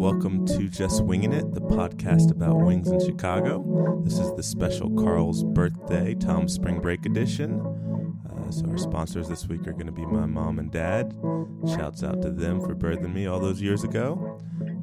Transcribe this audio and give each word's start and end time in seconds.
Welcome 0.00 0.44
to 0.46 0.68
Just 0.68 1.04
Winging 1.04 1.32
It, 1.32 1.54
the 1.54 1.60
podcast 1.60 2.32
about 2.32 2.56
wings 2.56 2.90
in 2.90 2.98
Chicago. 2.98 4.02
This 4.04 4.18
is 4.18 4.34
the 4.34 4.42
special 4.42 4.90
Carl's 4.90 5.44
birthday, 5.44 6.16
Tom 6.16 6.48
Spring 6.48 6.80
Break 6.80 7.06
edition. 7.06 7.60
Uh, 8.28 8.50
so, 8.50 8.66
our 8.68 8.76
sponsors 8.76 9.28
this 9.28 9.46
week 9.46 9.68
are 9.68 9.72
going 9.72 9.86
to 9.86 9.92
be 9.92 10.04
my 10.04 10.26
mom 10.26 10.58
and 10.58 10.72
dad. 10.72 11.16
Shouts 11.76 12.02
out 12.02 12.22
to 12.22 12.30
them 12.30 12.60
for 12.60 12.74
birthing 12.74 13.14
me 13.14 13.26
all 13.26 13.38
those 13.38 13.62
years 13.62 13.84
ago. 13.84 14.40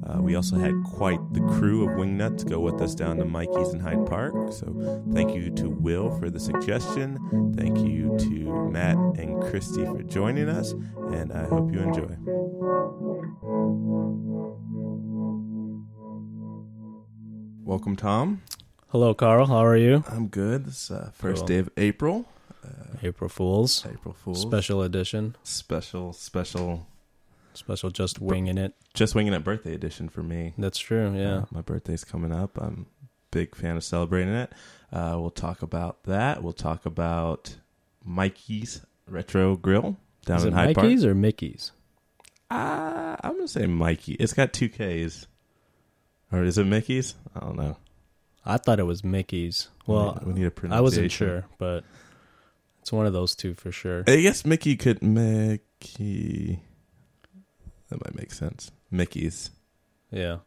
Uh, 0.07 0.21
we 0.21 0.35
also 0.35 0.55
had 0.55 0.73
quite 0.85 1.19
the 1.33 1.41
crew 1.41 1.83
of 1.83 1.97
Wingnuts 1.97 2.47
go 2.47 2.61
with 2.61 2.81
us 2.81 2.95
down 2.95 3.17
to 3.17 3.25
Mikey's 3.25 3.73
in 3.73 3.81
Hyde 3.81 4.05
Park. 4.05 4.33
So 4.53 5.03
thank 5.11 5.35
you 5.35 5.49
to 5.55 5.69
Will 5.69 6.17
for 6.17 6.29
the 6.29 6.39
suggestion. 6.39 7.53
Thank 7.57 7.79
you 7.79 8.15
to 8.17 8.69
Matt 8.69 8.95
and 8.95 9.41
Christy 9.41 9.83
for 9.83 10.03
joining 10.03 10.47
us, 10.47 10.71
and 11.11 11.33
I 11.33 11.43
hope 11.47 11.73
you 11.73 11.81
enjoy. 11.81 12.15
Welcome, 17.67 17.97
Tom. 17.97 18.43
Hello, 18.91 19.13
Carl. 19.13 19.47
How 19.47 19.65
are 19.65 19.75
you? 19.75 20.05
I'm 20.09 20.27
good. 20.27 20.63
This 20.65 20.83
is 20.83 20.91
uh, 20.91 21.11
first 21.13 21.39
Cool. 21.39 21.47
day 21.47 21.57
of 21.57 21.69
April. 21.75 22.25
April 23.03 23.29
Fools. 23.29 23.85
April 23.85 24.13
Fool's 24.13 24.41
Special 24.41 24.81
edition. 24.83 25.35
special, 25.43 26.13
special, 26.13 26.87
Special 27.53 27.89
just 27.89 28.19
winging 28.21 28.57
it. 28.57 28.73
just 28.93 29.15
winging 29.15 29.33
it 29.33 29.43
birthday 29.43 29.73
edition 29.73 30.07
for 30.07 30.23
me. 30.23 30.53
That's 30.57 30.79
true. 30.79 31.13
Yeah. 31.13 31.39
Uh, 31.39 31.45
my 31.51 31.61
birthday's 31.61 32.05
coming 32.05 32.31
up. 32.31 32.57
I'm 32.57 32.85
a 33.03 33.07
big 33.31 33.53
fan 33.53 33.75
of 33.75 33.83
celebrating 33.83 34.33
it. 34.33 34.53
Uh, 34.93 35.17
we'll 35.19 35.29
talk 35.29 35.61
about 35.61 36.03
that. 36.05 36.41
We'll 36.41 36.53
talk 36.53 36.85
about 36.85 37.57
Mikey's 38.05 38.81
Retro 39.09 39.57
Grill 39.57 39.97
down 40.25 40.37
Is 40.37 40.45
in 40.45 40.53
it 40.53 40.55
Hyde 40.55 40.77
Mikey's 40.77 41.03
or 41.03 41.13
Mickey's? 41.13 41.71
Park. 42.49 42.61
Uh, 42.61 43.15
I'm 43.27 43.33
gonna 43.33 43.47
say 43.49 43.65
Mikey. 43.67 44.13
It's 44.13 44.31
got 44.33 44.53
two 44.53 44.69
K's, 44.69 45.27
or 46.31 46.43
is 46.43 46.57
it 46.57 46.65
Mickey's? 46.65 47.15
I 47.35 47.39
don't 47.41 47.55
know. 47.57 47.77
I 48.45 48.57
thought 48.57 48.79
it 48.79 48.83
was 48.83 49.03
Mickey's. 49.03 49.67
We 49.85 49.93
Well, 49.93 50.15
need- 50.15 50.27
we 50.27 50.33
need 50.33 50.43
a 50.43 50.47
I 50.47 50.49
pronunciation. 50.49 50.77
I 50.77 50.81
wasn't 50.81 51.11
sure, 51.11 51.45
but 51.57 51.83
it's 52.81 52.91
one 52.91 53.05
of 53.05 53.13
those 53.13 53.35
two 53.35 53.53
for 53.53 53.71
sure. 53.71 54.03
I 54.07 54.21
guess 54.21 54.45
Mickey 54.45 54.75
could 54.75 55.01
Mickey. 55.03 56.61
That 57.89 58.03
might 58.05 58.15
make 58.15 58.31
sense. 58.33 58.71
Mickey's. 58.91 59.49
Yeah. 60.11 60.37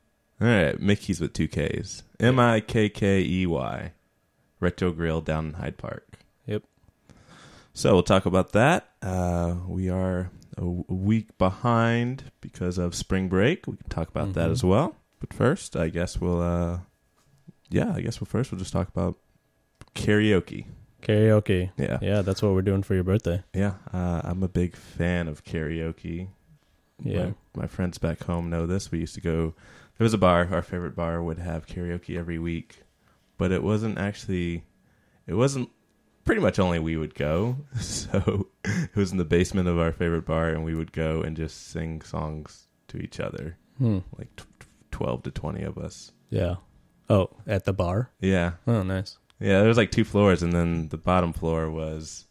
All 0.40 0.48
right, 0.48 0.80
Mickey's 0.80 1.20
with 1.20 1.34
two 1.34 1.48
K's. 1.48 2.02
M 2.18 2.38
I 2.38 2.60
K 2.60 2.88
K 2.88 3.20
E 3.22 3.46
Y. 3.46 3.92
Retro 4.58 4.90
Grill 4.92 5.20
down 5.20 5.46
in 5.48 5.52
Hyde 5.54 5.76
Park. 5.78 6.18
Yep. 6.46 6.62
So 7.72 7.92
we'll 7.94 8.02
talk 8.02 8.26
about 8.26 8.52
that. 8.52 8.88
Uh, 9.02 9.56
we 9.66 9.88
are 9.88 10.30
a 10.58 10.64
week 10.64 11.36
behind 11.38 12.24
because 12.42 12.76
of 12.78 12.94
spring 12.94 13.28
break. 13.28 13.66
We 13.66 13.76
can 13.76 13.88
talk 13.88 14.08
about 14.08 14.32
that 14.34 14.48
Mhm. 14.48 14.52
as 14.52 14.64
well. 14.64 14.96
But 15.20 15.32
first, 15.32 15.76
I 15.76 15.88
guess 15.88 16.18
we'll. 16.20 16.40
Uh, 16.42 16.78
yeah, 17.68 17.92
I 17.94 18.00
guess 18.00 18.20
we'll 18.20 18.26
first 18.26 18.50
we'll 18.50 18.58
just 18.58 18.72
talk 18.72 18.88
about 18.88 19.16
karaoke. 19.94 20.66
Karaoke. 21.02 21.70
Yeah, 21.78 21.98
Yeah, 22.02 22.22
that's 22.22 22.42
what 22.42 22.52
we're 22.52 22.62
doing 22.62 22.82
for 22.82 22.94
your 22.94 23.04
birthday. 23.04 23.42
yeah. 23.54 23.74
Uh, 23.92 24.20
I'm 24.24 24.42
a 24.42 24.48
big 24.48 24.76
fan 24.76 25.28
of 25.28 25.44
karaoke. 25.44 26.28
Yeah. 27.02 27.26
My, 27.54 27.62
my 27.62 27.66
friends 27.66 27.96
back 27.98 28.22
home 28.24 28.50
know 28.50 28.66
this. 28.66 28.90
We 28.90 28.98
used 28.98 29.14
to 29.14 29.20
go. 29.22 29.54
There 29.96 30.04
was 30.04 30.12
a 30.14 30.18
bar. 30.18 30.48
Our 30.52 30.62
favorite 30.62 30.94
bar 30.96 31.22
would 31.22 31.38
have 31.38 31.66
karaoke 31.66 32.18
every 32.18 32.38
week, 32.38 32.82
but 33.38 33.52
it 33.52 33.62
wasn't 33.62 33.98
actually. 33.98 34.64
It 35.26 35.34
wasn't. 35.34 35.70
Pretty 36.24 36.42
much 36.42 36.58
only 36.58 36.78
we 36.78 36.96
would 36.96 37.14
go. 37.14 37.56
So 37.80 38.48
it 38.64 38.94
was 38.96 39.10
in 39.12 39.18
the 39.18 39.24
basement 39.24 39.68
of 39.68 39.78
our 39.78 39.92
favorite 39.92 40.26
bar, 40.26 40.48
and 40.50 40.64
we 40.64 40.74
would 40.74 40.92
go 40.92 41.22
and 41.22 41.36
just 41.36 41.68
sing 41.68 42.02
songs 42.02 42.66
to 42.88 42.98
each 42.98 43.20
other, 43.20 43.56
Hmm. 43.78 43.98
like 44.18 44.28
twelve 45.00 45.22
to 45.22 45.30
twenty 45.30 45.62
of 45.62 45.78
us. 45.78 46.12
Yeah. 46.28 46.56
Oh, 47.08 47.30
at 47.46 47.64
the 47.64 47.72
bar? 47.72 48.10
Yeah, 48.20 48.52
Oh, 48.66 48.82
nice. 48.82 49.16
yeah. 49.40 49.58
There 49.60 49.68
was 49.68 49.76
like 49.76 49.90
two 49.90 50.04
floors, 50.04 50.42
and 50.42 50.52
then 50.52 50.88
the 50.90 50.96
bottom 50.98 51.32
floor 51.32 51.70
was 51.70 52.26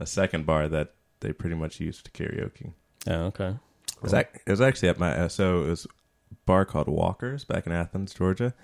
a 0.00 0.06
second 0.06 0.46
bar 0.46 0.68
that 0.68 0.94
they 1.20 1.32
pretty 1.32 1.56
much 1.56 1.80
used 1.80 2.04
to 2.06 2.10
karaoke. 2.12 2.72
Yeah, 3.06 3.24
okay. 3.24 3.48
It 3.96 4.02
was, 4.02 4.14
ac- 4.14 4.40
it 4.46 4.50
was 4.50 4.60
actually 4.60 4.88
at 4.88 4.98
my 4.98 5.16
uh, 5.16 5.28
so 5.28 5.64
it 5.64 5.68
was 5.68 5.84
a 5.86 6.34
bar 6.46 6.64
called 6.64 6.88
Walkers 6.88 7.44
back 7.44 7.66
in 7.66 7.72
Athens, 7.72 8.14
Georgia, 8.14 8.54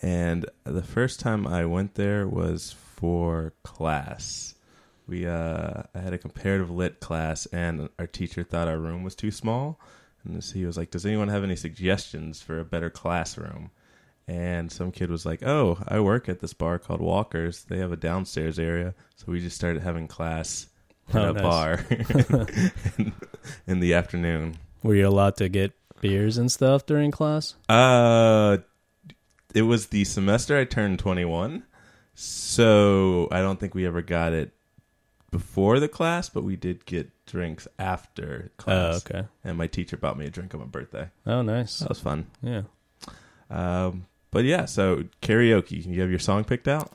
and 0.00 0.46
the 0.64 0.82
first 0.82 1.18
time 1.20 1.46
I 1.46 1.64
went 1.64 1.94
there 1.94 2.28
was 2.28 2.72
for 2.72 3.52
class. 3.64 4.54
We 5.08 5.26
uh, 5.26 5.82
I 5.94 5.98
had 5.98 6.12
a 6.12 6.18
comparative 6.18 6.70
lit 6.70 7.00
class, 7.00 7.46
and 7.46 7.88
our 7.98 8.06
teacher 8.06 8.42
thought 8.44 8.68
our 8.68 8.78
room 8.78 9.02
was 9.02 9.14
too 9.14 9.30
small, 9.30 9.78
and 10.34 10.42
so 10.44 10.54
he 10.54 10.64
was 10.66 10.76
like, 10.76 10.90
"Does 10.90 11.06
anyone 11.06 11.28
have 11.28 11.44
any 11.44 11.56
suggestions 11.56 12.40
for 12.42 12.58
a 12.60 12.64
better 12.64 12.90
classroom?" 12.90 13.70
And 14.28 14.72
some 14.72 14.90
kid 14.90 15.10
was 15.10 15.24
like, 15.24 15.42
"Oh, 15.46 15.78
I 15.86 16.00
work 16.00 16.28
at 16.28 16.40
this 16.40 16.52
bar 16.52 16.78
called 16.78 17.00
Walkers. 17.00 17.64
They 17.64 17.78
have 17.78 17.92
a 17.92 17.96
downstairs 17.96 18.58
area." 18.58 18.94
So 19.16 19.26
we 19.28 19.40
just 19.40 19.56
started 19.56 19.82
having 19.82 20.08
class 20.08 20.66
at 21.14 21.16
Oh, 21.16 21.30
a 21.30 21.32
nice. 21.32 21.42
bar 21.42 21.86
in, 22.98 23.12
in 23.66 23.80
the 23.80 23.94
afternoon. 23.94 24.56
Were 24.82 24.94
you 24.96 25.06
allowed 25.08 25.36
to 25.36 25.48
get 25.48 25.72
beers 26.00 26.36
and 26.38 26.50
stuff 26.50 26.84
during 26.86 27.10
class? 27.10 27.54
Uh, 27.68 28.58
it 29.54 29.62
was 29.62 29.86
the 29.88 30.04
semester 30.04 30.58
I 30.58 30.64
turned 30.64 30.98
21. 30.98 31.62
So 32.14 33.28
I 33.30 33.40
don't 33.42 33.60
think 33.60 33.74
we 33.74 33.86
ever 33.86 34.02
got 34.02 34.32
it 34.32 34.52
before 35.30 35.80
the 35.80 35.88
class, 35.88 36.28
but 36.28 36.44
we 36.44 36.56
did 36.56 36.84
get 36.86 37.10
drinks 37.26 37.66
after 37.78 38.50
Oh, 38.60 38.62
class. 38.62 39.06
okay. 39.06 39.26
And 39.44 39.58
my 39.58 39.66
teacher 39.66 39.96
bought 39.96 40.16
me 40.18 40.26
a 40.26 40.30
drink 40.30 40.54
on 40.54 40.60
my 40.60 40.66
birthday. 40.66 41.08
Oh, 41.26 41.42
nice. 41.42 41.80
That 41.80 41.88
was 41.88 42.00
fun. 42.00 42.26
Yeah. 42.42 42.62
Um, 43.50 44.06
but 44.30 44.44
yeah, 44.44 44.64
so 44.64 45.04
karaoke. 45.22 45.84
You 45.86 46.00
have 46.00 46.10
your 46.10 46.18
song 46.18 46.44
picked 46.44 46.68
out? 46.68 46.90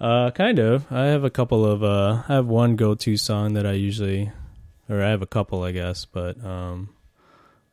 Uh, 0.00 0.30
kind 0.30 0.58
of. 0.58 0.90
I 0.92 1.06
have 1.06 1.24
a 1.24 1.30
couple 1.30 1.64
of. 1.66 1.82
Uh, 1.82 2.22
I 2.28 2.34
have 2.34 2.46
one 2.46 2.76
go-to 2.76 3.16
song 3.16 3.54
that 3.54 3.66
I 3.66 3.72
usually, 3.72 4.30
or 4.88 5.02
I 5.02 5.10
have 5.10 5.22
a 5.22 5.26
couple, 5.26 5.62
I 5.64 5.72
guess. 5.72 6.04
But 6.04 6.42
um, 6.44 6.90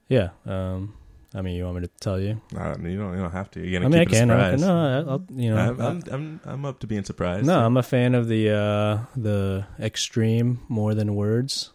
yeah. 0.10 0.30
Um, 0.46 0.96
I 1.36 1.42
mean, 1.42 1.56
you 1.56 1.66
want 1.66 1.76
me 1.76 1.82
to 1.82 1.92
tell 2.00 2.20
you? 2.20 2.40
Uh, 2.58 2.76
you 2.82 2.98
don't. 2.98 3.14
You 3.14 3.22
don't 3.22 3.32
have 3.32 3.52
to. 3.52 3.60
You're 3.60 3.82
gonna 3.82 3.90
mean, 3.90 4.06
keep 4.08 4.10
a 4.10 4.20
can. 4.20 4.32
I 4.32 4.52
can. 4.52 4.60
surprise. 4.60 4.62
No, 4.62 4.78
I- 4.78 5.12
I'll. 5.12 5.26
You 5.36 5.50
know. 5.54 5.58
I'm, 5.58 5.82
I- 5.82 5.88
I'm, 5.88 6.04
I'm, 6.12 6.42
I'm 6.46 6.66
up 6.66 6.80
to 6.80 6.88
being 6.88 7.04
surprised. 7.04 7.46
no, 7.46 7.60
I'm 7.60 7.76
a 7.78 7.84
fan 7.84 8.16
of 8.16 8.28
the 8.28 8.52
uh 8.52 8.98
the 9.16 9.66
extreme 9.80 10.62
more 10.70 10.94
than 10.96 11.16
words. 11.16 11.72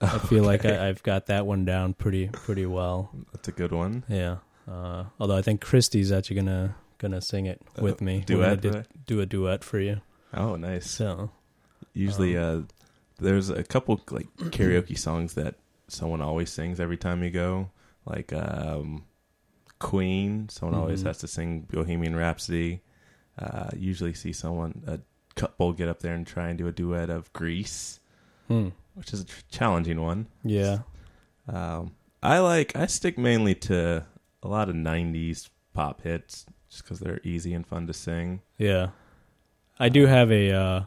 I 0.00 0.18
feel 0.28 0.44
like 0.44 0.64
I, 0.64 0.88
I've 0.88 1.02
got 1.02 1.26
that 1.26 1.46
one 1.46 1.64
down 1.64 1.94
pretty 1.94 2.28
pretty 2.28 2.66
well. 2.66 3.10
That's 3.32 3.48
a 3.48 3.52
good 3.52 3.72
one. 3.72 4.02
Yeah. 4.08 4.36
Uh, 4.68 5.04
although 5.20 5.36
I 5.36 5.42
think 5.42 5.60
Christy's 5.60 6.10
actually 6.10 6.36
gonna 6.36 6.74
gonna 6.98 7.20
sing 7.20 7.46
it 7.46 7.62
with 7.80 8.02
Uh, 8.02 8.04
me. 8.04 8.24
Duet. 8.26 8.60
di- 8.60 8.82
do 9.06 9.20
a 9.20 9.26
duet 9.26 9.62
for 9.62 9.78
you. 9.78 10.00
Oh, 10.34 10.56
nice. 10.56 10.90
So 10.90 11.30
Usually, 11.94 12.36
Um, 12.36 12.66
uh, 12.68 12.72
there's 13.20 13.48
a 13.48 13.62
couple 13.62 14.00
like 14.10 14.26
karaoke 14.36 14.98
songs 14.98 15.34
that 15.34 15.54
someone 15.88 16.20
always 16.20 16.50
sings 16.50 16.78
every 16.80 16.96
time 16.98 17.22
you 17.22 17.30
go. 17.30 17.70
Like 18.06 18.32
um, 18.32 19.04
Queen, 19.78 20.48
someone 20.48 20.78
always 20.78 21.02
Mhm. 21.02 21.06
has 21.06 21.18
to 21.18 21.28
sing 21.28 21.60
Bohemian 21.70 22.16
Rhapsody. 22.16 22.82
Uh, 23.38 23.68
usually 23.76 24.14
see 24.14 24.32
someone 24.32 24.82
a 24.86 25.00
couple 25.34 25.72
get 25.74 25.88
up 25.88 26.00
there 26.00 26.14
and 26.14 26.26
try 26.26 26.48
and 26.48 26.56
do 26.56 26.66
a 26.66 26.72
duet 26.72 27.10
of 27.10 27.30
Grease, 27.34 28.00
hmm. 28.48 28.68
which 28.94 29.12
is 29.12 29.20
a 29.20 29.24
tr- 29.26 29.42
challenging 29.50 30.00
one. 30.00 30.26
yeah. 30.42 30.78
Um, 31.48 31.94
I 32.22 32.38
like 32.38 32.74
I 32.74 32.86
stick 32.86 33.18
mainly 33.18 33.54
to 33.56 34.04
a 34.42 34.48
lot 34.48 34.68
of 34.68 34.74
'90s 34.74 35.48
pop 35.74 36.00
hits 36.02 36.46
just 36.70 36.82
because 36.82 36.98
they're 37.00 37.20
easy 37.22 37.52
and 37.54 37.64
fun 37.66 37.86
to 37.86 37.92
sing. 37.92 38.40
Yeah. 38.58 38.90
I 39.78 39.88
do 39.90 40.06
have 40.06 40.32
a 40.32 40.50
uh, 40.52 40.84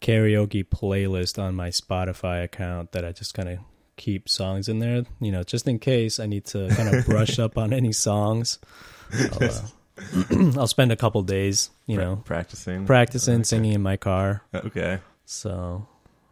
karaoke 0.00 0.62
playlist 0.64 1.42
on 1.42 1.54
my 1.54 1.70
Spotify 1.70 2.44
account 2.44 2.92
that 2.92 3.04
I 3.04 3.12
just 3.12 3.32
kind 3.34 3.48
of 3.48 3.58
keep 4.00 4.28
songs 4.28 4.68
in 4.68 4.78
there, 4.80 5.04
you 5.20 5.30
know, 5.30 5.42
just 5.44 5.68
in 5.68 5.78
case 5.78 6.18
I 6.18 6.26
need 6.26 6.44
to 6.46 6.68
kind 6.76 6.88
of 6.88 7.04
brush 7.04 7.38
up 7.38 7.56
on 7.58 7.72
any 7.72 7.92
songs. 7.92 8.58
I'll, 9.32 9.50
uh, 9.50 9.62
I'll 10.58 10.66
spend 10.66 10.90
a 10.90 10.96
couple 10.96 11.22
days, 11.22 11.70
you 11.86 11.96
Pra- 11.96 12.04
know, 12.04 12.16
practicing, 12.24 12.86
practicing 12.86 13.34
Okay. 13.36 13.42
singing 13.44 13.72
in 13.74 13.82
my 13.82 13.96
car. 13.96 14.42
Okay, 14.54 14.98
So, 15.26 15.86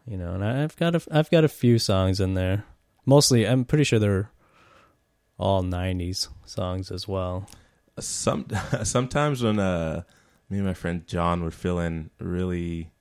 you 0.07 0.17
know, 0.17 0.33
and 0.33 0.43
I've 0.43 0.75
got 0.77 0.95
a, 0.95 1.01
I've 1.11 1.29
got 1.29 1.43
a 1.43 1.47
few 1.49 1.77
songs 1.79 2.19
in 2.19 2.33
there. 2.33 2.65
Mostly, 3.05 3.45
I'm 3.47 3.63
pretty 3.65 3.83
sure 3.83 3.99
they're 3.99 4.31
all 5.37 5.63
'90s 5.63 6.27
songs 6.45 6.91
as 6.91 7.07
well. 7.07 7.47
some 7.99 8.47
sometimes 8.83 9.43
when 9.43 9.59
uh 9.59 10.03
me 10.49 10.57
and 10.57 10.65
my 10.67 10.73
friend 10.73 11.05
John 11.07 11.43
would 11.43 11.53
fill 11.53 11.79
in 11.79 12.09
really 12.19 12.91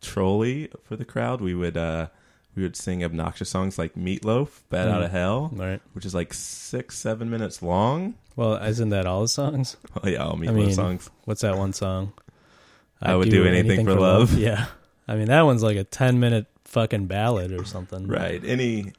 trolly 0.00 0.70
for 0.82 0.96
the 0.96 1.04
crowd, 1.04 1.40
we 1.40 1.54
would 1.54 1.76
uh 1.76 2.08
we 2.54 2.62
would 2.62 2.76
sing 2.76 3.04
obnoxious 3.04 3.48
songs 3.48 3.78
like 3.78 3.94
Meatloaf, 3.94 4.48
Bat 4.70 4.88
Out 4.88 5.02
of 5.02 5.10
Mm. 5.10 5.12
Hell, 5.12 5.50
Right. 5.54 5.80
which 5.92 6.04
is 6.04 6.14
like 6.14 6.34
six, 6.34 6.98
seven 6.98 7.30
minutes 7.30 7.62
long. 7.62 8.14
Well, 8.36 8.54
isn't 8.56 8.88
that 8.90 9.06
all 9.06 9.22
the 9.22 9.28
songs? 9.28 9.76
Oh 10.02 10.08
yeah, 10.08 10.24
all 10.24 10.36
Meatloaf 10.36 10.54
mean, 10.54 10.72
songs. 10.74 11.10
What's 11.24 11.42
that 11.42 11.56
one 11.56 11.72
song? 11.72 12.12
I 13.00 13.14
would 13.16 13.30
do 13.30 13.44
anything 13.46 13.84
for 13.86 13.94
love. 13.94 14.34
Yeah. 14.36 14.66
I 15.08 15.16
mean, 15.16 15.26
that 15.28 15.42
one's 15.42 15.62
like 15.62 15.76
a 15.76 15.84
10 15.84 16.20
minute 16.20 16.46
fucking 16.64 17.06
ballad 17.06 17.52
or 17.52 17.64
something. 17.64 18.06
Right. 18.06 18.44
Any 18.44 18.92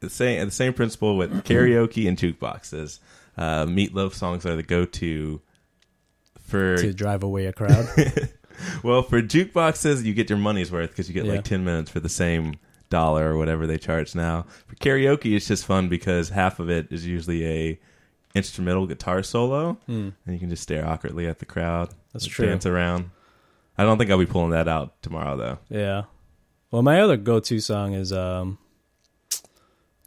the 0.00 0.10
same 0.10 0.44
the 0.44 0.50
same 0.52 0.72
principle 0.72 1.16
with 1.16 1.30
karaoke 1.44 2.08
and 2.08 2.16
jukeboxes. 2.18 2.98
Uh, 3.36 3.64
meatloaf 3.66 4.14
songs 4.14 4.44
are 4.46 4.56
the 4.56 4.62
go-to 4.62 5.40
for 6.40 6.76
to 6.76 6.92
drive 6.92 7.22
away 7.22 7.46
a 7.46 7.52
crowd. 7.52 7.88
well 8.82 9.02
for 9.02 9.22
jukeboxes. 9.22 10.02
You 10.04 10.14
get 10.14 10.28
your 10.30 10.38
money's 10.38 10.70
worth 10.72 10.90
because 10.90 11.08
you 11.08 11.14
get 11.14 11.24
Yeah. 11.24 11.32
like 11.34 11.44
ten 11.44 11.64
minutes 11.64 11.90
for 11.90 12.00
the 12.00 12.08
same 12.08 12.56
dollar 12.92 13.32
or 13.32 13.36
whatever 13.38 13.66
they 13.66 13.78
charge 13.78 14.14
now. 14.14 14.44
For 14.66 14.76
karaoke, 14.76 15.34
it's 15.34 15.48
just 15.48 15.64
fun 15.66 15.88
because 15.88 16.28
half 16.28 16.60
of 16.60 16.70
it 16.70 16.86
is 16.92 17.06
usually 17.06 17.44
a 17.46 17.80
instrumental 18.34 18.86
guitar 18.86 19.22
solo, 19.22 19.74
Hmm. 19.86 20.10
and 20.24 20.34
you 20.34 20.38
can 20.38 20.48
just 20.50 20.62
stare 20.62 20.86
awkwardly 20.86 21.26
at 21.26 21.38
the 21.40 21.44
crowd. 21.46 21.88
That's 22.12 22.24
and 22.24 22.32
true. 22.32 22.46
Dance 22.46 22.66
around. 22.66 23.10
I 23.76 23.84
don't 23.84 23.98
think 23.98 24.10
I'll 24.10 24.18
be 24.18 24.26
pulling 24.26 24.50
that 24.50 24.68
out 24.68 25.00
tomorrow 25.02 25.36
though. 25.36 25.58
Yeah. 25.68 26.02
Well, 26.70 26.82
my 26.82 27.00
other 27.00 27.16
go-to 27.16 27.58
song 27.60 27.92
is 27.94 28.12
um, 28.12 28.58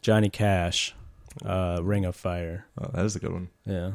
Johnny 0.02 0.28
Cash, 0.28 0.94
uh, 1.44 1.78
"Ring 1.82 2.04
of 2.04 2.16
Fire." 2.16 2.66
Oh, 2.80 2.90
that 2.94 3.04
is 3.04 3.16
a 3.16 3.20
good 3.20 3.32
one. 3.32 3.48
Yeah. 3.64 3.92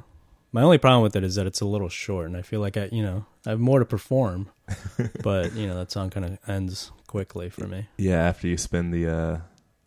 My 0.53 0.61
only 0.63 0.77
problem 0.77 1.01
with 1.01 1.15
it 1.15 1.23
is 1.23 1.35
that 1.35 1.47
it's 1.47 1.61
a 1.61 1.65
little 1.65 1.87
short, 1.89 2.27
and 2.27 2.35
I 2.35 2.41
feel 2.41 2.59
like 2.59 2.75
I, 2.75 2.89
you 2.91 3.01
know, 3.01 3.25
I 3.45 3.51
have 3.51 3.59
more 3.59 3.79
to 3.79 3.85
perform, 3.85 4.49
but 5.23 5.53
you 5.53 5.65
know 5.67 5.75
that 5.75 5.91
song 5.91 6.09
kind 6.09 6.25
of 6.25 6.37
ends 6.47 6.91
quickly 7.11 7.49
for 7.49 7.67
me. 7.67 7.87
Yeah, 7.97 8.23
after 8.23 8.47
you 8.47 8.57
spend 8.57 8.93
the 8.93 9.07
uh 9.07 9.37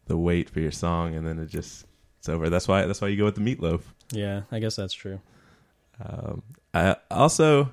the 0.06 0.16
wait 0.16 0.50
for 0.50 0.60
your 0.60 0.70
song 0.70 1.14
and 1.14 1.26
then 1.26 1.38
it 1.38 1.46
just 1.46 1.86
it's 2.18 2.28
over. 2.28 2.50
That's 2.50 2.68
why 2.68 2.84
that's 2.84 3.00
why 3.00 3.08
you 3.08 3.16
go 3.16 3.24
with 3.24 3.34
the 3.34 3.40
meatloaf. 3.40 3.80
Yeah, 4.12 4.42
I 4.52 4.58
guess 4.60 4.76
that's 4.76 4.92
true. 4.92 5.20
Um 6.04 6.42
I 6.74 6.96
also 7.10 7.72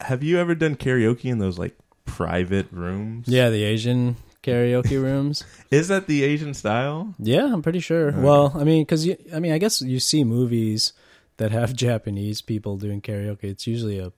have 0.00 0.22
you 0.22 0.38
ever 0.38 0.54
done 0.54 0.76
karaoke 0.76 1.24
in 1.24 1.38
those 1.38 1.58
like 1.58 1.76
private 2.04 2.68
rooms? 2.70 3.26
Yeah, 3.26 3.50
the 3.50 3.64
Asian 3.64 4.14
karaoke 4.44 5.02
rooms. 5.02 5.42
Is 5.72 5.88
that 5.88 6.06
the 6.06 6.22
Asian 6.22 6.54
style? 6.54 7.14
Yeah, 7.18 7.52
I'm 7.52 7.62
pretty 7.62 7.80
sure. 7.80 8.12
Well, 8.12 8.52
I 8.54 8.62
mean, 8.62 8.82
because 8.82 9.08
I 9.34 9.40
mean, 9.40 9.52
I 9.52 9.58
guess 9.58 9.82
you 9.82 9.98
see 9.98 10.22
movies 10.22 10.92
that 11.38 11.50
have 11.50 11.74
Japanese 11.86 12.40
people 12.42 12.76
doing 12.76 13.00
karaoke. 13.00 13.44
It's 13.44 13.66
usually 13.66 13.98
a 13.98 14.12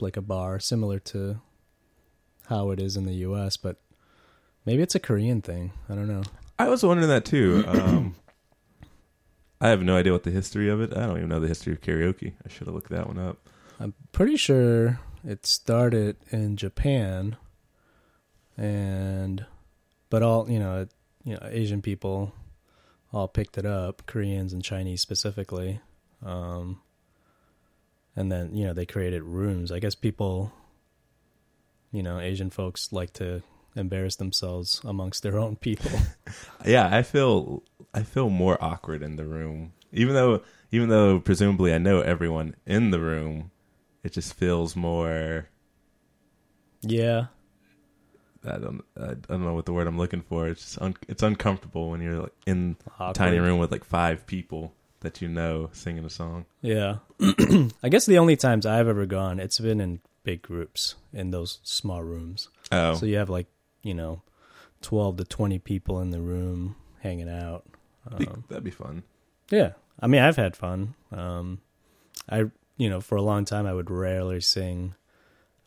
like 0.00 0.16
a 0.16 0.22
bar, 0.22 0.58
similar 0.58 0.98
to 0.98 1.40
how 2.48 2.70
it 2.70 2.80
is 2.80 2.96
in 2.96 3.06
the 3.06 3.14
U.S. 3.14 3.56
But 3.56 3.76
maybe 4.64 4.82
it's 4.82 4.94
a 4.94 5.00
Korean 5.00 5.42
thing. 5.42 5.72
I 5.88 5.94
don't 5.94 6.08
know. 6.08 6.22
I 6.58 6.68
was 6.68 6.82
wondering 6.82 7.08
that 7.08 7.24
too. 7.24 7.64
Um 7.68 8.16
I 9.60 9.68
have 9.68 9.82
no 9.82 9.96
idea 9.96 10.12
what 10.12 10.24
the 10.24 10.30
history 10.30 10.68
of 10.68 10.82
it. 10.82 10.94
I 10.94 11.06
don't 11.06 11.16
even 11.16 11.30
know 11.30 11.40
the 11.40 11.48
history 11.48 11.72
of 11.72 11.80
karaoke. 11.80 12.34
I 12.44 12.50
should 12.50 12.66
have 12.66 12.74
looked 12.74 12.90
that 12.90 13.06
one 13.06 13.18
up. 13.18 13.38
I'm 13.80 13.94
pretty 14.12 14.36
sure 14.36 15.00
it 15.26 15.46
started 15.46 16.16
in 16.30 16.58
Japan, 16.58 17.36
and 18.58 19.46
but 20.10 20.22
all 20.22 20.50
you 20.50 20.58
know, 20.58 20.82
it, 20.82 20.90
you 21.24 21.32
know, 21.32 21.40
Asian 21.44 21.80
people 21.80 22.34
all 23.10 23.26
picked 23.26 23.56
it 23.56 23.64
up, 23.64 24.02
Koreans 24.06 24.52
and 24.52 24.62
Chinese 24.62 25.00
specifically, 25.00 25.80
um, 26.22 26.82
and 28.14 28.30
then 28.30 28.54
you 28.54 28.66
know 28.66 28.74
they 28.74 28.84
created 28.84 29.22
rooms. 29.22 29.72
I 29.72 29.78
guess 29.78 29.94
people, 29.94 30.52
you 31.94 32.02
know, 32.02 32.18
Asian 32.18 32.50
folks 32.50 32.92
like 32.92 33.12
to 33.14 33.42
embarrass 33.76 34.16
themselves 34.16 34.80
amongst 34.84 35.22
their 35.22 35.38
own 35.38 35.54
people. 35.56 35.90
Yeah, 36.66 36.88
I 36.90 37.02
feel 37.02 37.62
I 37.94 38.02
feel 38.02 38.30
more 38.30 38.56
awkward 38.62 39.02
in 39.02 39.16
the 39.16 39.24
room, 39.24 39.72
even 39.92 40.14
though 40.14 40.42
even 40.72 40.88
though 40.88 41.20
presumably 41.20 41.72
I 41.72 41.78
know 41.78 42.00
everyone 42.00 42.56
in 42.66 42.90
the 42.90 43.00
room. 43.00 43.50
It 44.02 44.12
just 44.12 44.34
feels 44.34 44.74
more. 44.76 45.48
yeah, 46.82 47.26
I 48.44 48.58
don't 48.58 48.82
I 49.00 49.14
don't 49.14 49.44
know 49.44 49.54
what 49.54 49.66
the 49.66 49.72
word 49.72 49.86
I'm 49.86 49.96
looking 49.98 50.22
for. 50.22 50.48
It's 50.48 50.60
just 50.62 50.82
un, 50.82 50.94
it's 51.08 51.22
uncomfortable 51.22 51.90
when 51.90 52.00
you're 52.02 52.22
like 52.22 52.32
in 52.46 52.76
a 52.86 52.90
awkward. 53.02 53.14
tiny 53.14 53.38
room 53.38 53.58
with 53.58 53.72
like 53.72 53.84
five 53.84 54.26
people 54.26 54.72
that 55.00 55.20
you 55.22 55.28
know 55.28 55.68
singing 55.72 56.04
a 56.04 56.10
song. 56.10 56.44
Yeah. 56.62 56.96
I 57.20 57.88
guess 57.90 58.06
the 58.06 58.18
only 58.18 58.36
times 58.36 58.66
I've 58.66 58.88
ever 58.88 59.06
gone, 59.06 59.38
it's 59.40 59.58
been 59.58 59.80
in 59.80 60.00
big 60.24 60.42
groups 60.42 60.96
in 61.12 61.30
those 61.30 61.60
small 61.62 62.02
rooms. 62.02 62.48
Oh, 62.72 62.94
So 62.94 63.06
you 63.06 63.16
have 63.16 63.30
like, 63.30 63.46
you 63.82 63.94
know, 63.94 64.22
12 64.82 65.18
to 65.18 65.24
20 65.24 65.58
people 65.60 66.00
in 66.00 66.10
the 66.10 66.20
room 66.20 66.74
hanging 67.00 67.28
out. 67.30 67.64
Um, 68.10 68.44
that'd 68.48 68.64
be 68.64 68.70
fun. 68.70 69.02
yeah. 69.50 69.72
I 70.00 70.08
mean, 70.08 70.22
I've 70.22 70.36
had 70.36 70.56
fun. 70.56 70.94
Um, 71.12 71.60
I, 72.28 72.46
you 72.76 72.90
know, 72.90 73.00
for 73.00 73.14
a 73.16 73.22
long 73.22 73.44
time, 73.44 73.64
I 73.66 73.72
would 73.72 73.90
rarely 73.90 74.40
sing 74.40 74.94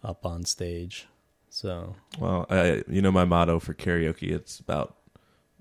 up 0.04 0.26
on 0.26 0.44
stage. 0.44 1.08
So, 1.50 1.96
Well, 2.20 2.46
I 2.50 2.84
you 2.90 3.02
know 3.02 3.12
my 3.12 3.24
motto 3.26 3.60
for 3.60 3.74
karaoke. 3.74 4.30
It's 4.32 4.60
about 4.60 4.96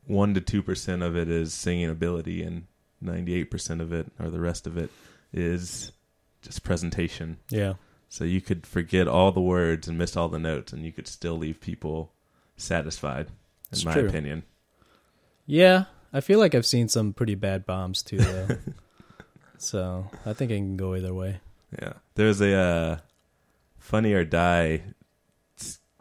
one 0.05 0.35
to 0.35 0.41
two 0.41 0.63
percent 0.63 1.03
of 1.03 1.17
it 1.17 1.29
is 1.31 1.55
singing 1.55 1.89
ability, 1.89 2.43
and 2.43 2.67
ninety 3.01 3.35
eight 3.35 3.51
percent 3.53 3.81
of 3.81 3.93
it, 3.93 4.11
or 4.19 4.29
the 4.31 4.41
rest 4.41 4.67
of 4.67 4.77
it, 4.77 4.91
is 5.33 5.93
just 6.43 6.65
presentation. 6.65 7.39
yeah. 7.51 7.75
So 8.09 8.25
you 8.25 8.41
could 8.41 8.67
forget 8.67 9.09
all 9.09 9.33
the 9.33 9.41
words 9.41 9.89
and 9.89 9.99
miss 9.99 10.17
all 10.17 10.29
the 10.29 10.39
notes, 10.39 10.73
and 10.73 10.85
you 10.85 10.93
could 10.93 11.09
still 11.09 11.37
leave 11.37 11.61
people 11.61 12.13
satisfied. 12.57 13.27
In 13.27 13.33
It's 13.73 13.85
my 13.85 13.93
true. 13.95 14.09
opinion, 14.09 14.45
Yeah. 15.47 15.85
I 16.13 16.21
feel 16.21 16.39
like 16.39 16.55
I've 16.55 16.65
seen 16.65 16.89
some 16.89 17.13
pretty 17.13 17.35
bad 17.35 17.67
bombs 17.67 18.03
too, 18.03 18.19
though. 18.19 18.49
so 19.59 20.09
I 20.25 20.33
think 20.33 20.51
it 20.51 20.57
can 20.57 20.77
go 20.77 20.95
either 20.95 21.13
way. 21.13 21.41
yeah. 21.81 21.95
There's 22.15 22.41
a 22.41 22.55
uh, 22.55 22.99
Funny 23.79 24.13
or 24.15 24.25
Die 24.25 24.83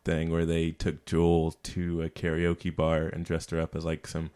thing 0.05 0.29
where 0.31 0.45
they 0.45 0.71
took 0.71 1.05
Jewel 1.05 1.51
to 1.63 2.03
a 2.03 2.09
karaoke 2.09 2.73
bar 2.73 3.07
and 3.07 3.25
dressed 3.25 3.49
her 3.51 3.59
up 3.59 3.75
as 3.75 3.83
like 3.83 4.07
some 4.07 4.29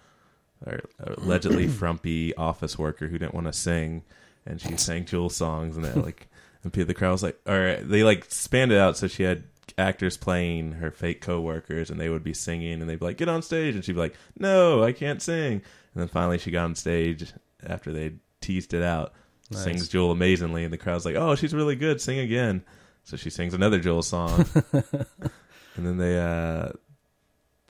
or 0.66 0.82
allegedly 1.00 1.68
frumpy 1.80 2.36
office 2.36 2.78
worker 2.78 3.08
who 3.08 3.18
didn't 3.20 3.36
want 3.36 3.48
to 3.48 3.54
sing, 3.54 4.04
and 4.46 4.60
she 4.60 4.76
sang 4.78 5.06
Jewel 5.06 5.30
songs, 5.30 5.76
and 5.78 5.86
that 5.86 5.98
like, 5.98 6.28
and 6.64 6.74
people, 6.74 6.88
the 6.88 6.94
crowd 6.94 7.12
was 7.14 7.24
like, 7.24 7.40
or 7.48 7.78
they 7.82 8.04
like 8.04 8.26
spanned 8.30 8.72
it 8.72 8.78
out 8.78 8.98
so 8.98 9.08
she 9.08 9.24
had 9.24 9.44
actors 9.78 10.18
playing 10.18 10.74
her 10.74 10.92
fake 10.92 11.22
coworkers, 11.22 11.90
and 11.90 12.00
they 12.00 12.10
would 12.10 12.24
be 12.24 12.34
singing, 12.34 12.82
and 12.82 12.90
they'd 12.90 13.00
be 13.00 13.06
like, 13.06 13.18
get 13.18 13.30
on 13.30 13.42
stage, 13.42 13.76
and 13.76 13.84
she'd 13.86 13.94
be 13.94 14.00
like, 14.00 14.16
no, 14.38 14.84
I 14.84 14.92
can't 14.92 15.22
sing, 15.22 15.54
and 15.54 15.62
then 15.96 16.08
finally 16.08 16.38
she 16.38 16.52
got 16.52 16.66
on 16.66 16.76
stage 16.76 17.32
after 17.66 17.92
they 17.92 18.14
teased 18.42 18.74
it 18.74 18.84
out, 18.84 19.14
Nice. 19.52 19.64
sings 19.64 19.88
Jewel 19.90 20.12
amazingly, 20.12 20.64
and 20.64 20.74
the 20.74 20.78
crowd's 20.78 21.06
like, 21.06 21.16
oh, 21.16 21.36
she's 21.36 21.54
really 21.54 21.76
good, 21.76 22.02
sing 22.02 22.20
again. 22.20 22.64
So 23.04 23.16
she 23.18 23.30
sings 23.30 23.54
another 23.54 23.80
Jewel 23.80 24.04
song, 24.04 24.46
and 24.74 25.86
then 25.86 25.98
they 25.98 26.20
uh 26.20 26.70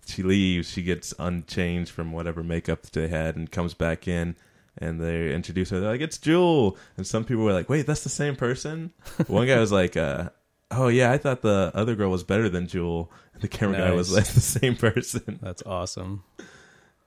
she 0.05 0.23
leaves, 0.23 0.69
she 0.69 0.81
gets 0.81 1.13
unchanged 1.19 1.91
from 1.91 2.11
whatever 2.11 2.43
makeup 2.43 2.81
they 2.87 3.07
had 3.07 3.35
and 3.35 3.51
comes 3.51 3.75
back 3.75 4.07
in 4.07 4.35
and 4.77 4.99
they 5.01 5.33
introduce 5.33 5.69
her. 5.71 5.79
They're 5.79 5.91
like, 5.91 6.01
It's 6.01 6.17
Jewel 6.17 6.77
and 6.97 7.05
some 7.05 7.23
people 7.25 7.43
were 7.43 7.53
like, 7.53 7.69
Wait, 7.69 7.85
that's 7.85 8.03
the 8.03 8.09
same 8.09 8.35
person? 8.35 8.91
One 9.27 9.47
guy 9.47 9.59
was 9.59 9.71
like, 9.71 9.97
uh, 9.97 10.29
Oh 10.71 10.87
yeah, 10.87 11.11
I 11.11 11.17
thought 11.17 11.41
the 11.41 11.71
other 11.73 11.95
girl 11.95 12.11
was 12.11 12.23
better 12.23 12.47
than 12.49 12.67
Jewel. 12.67 13.11
And 13.33 13.41
the 13.41 13.47
camera 13.47 13.77
guy 13.77 13.91
was 13.91 14.11
like 14.13 14.27
the 14.27 14.41
same 14.41 14.75
person. 14.75 15.39
That's 15.41 15.63
awesome. 15.65 16.23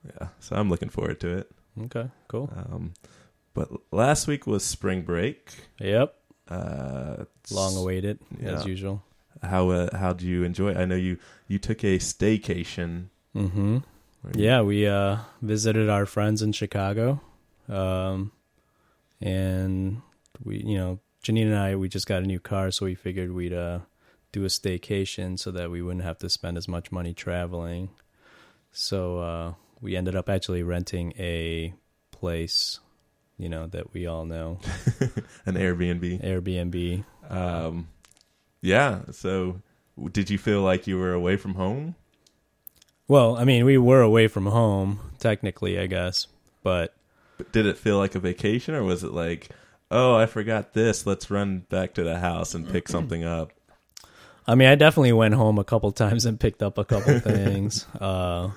Yeah. 0.05 0.29
So 0.39 0.55
I'm 0.55 0.69
looking 0.69 0.89
forward 0.89 1.19
to 1.21 1.37
it. 1.37 1.51
Okay, 1.85 2.09
cool. 2.27 2.51
Um 2.55 2.93
but 3.53 3.69
last 3.91 4.27
week 4.27 4.47
was 4.47 4.63
spring 4.65 5.03
break. 5.03 5.53
Yep. 5.79 6.13
Uh 6.49 7.25
Long 7.51 7.77
awaited, 7.77 8.19
as 8.41 8.65
usual. 8.65 9.03
how 9.41 9.69
uh, 9.69 9.95
how 9.97 10.11
do 10.13 10.25
you 10.27 10.43
enjoy 10.43 10.71
it? 10.71 10.77
I 10.77 10.85
know 10.85 10.95
you 10.95 11.17
you 11.47 11.59
took 11.59 11.83
a 11.83 11.99
staycation. 11.99 13.07
Mm-hmm. 13.35 13.77
Yeah, 14.35 14.61
we 14.61 14.87
uh, 14.87 15.17
visited 15.41 15.89
our 15.89 16.05
friends 16.05 16.41
in 16.41 16.51
Chicago, 16.53 17.19
um, 17.69 18.31
and 19.21 20.01
we, 20.43 20.63
you 20.63 20.77
know, 20.77 20.99
Janine 21.23 21.45
and 21.45 21.55
I, 21.55 21.75
we 21.75 21.87
just 21.87 22.07
got 22.07 22.23
a 22.23 22.25
new 22.25 22.39
car, 22.39 22.71
so 22.71 22.85
we 22.85 22.95
figured 22.95 23.31
we'd 23.31 23.53
uh, 23.53 23.79
do 24.31 24.43
a 24.43 24.47
staycation 24.47 25.39
so 25.39 25.51
that 25.51 25.71
we 25.71 25.81
wouldn't 25.81 26.03
have 26.03 26.17
to 26.19 26.29
spend 26.29 26.57
as 26.57 26.67
much 26.67 26.91
money 26.91 27.13
traveling. 27.13 27.89
So 28.71 29.19
uh, 29.19 29.53
we 29.79 29.95
ended 29.95 30.15
up 30.15 30.27
actually 30.27 30.63
renting 30.63 31.13
a 31.17 31.73
place, 32.11 32.79
you 33.37 33.47
know, 33.47 33.67
that 33.67 33.93
we 33.93 34.07
all 34.07 34.25
know, 34.25 34.59
an 35.45 35.55
Airbnb. 35.55 36.23
Airbnb. 36.23 37.05
Um, 37.29 37.87
yeah. 38.61 39.01
So, 39.11 39.61
did 40.11 40.29
you 40.29 40.37
feel 40.37 40.61
like 40.61 40.87
you 40.87 40.97
were 40.97 41.13
away 41.13 41.37
from 41.37 41.53
home? 41.53 41.95
Well, 43.07 43.37
I 43.37 43.43
mean, 43.43 43.65
we 43.65 43.77
were 43.77 44.01
away 44.01 44.27
from 44.27 44.47
home 44.47 44.99
technically, 45.19 45.77
I 45.77 45.87
guess, 45.87 46.27
but 46.63 46.87
But 46.87 46.95
did 47.51 47.65
it 47.65 47.77
feel 47.77 47.97
like 47.97 48.15
a 48.15 48.19
vacation, 48.19 48.75
or 48.75 48.83
was 48.83 49.03
it 49.03 49.11
like, 49.11 49.49
oh, 49.91 50.15
I 50.15 50.25
forgot 50.25 50.73
this. 50.73 51.05
Let's 51.05 51.29
run 51.29 51.59
back 51.69 51.93
to 51.95 52.03
the 52.03 52.19
house 52.19 52.53
and 52.53 52.69
pick 52.69 52.87
something 52.87 53.23
up? 53.23 53.51
I 54.45 54.55
mean, 54.55 54.67
I 54.67 54.75
definitely 54.75 55.13
went 55.13 55.35
home 55.35 55.57
a 55.57 55.63
couple 55.63 55.91
times 55.91 56.25
and 56.25 56.39
picked 56.39 56.61
up 56.61 56.77
a 56.77 56.83
couple 56.83 57.19
things. 57.19 57.85
Uh, 57.99 58.49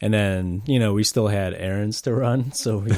and 0.00 0.12
then, 0.12 0.62
you 0.66 0.78
know, 0.78 0.92
we 0.92 1.04
still 1.04 1.28
had 1.28 1.54
errands 1.54 2.02
to 2.02 2.14
run, 2.14 2.52
so 2.52 2.78
we 2.78 2.92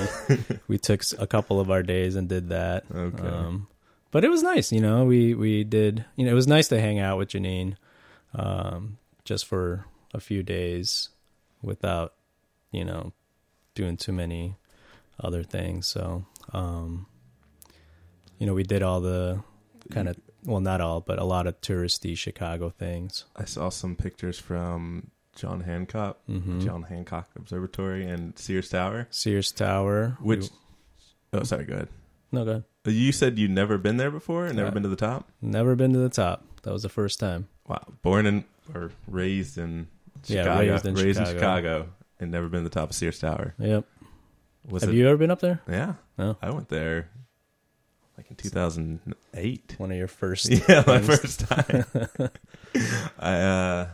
we 0.69 0.79
took 0.79 1.03
a 1.19 1.27
couple 1.27 1.61
of 1.61 1.71
our 1.71 1.83
days 1.83 2.17
and 2.17 2.29
did 2.29 2.49
that. 2.49 2.85
Okay. 2.95 3.27
Um, 3.27 3.69
but 4.11 4.25
it 4.25 4.29
was 4.29 4.43
nice, 4.43 4.73
you 4.73 4.81
know. 4.81 5.05
We 5.05 5.35
we 5.35 5.65
did, 5.65 6.05
you 6.17 6.25
know, 6.25 6.31
it 6.31 6.35
was 6.35 6.47
nice 6.47 6.69
to 6.69 6.81
hang 6.81 6.99
out 6.99 7.19
with 7.19 7.31
Janine, 7.31 7.77
um, 8.35 8.99
just 9.25 9.47
for 9.47 9.87
a 10.13 10.21
few 10.21 10.43
days, 10.43 11.11
without, 11.63 12.15
you 12.71 12.85
know, 12.85 13.13
doing 13.75 13.97
too 13.97 14.13
many 14.13 14.57
other 15.21 15.43
things. 15.43 15.87
So, 15.87 16.25
um, 16.53 17.07
you 18.39 18.47
know, 18.47 18.55
we 18.55 18.63
did 18.63 18.83
all 18.83 19.01
the 19.01 19.43
kind 19.91 20.09
of 20.09 20.17
well, 20.45 20.61
not 20.61 20.81
all, 20.81 21.01
but 21.01 21.19
a 21.19 21.25
lot 21.25 21.47
of 21.47 21.61
touristy 21.61 22.17
Chicago 22.17 22.69
things. 22.71 23.25
I 23.37 23.45
saw 23.47 23.71
some 23.71 23.97
pictures 23.97 24.39
from 24.39 25.11
John 25.37 25.61
Hancock, 25.61 26.19
hmm 26.27 26.61
John 26.61 26.83
Hancock 26.83 27.29
Observatory, 27.37 28.05
and 28.07 28.39
Sears 28.39 28.69
Tower. 28.69 29.07
Sears 29.11 29.51
Tower, 29.53 30.17
Which, 30.21 30.41
We- 31.33 31.39
oh, 31.41 31.43
sorry, 31.45 31.65
go 31.65 31.75
ahead. 31.75 31.89
no, 32.33 32.45
go 32.45 32.51
ahead. 32.51 32.65
You 32.87 33.13
said 33.13 33.39
you'd 33.39 33.51
never 33.51 33.79
been 33.79 33.97
there 33.97 34.11
before, 34.11 34.53
never 34.53 34.69
Uh, 34.69 34.71
been 34.73 34.83
to 34.83 34.89
the 34.91 34.97
top. 34.97 35.31
Never 35.41 35.75
been 35.75 35.95
to 35.95 35.99
the 35.99 36.11
top. 36.11 36.45
That 36.65 36.73
was 36.73 36.83
the 36.83 36.91
first 36.91 37.19
time. 37.19 37.49
Wow, 37.67 37.83
born 38.03 38.27
in 38.27 38.45
or 38.75 38.91
raised 39.09 39.57
in 39.57 39.89
Chicago, 40.23 40.61
Yeah, 40.61 40.73
raised 40.73 40.85
in 40.85 40.97
Chicago. 40.97 41.33
Chicago, 41.33 41.89
and 42.21 42.31
never 42.31 42.49
been 42.51 42.63
to 42.63 42.69
the 42.69 42.75
top 42.75 42.91
of 42.91 42.95
Sears 42.97 43.19
Tower. 43.19 43.55
Yep. 43.59 43.87
Was 44.69 44.83
Have 44.83 44.93
it? 44.93 44.97
you 44.97 45.07
ever 45.09 45.17
been 45.17 45.31
up 45.31 45.41
there? 45.41 45.61
Yeah, 45.69 45.95
No. 46.19 46.37
I 46.41 46.51
went 46.51 46.69
there 46.69 47.11
like 48.17 48.31
in 48.31 48.37
2008. 48.37 49.75
One 49.79 49.91
of 49.91 49.97
your 49.97 50.09
first. 50.09 50.49
Yeah, 50.69 50.85
my 50.87 51.01
first 51.01 51.41
time. 51.41 51.85
I 53.19 53.33
uh, 53.37 53.89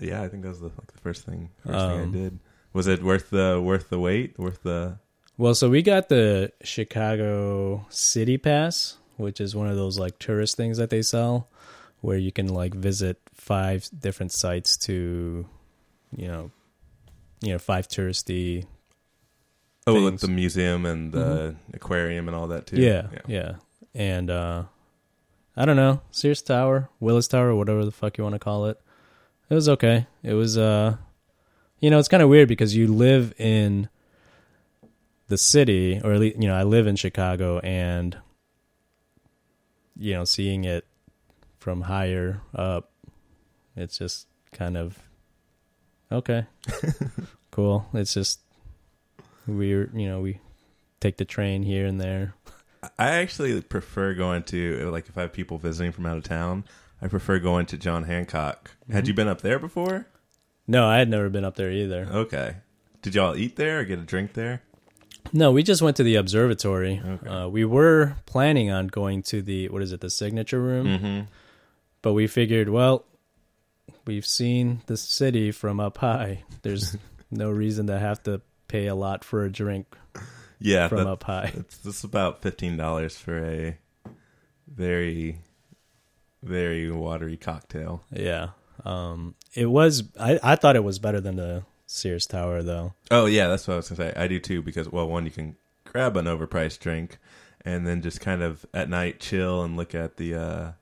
yeah, 0.00 0.22
I 0.22 0.28
think 0.28 0.42
that 0.42 0.48
was 0.50 0.60
the 0.60 0.66
like 0.68 0.92
the 0.92 0.98
first 1.00 1.24
thing 1.24 1.50
first 1.66 1.78
thing 1.78 1.98
I 1.98 2.02
Um, 2.02 2.12
did. 2.12 2.38
Was 2.72 2.86
it 2.86 3.02
worth 3.02 3.30
the 3.30 3.60
worth 3.60 3.90
the 3.90 3.98
wait? 3.98 4.38
Worth 4.38 4.62
the 4.62 4.98
Well, 5.36 5.54
so 5.54 5.68
we 5.68 5.82
got 5.82 6.08
the 6.08 6.52
Chicago 6.62 7.86
City 7.90 8.38
Pass, 8.38 8.96
which 9.16 9.40
is 9.40 9.56
one 9.56 9.68
of 9.68 9.76
those 9.76 9.98
like 9.98 10.18
tourist 10.18 10.56
things 10.56 10.78
that 10.78 10.90
they 10.90 11.02
sell, 11.02 11.48
where 12.00 12.16
you 12.18 12.30
can 12.32 12.48
like 12.48 12.74
visit 12.74 13.18
five 13.34 13.88
different 13.98 14.32
sites 14.32 14.76
to, 14.76 15.46
you 16.16 16.28
know, 16.28 16.50
you 17.40 17.52
know, 17.52 17.58
five 17.58 17.88
touristy. 17.88 18.66
Oh, 19.86 19.94
like 19.94 20.18
the 20.18 20.28
museum 20.28 20.86
and 20.86 21.12
the 21.12 21.56
aquarium 21.72 22.28
and 22.28 22.36
all 22.36 22.48
that 22.48 22.66
too. 22.66 22.76
Yeah, 22.76 23.08
yeah, 23.26 23.56
and 23.94 24.30
uh, 24.30 24.64
I 25.56 25.64
don't 25.64 25.76
know, 25.76 26.00
Sears 26.10 26.42
Tower, 26.42 26.88
Willis 27.00 27.28
Tower, 27.28 27.54
whatever 27.54 27.84
the 27.84 27.90
fuck 27.90 28.18
you 28.18 28.24
want 28.24 28.34
to 28.34 28.38
call 28.38 28.66
it. 28.66 28.80
It 29.48 29.54
was 29.54 29.68
okay. 29.68 30.06
It 30.22 30.34
was 30.34 30.56
uh, 30.56 30.96
you 31.80 31.90
know, 31.90 31.98
it's 31.98 32.08
kind 32.08 32.22
of 32.22 32.28
weird 32.28 32.48
because 32.48 32.76
you 32.76 32.86
live 32.86 33.34
in 33.38 33.88
the 35.28 35.38
city, 35.38 36.00
or 36.02 36.12
at 36.12 36.20
least 36.20 36.40
you 36.40 36.48
know, 36.48 36.54
I 36.54 36.62
live 36.62 36.86
in 36.86 36.96
Chicago, 36.96 37.58
and 37.60 38.16
you 39.96 40.14
know, 40.14 40.24
seeing 40.24 40.64
it 40.64 40.86
from 41.58 41.82
higher 41.82 42.42
up, 42.54 42.92
it's 43.76 43.98
just 43.98 44.26
kind 44.52 44.76
of 44.76 44.98
okay, 46.12 46.46
cool. 47.50 47.86
It's 47.94 48.14
just 48.14 48.40
weird, 49.46 49.92
you 49.94 50.08
know, 50.08 50.20
we 50.20 50.40
take 51.00 51.16
the 51.16 51.24
train 51.24 51.62
here 51.62 51.86
and 51.86 52.00
there. 52.00 52.34
I 52.98 53.10
actually 53.16 53.60
prefer 53.62 54.14
going 54.14 54.42
to 54.44 54.90
like 54.90 55.08
if 55.08 55.18
I 55.18 55.22
have 55.22 55.32
people 55.32 55.58
visiting 55.58 55.92
from 55.92 56.06
out 56.06 56.16
of 56.16 56.24
town. 56.24 56.64
I 57.02 57.08
prefer 57.08 57.38
going 57.38 57.66
to 57.66 57.78
John 57.78 58.04
Hancock. 58.04 58.72
Had 58.90 59.04
Mhm. 59.04 59.08
you 59.08 59.14
been 59.14 59.28
up 59.28 59.40
there 59.40 59.58
before? 59.58 60.06
No, 60.66 60.86
I 60.86 60.98
had 60.98 61.08
never 61.08 61.28
been 61.30 61.44
up 61.44 61.56
there 61.56 61.70
either. 61.70 62.06
Okay. 62.10 62.56
Did 63.02 63.14
y'all 63.14 63.34
eat 63.34 63.56
there 63.56 63.80
or 63.80 63.84
get 63.84 63.98
a 63.98 64.02
drink 64.02 64.34
there? 64.34 64.62
No, 65.32 65.50
we 65.52 65.62
just 65.62 65.80
went 65.82 65.96
to 65.98 66.02
the 66.02 66.16
observatory. 66.16 67.00
Okay. 67.04 67.26
Uh, 67.28 67.48
we 67.48 67.64
were 67.64 68.16
planning 68.26 68.70
on 68.70 68.86
going 68.88 69.22
to 69.24 69.42
the 69.42 69.68
what 69.68 69.82
is 69.82 69.92
it, 69.92 70.00
the 70.00 70.10
signature 70.10 70.60
room, 70.60 70.86
Mm-hmm. 70.86 71.20
but 72.02 72.12
we 72.14 72.26
figured, 72.26 72.68
well, 72.68 73.04
we've 74.06 74.26
seen 74.26 74.80
the 74.86 74.96
city 74.96 75.50
from 75.52 75.80
up 75.80 75.98
high. 75.98 76.44
There's 76.62 76.96
no 77.30 77.50
reason 77.50 77.86
to 77.88 77.98
have 77.98 78.22
to 78.24 78.40
pay 78.70 78.86
a 78.86 78.94
lot 78.94 79.24
for 79.24 79.44
a 79.44 79.50
drink 79.50 79.96
Yeah, 80.58 80.88
from 80.88 80.98
that, 80.98 81.06
up 81.08 81.22
high. 81.24 81.52
it's, 81.56 81.84
it's 81.84 82.04
about 82.04 82.42
fifteen 82.42 82.76
dollars 82.76 83.16
for 83.16 83.38
a 83.44 83.78
very, 84.66 85.40
very 86.42 86.90
watery 86.90 87.36
cocktail. 87.36 88.04
Yeah. 88.12 88.48
Um, 88.84 89.34
it 89.54 89.66
was. 89.66 90.04
I 90.18 90.38
I 90.42 90.56
thought 90.56 90.76
it 90.76 90.84
was 90.84 90.98
better 90.98 91.20
than 91.20 91.36
the 91.36 91.64
Sears 91.86 92.26
Tower 92.26 92.62
though. 92.62 92.94
Oh 93.10 93.26
yeah, 93.26 93.48
that's 93.48 93.66
what 93.68 93.74
I 93.74 93.76
was 93.78 93.88
gonna 93.90 94.12
say. 94.12 94.20
I 94.20 94.26
do 94.28 94.38
too 94.40 94.62
because 94.62 94.88
well, 94.90 95.08
one 95.08 95.24
you 95.24 95.30
can 95.30 95.56
grab 95.84 96.16
an 96.16 96.24
overpriced 96.26 96.78
drink, 96.78 97.18
and 97.64 97.86
then 97.86 98.00
just 98.00 98.20
kind 98.20 98.42
of 98.42 98.64
at 98.72 98.88
night 98.88 99.20
chill 99.20 99.62
and 99.62 99.76
look 99.76 99.94
at 99.94 100.16
the. 100.16 100.34
uh 100.34 100.72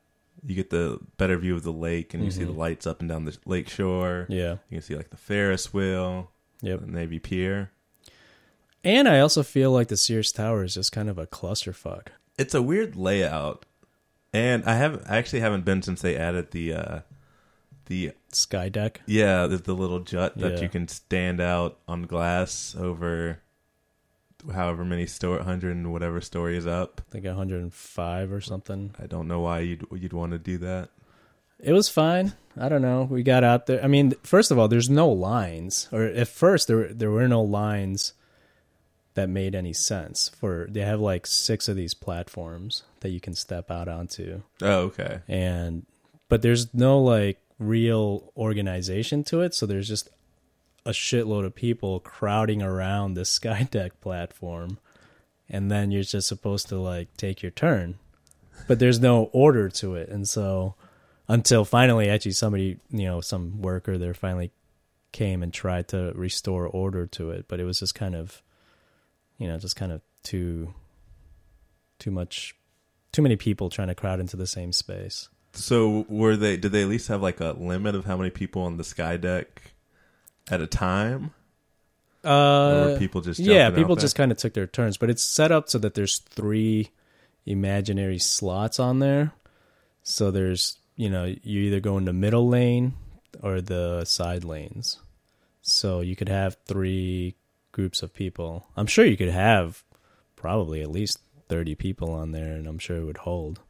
You 0.45 0.55
get 0.55 0.71
the 0.71 1.01
better 1.17 1.37
view 1.39 1.57
of 1.57 1.65
the 1.65 1.73
lake, 1.73 2.15
and 2.15 2.25
you 2.25 2.31
see 2.31 2.43
Mhm. 2.43 2.47
the 2.55 2.61
lights 2.61 2.87
up 2.87 3.01
and 3.01 3.09
down 3.09 3.25
the 3.25 3.37
lake 3.47 3.69
shore. 3.69 4.27
Yeah. 4.29 4.59
You 4.71 4.77
can 4.79 4.83
see 4.83 4.95
like 4.97 5.11
the 5.11 5.17
Ferris 5.17 5.73
wheel, 5.75 6.31
Yep. 6.63 6.81
the 6.81 6.87
Navy 6.87 7.19
Pier. 7.19 7.73
And 8.85 9.09
I 9.09 9.21
also 9.21 9.43
feel 9.43 9.71
like 9.73 9.89
the 9.89 9.97
Sears 9.97 10.33
Tower 10.33 10.65
is 10.65 10.75
just 10.75 10.93
kind 10.93 11.09
of 11.09 11.19
a 11.19 11.27
clusterfuck. 11.27 12.09
It's 12.39 12.55
a 12.55 12.63
weird 12.63 12.95
layout, 12.97 13.67
and 14.33 14.65
I 14.65 14.75
have 14.75 15.05
I 15.09 15.17
actually 15.17 15.41
haven't 15.41 15.65
been 15.65 15.83
since 15.83 16.01
they 16.01 16.17
added 16.17 16.53
the 16.53 16.73
uh 16.75 17.01
the 17.87 18.13
Sky 18.33 18.69
deck. 18.69 19.01
yeah 19.07 19.47
the, 19.47 19.57
the 19.57 19.75
little 19.75 20.01
jut 20.01 20.37
that 20.39 20.55
Yeah. 20.55 20.61
you 20.61 20.69
can 20.69 20.87
stand 20.89 21.41
out 21.41 21.79
on 21.89 22.03
glass 22.03 22.77
over 22.79 23.41
however 24.53 24.85
many 24.85 25.07
store 25.07 25.41
hundred 25.43 25.75
and 25.75 25.91
whatever 25.93 26.21
stories 26.21 26.67
up. 26.67 27.01
I 27.09 27.13
think 27.13 27.25
105 27.25 28.33
or 28.33 28.41
something. 28.41 28.95
I 29.03 29.07
don't 29.07 29.27
know 29.27 29.41
why 29.41 29.61
you'd 29.61 29.87
you'd 29.93 30.13
want 30.13 30.33
to 30.33 30.39
do 30.39 30.59
that. 30.59 30.91
It 31.59 31.73
was 31.73 31.89
fine. 31.89 32.35
I 32.57 32.69
don't 32.69 32.83
know. 32.83 33.03
We 33.11 33.25
got 33.25 33.43
out 33.43 33.67
there. 33.67 33.83
I 33.83 33.89
mean, 33.89 34.13
first 34.23 34.53
of 34.53 34.59
all, 34.61 34.69
there's 34.69 34.89
no 34.89 35.09
lines, 35.09 35.89
or 35.91 36.05
at 36.05 36.29
first 36.29 36.69
there 36.69 36.93
there 36.95 37.11
were 37.11 37.27
no 37.27 37.43
lines 37.43 38.13
that 39.19 39.29
made 39.29 39.55
any 39.55 39.73
sense. 39.73 40.29
For 40.31 40.67
they 40.71 40.81
have 40.83 41.01
like 41.01 41.27
six 41.27 41.69
of 41.69 41.77
these 41.77 41.93
platforms 41.93 42.85
that 43.01 43.11
you 43.11 43.21
can 43.21 43.35
step 43.35 43.71
out 43.71 43.89
onto, 43.89 44.43
Oh, 44.63 44.81
okay. 44.91 45.21
and 45.29 45.85
but 46.29 46.43
there's 46.43 46.73
no 46.73 47.01
like 47.01 47.39
real 47.59 48.33
organization 48.37 49.25
to 49.25 49.41
it. 49.41 49.55
So 49.55 49.67
there's 49.67 49.89
just 49.89 50.09
a 50.87 50.91
shitload 50.93 51.45
of 51.45 51.55
people 51.55 52.01
crowding 52.01 52.63
around 52.63 53.15
this 53.15 53.31
sky 53.39 53.67
deck 53.71 54.01
platform, 54.01 54.79
and 55.49 55.71
then 55.71 55.91
you're 55.91 56.03
just 56.05 56.29
supposed 56.29 56.69
to 56.69 56.77
like 56.79 57.09
take 57.17 57.43
your 57.43 57.51
turn, 57.51 57.99
but 58.67 58.79
there's 58.79 59.01
no 59.01 59.25
order 59.33 59.69
to 59.69 59.95
it, 59.97 60.09
and 60.09 60.29
so 60.29 60.75
until 61.31 61.63
finally 61.65 62.09
actually 62.09 62.33
somebody 62.33 62.79
you 62.91 63.05
know 63.05 63.21
some 63.21 63.61
worker 63.61 63.99
there 63.99 64.15
finally 64.15 64.51
came 65.13 65.43
and 65.43 65.53
tried 65.53 65.87
to 65.87 66.11
restore 66.15 66.67
order 66.67 67.05
to 67.07 67.31
it 67.31 67.45
but 67.49 67.61
it 67.61 67.65
was 67.65 67.81
just 67.81 67.95
kind 67.95 68.15
of 68.17 68.41
you 69.39 69.49
know 69.49 69.59
just 69.59 69.77
kind 69.77 69.93
of 69.93 70.01
too 70.23 70.73
too 71.99 72.11
much 72.11 72.55
too 73.13 73.23
many 73.23 73.37
people 73.37 73.71
trying 73.71 73.89
to 73.89 73.95
crowd 73.95 74.21
into 74.21 74.37
the 74.37 74.47
same 74.47 74.73
space 74.73 75.29
So 75.55 76.05
were 76.09 76.37
they? 76.37 76.57
Did 76.57 76.73
they 76.73 76.83
at 76.83 76.89
least 76.89 77.09
have 77.09 77.23
like 77.23 77.41
a 77.41 77.53
limit 77.59 77.95
of 77.95 78.05
how 78.05 78.17
many 78.17 78.31
people 78.31 78.63
on 78.63 78.77
the 78.77 78.85
sky 78.85 79.17
deck 79.17 79.73
at 80.51 80.61
a 80.61 80.67
time? 80.67 81.33
or 82.25 82.31
uh 82.31 82.87
were 82.93 82.99
people 82.99 83.21
just 83.21 83.39
yeah 83.41 83.71
people 83.71 83.95
just 83.95 84.17
kind 84.17 84.33
of 84.33 84.39
took 84.39 84.53
their 84.53 84.67
turns 84.67 84.97
but 84.99 85.09
it's 85.09 85.23
set 85.23 85.53
up 85.53 85.69
so 85.69 85.79
that 85.79 85.95
there's 85.95 86.19
three 86.19 86.91
imaginary 87.47 88.19
slots 88.19 88.81
on 88.81 88.99
there 88.99 89.33
so 90.03 90.31
there's 90.33 90.79
you 90.97 91.09
know 91.09 91.25
you 91.25 91.61
either 91.61 91.79
go 91.81 91.97
in 91.97 92.05
the 92.07 92.13
middle 92.13 92.49
lane 92.49 92.93
or 93.41 93.61
the 93.61 94.05
side 94.05 94.43
lanes 94.43 94.99
so 95.63 96.01
you 96.01 96.17
could 96.17 96.29
have 96.29 96.57
three 96.67 97.37
groups 97.79 98.03
of 98.03 98.13
people 98.13 98.67
i'm 98.77 98.89
sure 98.89 99.05
you 99.05 99.17
could 99.17 99.29
have 99.31 99.85
probably 100.35 100.83
at 100.83 100.91
least 100.91 101.21
30 101.49 101.77
people 101.77 102.11
on 102.13 102.33
there 102.33 102.55
and 102.55 102.67
i'm 102.67 102.79
sure 102.81 102.97
it 102.97 103.05
would 103.05 103.19
hold 103.19 103.61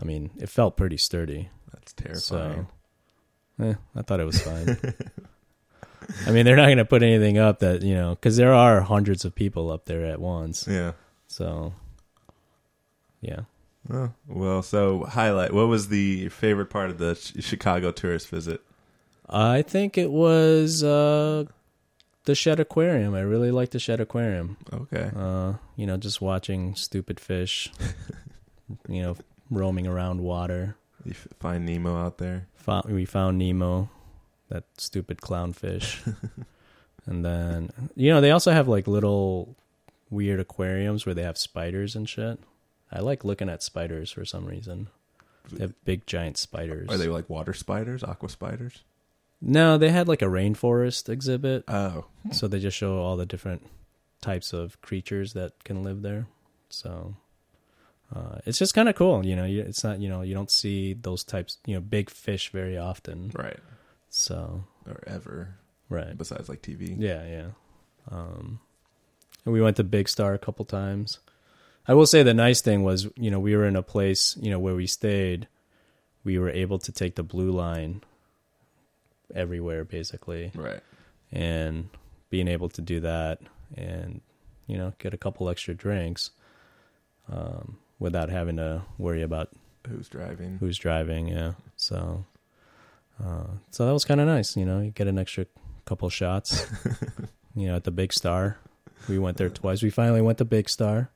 i 0.00 0.04
mean 0.06 0.30
it 0.38 0.48
felt 0.48 0.78
pretty 0.78 0.96
sturdy 0.96 1.50
That's 1.70 1.92
terrifying. 1.92 2.68
so 3.58 3.64
eh, 3.66 3.74
i 3.94 4.00
thought 4.00 4.20
it 4.20 4.24
was 4.24 4.40
fine 4.40 4.78
i 6.26 6.30
mean 6.30 6.46
they're 6.46 6.56
not 6.56 6.66
going 6.72 6.78
to 6.78 6.86
put 6.86 7.02
anything 7.02 7.36
up 7.36 7.58
that 7.58 7.82
you 7.82 7.94
know 7.94 8.14
because 8.14 8.38
there 8.38 8.54
are 8.54 8.80
hundreds 8.80 9.26
of 9.26 9.34
people 9.34 9.70
up 9.70 9.84
there 9.84 10.06
at 10.06 10.20
once 10.22 10.66
Yeah. 10.66 10.92
so 11.26 11.74
yeah 13.20 13.40
Oh, 13.90 14.12
well, 14.26 14.60
so 14.62 15.04
highlight. 15.04 15.54
What 15.54 15.68
was 15.68 15.88
the 15.88 16.28
favorite 16.28 16.68
part 16.68 16.90
of 16.90 16.98
the 16.98 17.14
Chicago 17.40 17.90
tourist 17.90 18.28
visit? 18.28 18.60
i 19.30 19.60
think 19.62 19.96
it 19.96 20.10
was 20.10 20.82
uh 20.82 21.44
the 22.28 22.34
Shedd 22.36 22.60
aquarium 22.60 23.14
i 23.16 23.20
really 23.24 23.50
like 23.50 23.70
the 23.70 23.78
Shedd 23.80 24.00
aquarium 24.00 24.56
Okay. 24.72 25.10
uh 25.16 25.54
you 25.76 25.86
know 25.88 25.96
just 25.96 26.20
watching 26.20 26.74
stupid 26.76 27.18
fish 27.18 27.72
you 28.88 29.02
know 29.02 29.16
roaming 29.50 29.86
around 29.86 30.20
water 30.20 30.76
You 31.04 31.12
f- 31.12 31.28
find 31.40 31.64
Nemo 31.64 31.96
out 31.96 32.18
there. 32.18 32.46
found, 32.56 32.84
we 32.92 33.04
found 33.06 33.38
Nemo, 33.38 33.88
that 34.50 34.64
stupid 34.76 35.18
clownfish. 35.22 36.04
and 37.06 37.24
then, 37.24 37.70
you 37.96 38.10
know, 38.12 38.20
they 38.20 38.30
also 38.32 38.50
have 38.52 38.68
like 38.68 38.86
little 38.86 39.56
weird 40.10 40.40
aquariums 40.40 41.06
where 41.06 41.14
they 41.14 41.22
have 41.22 41.38
spiders 41.38 41.96
and 41.96 42.06
shit. 42.08 42.38
I 42.92 43.00
like 43.00 43.24
looking 43.24 43.48
at 43.48 43.62
spiders 43.62 44.10
for 44.10 44.24
some 44.26 44.44
reason. 44.44 44.88
They 45.50 45.62
have 45.64 45.72
big 45.84 46.04
giant 46.06 46.36
spiders. 46.36 46.88
Are 46.90 46.98
they 46.98 47.08
like 47.08 47.30
water 47.30 47.54
spiders, 47.54 48.02
aqua 48.04 48.28
spiders? 48.28 48.82
No, 49.40 49.78
they 49.78 49.90
had 49.90 50.08
like 50.08 50.22
a 50.22 50.26
rainforest 50.26 51.08
exhibit, 51.08 51.64
Oh, 51.68 52.06
so 52.32 52.48
they 52.48 52.58
just 52.58 52.76
show 52.76 52.98
all 52.98 53.16
the 53.16 53.26
different 53.26 53.66
types 54.20 54.52
of 54.52 54.80
creatures 54.82 55.32
that 55.34 55.62
can 55.64 55.84
live 55.84 56.02
there. 56.02 56.26
So 56.70 57.14
uh, 58.14 58.38
it's 58.46 58.58
just 58.58 58.74
kind 58.74 58.88
of 58.88 58.96
cool, 58.96 59.24
you 59.24 59.36
know. 59.36 59.44
You, 59.44 59.60
it's 59.62 59.84
not, 59.84 60.00
you 60.00 60.08
know, 60.08 60.22
you 60.22 60.34
don't 60.34 60.50
see 60.50 60.94
those 60.94 61.22
types, 61.22 61.58
you 61.66 61.74
know, 61.74 61.80
big 61.80 62.10
fish 62.10 62.50
very 62.50 62.76
often. 62.76 63.30
right. 63.34 63.58
So 64.10 64.64
Or 64.86 65.02
ever, 65.06 65.54
right, 65.88 66.16
besides 66.16 66.48
like 66.48 66.62
TV. 66.62 66.96
yeah, 66.98 67.24
yeah. 67.26 67.46
Um, 68.10 68.58
and 69.44 69.52
we 69.52 69.60
went 69.60 69.76
to 69.76 69.84
Big 69.84 70.08
Star 70.08 70.34
a 70.34 70.38
couple 70.38 70.64
times. 70.64 71.20
I 71.86 71.94
will 71.94 72.06
say 72.06 72.22
the 72.22 72.34
nice 72.34 72.60
thing 72.60 72.82
was, 72.82 73.06
you 73.16 73.30
know, 73.30 73.38
we 73.38 73.54
were 73.56 73.66
in 73.66 73.76
a 73.76 73.82
place, 73.82 74.36
you 74.40 74.50
know, 74.50 74.58
where 74.58 74.74
we 74.74 74.86
stayed. 74.86 75.46
We 76.24 76.38
were 76.38 76.50
able 76.50 76.78
to 76.80 76.90
take 76.92 77.14
the 77.14 77.22
blue 77.22 77.50
line 77.50 78.02
everywhere, 79.34 79.84
basically. 79.84 80.50
Right. 80.54 80.80
and 81.32 81.88
being 82.30 82.48
able 82.48 82.68
to 82.68 82.82
do 82.82 83.00
that 83.00 83.38
and 83.76 84.20
you 84.66 84.76
know 84.76 84.92
get 84.98 85.14
a 85.14 85.16
couple 85.18 85.48
extra 85.48 85.74
drinks 85.74 86.30
um, 87.32 87.78
without 87.98 88.28
having 88.30 88.56
to 88.56 88.82
worry 88.98 89.22
about 89.22 89.48
Who's 89.88 90.08
driving? 90.08 90.58
who's 90.60 90.76
driving 90.78 91.28
yeah 91.28 91.52
so 91.76 92.24
uh, 93.24 93.44
so 93.70 93.86
that 93.86 93.92
was 93.92 94.04
kind 94.04 94.20
of 94.20 94.26
nice 94.26 94.56
you 94.56 94.64
know 94.66 94.80
you 94.80 94.90
get 94.90 95.06
an 95.08 95.18
extra 95.18 95.46
couple 95.86 96.08
shots 96.10 96.66
you 97.56 97.66
know 97.66 97.76
at 97.76 97.84
the 97.84 97.90
big 97.90 98.12
star 98.12 98.58
we 99.08 99.18
went 99.18 99.36
there 99.38 99.48
twice 99.48 99.82
we 99.82 99.88
finally 99.90 100.20
went 100.20 100.36
to 100.38 100.44
big 100.44 100.68
star 100.68 101.10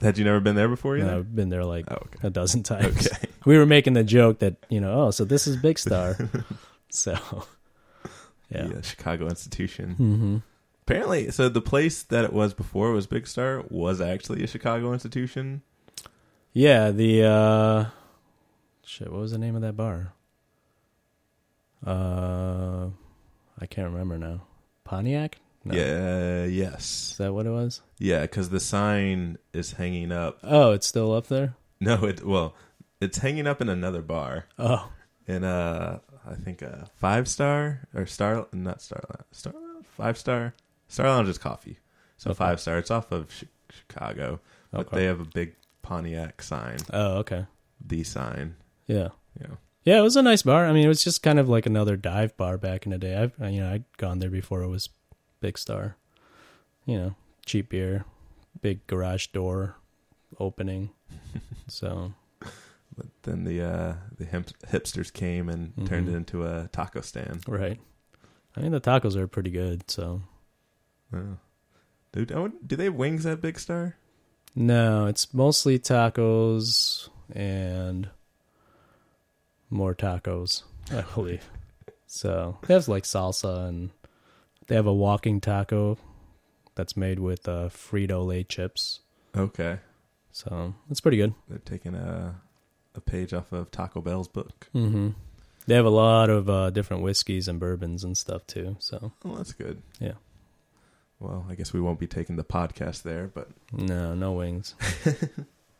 Had 0.00 0.18
you 0.18 0.24
never 0.24 0.40
been 0.40 0.56
there 0.56 0.68
before? 0.68 0.96
Yeah, 0.96 1.16
i've 1.16 1.34
been 1.34 1.48
there 1.48 1.64
like 1.64 1.86
Oh, 1.90 1.94
okay. 1.96 2.26
a 2.26 2.30
dozen 2.30 2.62
times 2.64 3.06
Okay. 3.06 3.28
we 3.44 3.56
were 3.56 3.66
making 3.66 3.92
the 3.92 4.04
joke 4.04 4.40
that 4.40 4.56
you 4.68 4.80
know 4.80 5.02
oh 5.02 5.10
so 5.12 5.24
this 5.24 5.46
is 5.46 5.56
big 5.56 5.78
star 5.78 6.16
so 6.94 7.12
yeah 8.50 8.66
The 8.68 8.78
uh, 8.78 8.82
Chicago 8.82 9.28
institution. 9.28 9.94
hmm 9.94 10.36
Apparently, 10.82 11.30
so 11.30 11.48
the 11.48 11.60
place 11.60 12.02
that 12.04 12.24
it 12.24 12.32
was 12.32 12.52
before 12.52 12.90
was 12.90 13.06
Big 13.06 13.26
Star 13.28 13.62
was 13.70 14.00
actually 14.00 14.42
a 14.42 14.48
Chicago 14.48 14.92
institution. 14.92 15.62
Yeah, 16.52 16.90
the 16.90 17.22
uh 17.24 17.84
shit, 18.84 19.10
what 19.12 19.20
was 19.20 19.30
the 19.30 19.38
name 19.38 19.54
of 19.54 19.62
that 19.62 19.76
bar? 19.76 20.12
Uh 21.86 22.88
I 23.60 23.66
can't 23.66 23.90
remember 23.92 24.18
now. 24.18 24.42
Pontiac? 24.84 25.38
No. 25.64 25.74
Yeah. 25.74 26.42
Is 26.44 26.52
Yes. 26.52 27.14
that 27.18 27.32
what 27.32 27.46
it 27.46 27.50
was? 27.50 27.82
Yeah, 27.98 28.22
because 28.22 28.48
the 28.48 28.60
sign 28.60 29.36
is 29.52 29.72
hanging 29.72 30.10
up. 30.10 30.38
Oh, 30.42 30.72
it's 30.72 30.86
still 30.86 31.12
up 31.14 31.26
there? 31.28 31.54
No, 31.80 32.04
it 32.04 32.24
well, 32.26 32.54
it's 33.00 33.18
hanging 33.18 33.46
up 33.46 33.60
in 33.60 33.68
another 33.68 34.02
bar 34.02 34.46
Oh. 34.58 34.90
in 35.26 35.44
uh, 35.44 36.00
I 36.26 36.34
think 36.34 36.62
a 36.62 36.88
five 36.96 37.28
star 37.28 37.88
or 37.94 38.06
star, 38.06 38.46
not 38.52 38.82
star, 38.82 39.24
star, 39.32 39.54
five 39.96 40.18
star. 40.18 40.54
Star 40.88 41.06
Lounge 41.06 41.28
is 41.28 41.38
coffee, 41.38 41.78
so 42.16 42.30
Okay. 42.30 42.38
five 42.38 42.60
star. 42.60 42.78
It's 42.78 42.90
off 42.90 43.12
of 43.12 43.28
Chi- 43.28 43.46
Chicago, 43.70 44.40
but 44.72 44.86
Okay. 44.88 44.96
they 44.98 45.04
have 45.04 45.20
a 45.20 45.24
big 45.24 45.54
Pontiac 45.82 46.42
sign, 46.42 46.78
Oh, 46.92 47.18
okay. 47.18 47.46
the 47.80 48.02
sign. 48.04 48.56
Yeah. 48.86 49.08
Yeah. 49.40 49.54
Yeah, 49.84 49.98
it 49.98 50.02
was 50.02 50.16
a 50.16 50.22
nice 50.22 50.42
bar. 50.42 50.66
I 50.66 50.72
mean, 50.72 50.84
it 50.84 50.88
was 50.88 51.02
just 51.02 51.22
kind 51.22 51.38
of 51.38 51.48
like 51.48 51.64
another 51.64 51.96
dive 51.96 52.36
bar 52.36 52.58
back 52.58 52.84
in 52.84 52.92
the 52.92 52.98
day. 52.98 53.16
I've 53.16 53.32
you 53.52 53.60
know, 53.60 53.72
I'd 53.72 53.84
gone 53.96 54.18
there 54.18 54.28
before 54.30 54.62
it 54.62 54.68
was 54.68 54.88
Big 55.40 55.56
Star. 55.56 55.96
You 56.84 56.98
know, 56.98 57.14
cheap 57.46 57.70
beer, 57.70 58.04
big 58.60 58.86
garage 58.86 59.28
door 59.28 59.76
opening. 60.38 60.90
so, 61.68 62.12
But 63.00 63.06
then 63.22 63.44
the 63.44 63.62
uh, 63.62 63.94
the 64.18 64.26
hip- 64.26 64.50
hipsters 64.68 65.10
came 65.10 65.48
and 65.48 65.72
turned 65.86 66.06
Mhm. 66.06 66.12
it 66.12 66.16
into 66.16 66.44
a 66.44 66.68
taco 66.70 67.00
stand. 67.00 67.44
right. 67.48 67.80
I 68.54 68.60
mean, 68.60 68.72
the 68.72 68.80
tacos 68.80 69.16
are 69.16 69.26
pretty 69.26 69.50
good, 69.50 69.90
so 69.90 70.20
Oh. 71.14 71.38
Dude, 72.12 72.28
do 72.66 72.76
they 72.76 72.84
have 72.84 72.94
wings 72.94 73.24
at 73.24 73.40
Big 73.40 73.58
Star? 73.58 73.96
No, 74.54 75.06
it's 75.06 75.32
mostly 75.32 75.78
tacos 75.78 77.08
and 77.32 78.10
more 79.70 79.94
tacos, 79.94 80.64
I 80.90 81.02
believe. 81.14 81.48
so 82.06 82.58
they 82.66 82.74
have 82.74 82.86
like 82.88 83.04
salsa 83.04 83.68
and 83.68 83.90
they 84.66 84.74
have 84.74 84.86
a 84.86 84.92
walking 84.92 85.40
taco 85.40 85.96
that's 86.74 86.96
made 86.96 87.18
with 87.20 87.48
uh, 87.48 87.68
Frito 87.70 88.26
Lay 88.26 88.42
chips. 88.44 89.00
Okay, 89.36 89.78
So 90.32 90.74
it's 90.90 91.00
pretty 91.00 91.16
good. 91.16 91.34
they're 91.48 91.58
taking 91.60 91.94
a 91.94 92.40
a 92.94 93.00
page 93.00 93.32
off 93.32 93.52
of 93.52 93.70
Taco 93.70 94.00
Bell's 94.00 94.28
book. 94.28 94.68
hmm 94.72 95.10
They 95.66 95.74
have 95.74 95.86
a 95.86 95.90
lot 95.90 96.30
of 96.30 96.48
uh, 96.50 96.70
different 96.70 97.02
whiskeys 97.02 97.48
and 97.48 97.60
bourbons 97.60 98.02
and 98.04 98.16
stuff 98.16 98.46
too. 98.46 98.76
So 98.80 99.12
Oh, 99.24 99.36
that's 99.36 99.52
good. 99.52 99.82
Yeah. 100.00 100.14
Well, 101.18 101.44
I 101.50 101.54
guess 101.54 101.72
we 101.72 101.80
won't 101.80 101.98
be 102.00 102.06
taking 102.06 102.36
the 102.36 102.44
podcast 102.44 103.02
there, 103.02 103.30
but 103.32 103.48
no, 103.72 104.14
no 104.14 104.32
wings. 104.32 104.74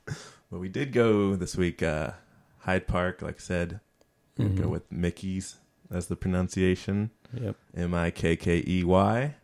but 0.04 0.58
we 0.58 0.68
did 0.68 0.92
go 0.92 1.34
this 1.34 1.56
week. 1.56 1.82
Uh, 1.82 2.12
Hyde 2.58 2.86
Park, 2.86 3.22
like 3.22 3.36
I 3.36 3.38
said, 3.38 3.80
gonna 4.36 4.50
go 4.50 4.68
with 4.68 4.90
Mickey's 4.92 5.56
as 5.90 6.06
the 6.08 6.16
pronunciation. 6.16 7.10
Yep. 7.32 7.56
M 7.76 7.94
I 7.94 8.10
K 8.10 8.36
K 8.36 8.62
E 8.66 8.84
Y. 8.84 9.34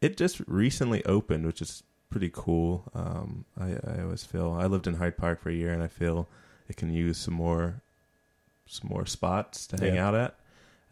It 0.00 0.16
just 0.16 0.40
recently 0.46 1.04
opened, 1.04 1.46
which 1.46 1.60
is 1.60 1.82
pretty 2.10 2.30
cool. 2.32 2.84
Um, 2.94 3.44
I, 3.60 3.72
I 3.84 4.02
always 4.02 4.22
feel 4.24 4.52
I 4.52 4.66
lived 4.66 4.86
in 4.86 4.94
Hyde 4.94 5.16
Park 5.16 5.40
for 5.40 5.50
a 5.50 5.54
year, 5.54 5.72
and 5.72 5.82
I 5.82 5.88
feel 5.88 6.28
can 6.72 6.92
use 6.92 7.18
some 7.18 7.34
more 7.34 7.82
some 8.66 8.88
more 8.90 9.06
spots 9.06 9.66
to 9.68 9.76
hang 9.76 9.94
Yeah. 9.96 10.08
out 10.08 10.14
at. 10.14 10.34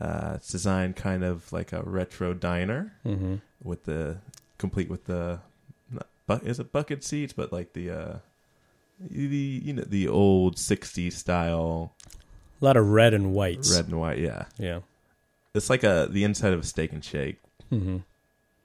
Uh, 0.01 0.33
it's 0.37 0.51
designed 0.51 0.97
kind 0.97 1.23
of 1.25 1.53
like 1.53 1.73
a 1.73 1.83
retro 1.83 2.33
diner 2.35 2.93
hmm 3.03 3.37
with 3.63 3.85
the 3.85 4.17
complete 4.59 4.89
with 4.89 5.05
the 5.05 5.41
not, 5.91 6.07
bu- 6.27 6.47
is 6.47 6.59
it 6.59 6.73
bucket 6.73 7.05
seats, 7.05 7.33
but 7.35 7.53
like 7.53 7.73
the 7.75 7.91
uh, 7.91 8.17
the 8.99 9.61
you 9.65 9.73
know 9.73 9.83
the 9.87 10.09
old 10.09 10.57
'60s 10.57 11.13
style 11.13 11.95
A 12.61 12.65
lot 12.65 12.77
of 12.77 12.87
red 12.89 13.13
and 13.15 13.33
whites. 13.35 13.75
red 13.75 13.87
and 13.89 13.99
white. 14.01 14.19
Yeah, 14.19 14.45
Yeah. 14.59 14.81
it's 15.55 15.69
like 15.71 15.85
a 15.85 16.09
the 16.11 16.25
inside 16.25 16.53
of 16.55 16.61
a 16.61 16.65
steak 16.67 16.93
and 16.93 17.05
shake. 17.05 17.39
hmm 17.69 17.99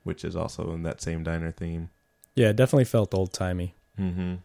which 0.03 0.23
is 0.23 0.35
also 0.35 0.71
in 0.73 0.83
that 0.83 1.01
same 1.01 1.23
diner 1.23 1.51
theme. 1.51 1.89
Yeah, 2.35 2.49
it 2.49 2.55
definitely 2.55 2.85
felt 2.85 3.11
old 3.15 3.33
timey. 3.33 3.73
Mm-hmm. 3.99 4.35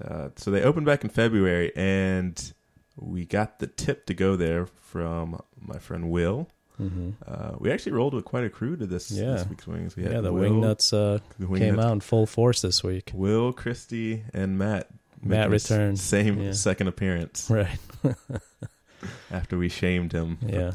Uh, 0.00 0.28
so 0.36 0.50
they 0.50 0.62
opened 0.62 0.86
back 0.86 1.04
in 1.04 1.10
February, 1.10 1.72
and 1.76 2.52
we 2.96 3.24
got 3.26 3.58
the 3.58 3.66
tip 3.66 4.06
to 4.06 4.14
go 4.14 4.36
there 4.36 4.66
from 4.66 5.40
my 5.60 5.78
friend 5.78 6.10
Will. 6.10 6.48
hmm 6.76 7.10
Uh, 7.26 7.52
we 7.58 7.70
actually 7.70 7.92
rolled 7.92 8.14
with 8.14 8.24
quite 8.24 8.44
a 8.44 8.50
crew 8.50 8.76
to 8.76 8.86
this, 8.86 9.10
Yeah. 9.10 9.34
this 9.34 9.48
week's 9.48 9.66
wings. 9.66 9.94
We 9.96 10.02
had 10.02 10.12
Yeah, 10.12 10.20
the 10.22 10.32
Will, 10.32 10.50
Wingnuts 10.50 10.92
uh, 10.92 11.20
the 11.38 11.46
came 11.46 11.76
Wingnuts- 11.76 11.84
out 11.84 11.92
in 11.92 12.00
full 12.00 12.26
force 12.26 12.60
this 12.62 12.82
week. 12.82 13.12
Will, 13.14 13.52
Christy, 13.52 14.24
and 14.32 14.58
Matt. 14.58 14.88
Matt 15.22 15.50
returned. 15.50 15.98
Same 16.00 16.40
Yeah. 16.42 16.52
second 16.52 16.88
appearance 16.88 17.48
Right. 17.50 17.78
after 19.30 19.56
we 19.58 19.68
shamed 19.68 20.12
him. 20.12 20.38
Yeah. 20.46 20.72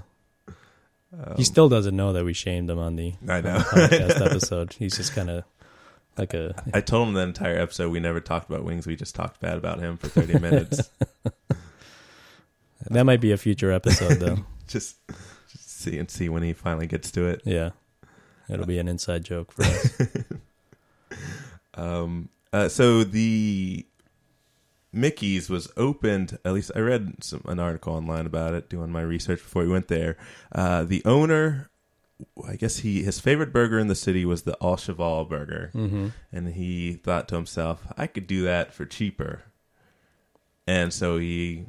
Um, 1.11 1.33
he 1.37 1.43
still 1.43 1.69
doesn't 1.69 1.95
know 1.95 2.13
that 2.13 2.23
we 2.23 2.33
shamed 2.33 2.69
him 2.69 2.77
on 2.79 2.95
the 2.95 3.13
I 3.27 3.41
know. 3.41 3.57
podcast 3.59 4.21
episode. 4.25 4.73
He's 4.73 4.95
just 4.95 5.13
kind 5.13 5.29
of 5.29 5.43
like 6.19 6.33
a 6.33 6.63
I 6.73 6.81
told 6.81 7.07
him 7.07 7.13
the 7.15 7.21
entire 7.21 7.57
episode 7.57 7.91
we 7.91 7.99
never 7.99 8.19
talked 8.19 8.49
about 8.49 8.63
wings. 8.63 8.85
We 8.85 8.95
just 8.95 9.15
talked 9.15 9.39
bad 9.39 9.57
about 9.57 9.79
him 9.79 9.97
for 9.97 10.07
30 10.07 10.39
minutes. 10.39 10.89
that 12.89 13.03
might 13.05 13.21
be 13.21 13.31
a 13.31 13.37
future 13.37 13.71
episode 13.71 14.15
though. 14.19 14.45
just, 14.67 14.97
just 15.51 15.81
see 15.81 15.97
and 15.97 16.09
see 16.11 16.29
when 16.29 16.43
he 16.43 16.53
finally 16.53 16.87
gets 16.87 17.09
to 17.11 17.25
it. 17.25 17.41
Yeah. 17.45 17.71
It'll 18.49 18.65
be 18.65 18.79
an 18.79 18.87
inside 18.87 19.23
joke 19.23 19.51
for 19.51 19.63
us. 19.63 19.99
Um, 21.79 22.29
uh, 22.51 22.67
so 22.67 23.03
the 23.03 23.85
Mickey's 24.91 25.49
was 25.49 25.71
opened. 25.77 26.37
At 26.43 26.53
least 26.53 26.71
I 26.75 26.79
read 26.79 27.23
some, 27.23 27.41
an 27.45 27.59
article 27.59 27.93
online 27.93 28.25
about 28.25 28.53
it, 28.53 28.69
doing 28.69 28.91
my 28.91 29.01
research 29.01 29.39
before 29.39 29.63
we 29.63 29.69
went 29.69 29.87
there. 29.87 30.17
Uh, 30.51 30.83
the 30.83 31.03
owner, 31.05 31.69
I 32.47 32.55
guess 32.55 32.79
he 32.79 33.03
his 33.03 33.19
favorite 33.19 33.53
burger 33.53 33.79
in 33.79 33.87
the 33.87 33.95
city 33.95 34.25
was 34.25 34.41
the 34.43 34.57
Au 34.61 34.75
Cheval 34.75 35.25
burger, 35.25 35.69
hmm 35.73 36.09
and 36.31 36.49
he 36.53 36.93
thought 36.93 37.27
to 37.29 37.35
himself, 37.35 37.87
"I 37.97 38.07
could 38.07 38.27
do 38.27 38.43
that 38.43 38.73
for 38.73 38.85
cheaper." 38.85 39.43
And 40.67 40.93
so 40.93 41.17
he 41.17 41.65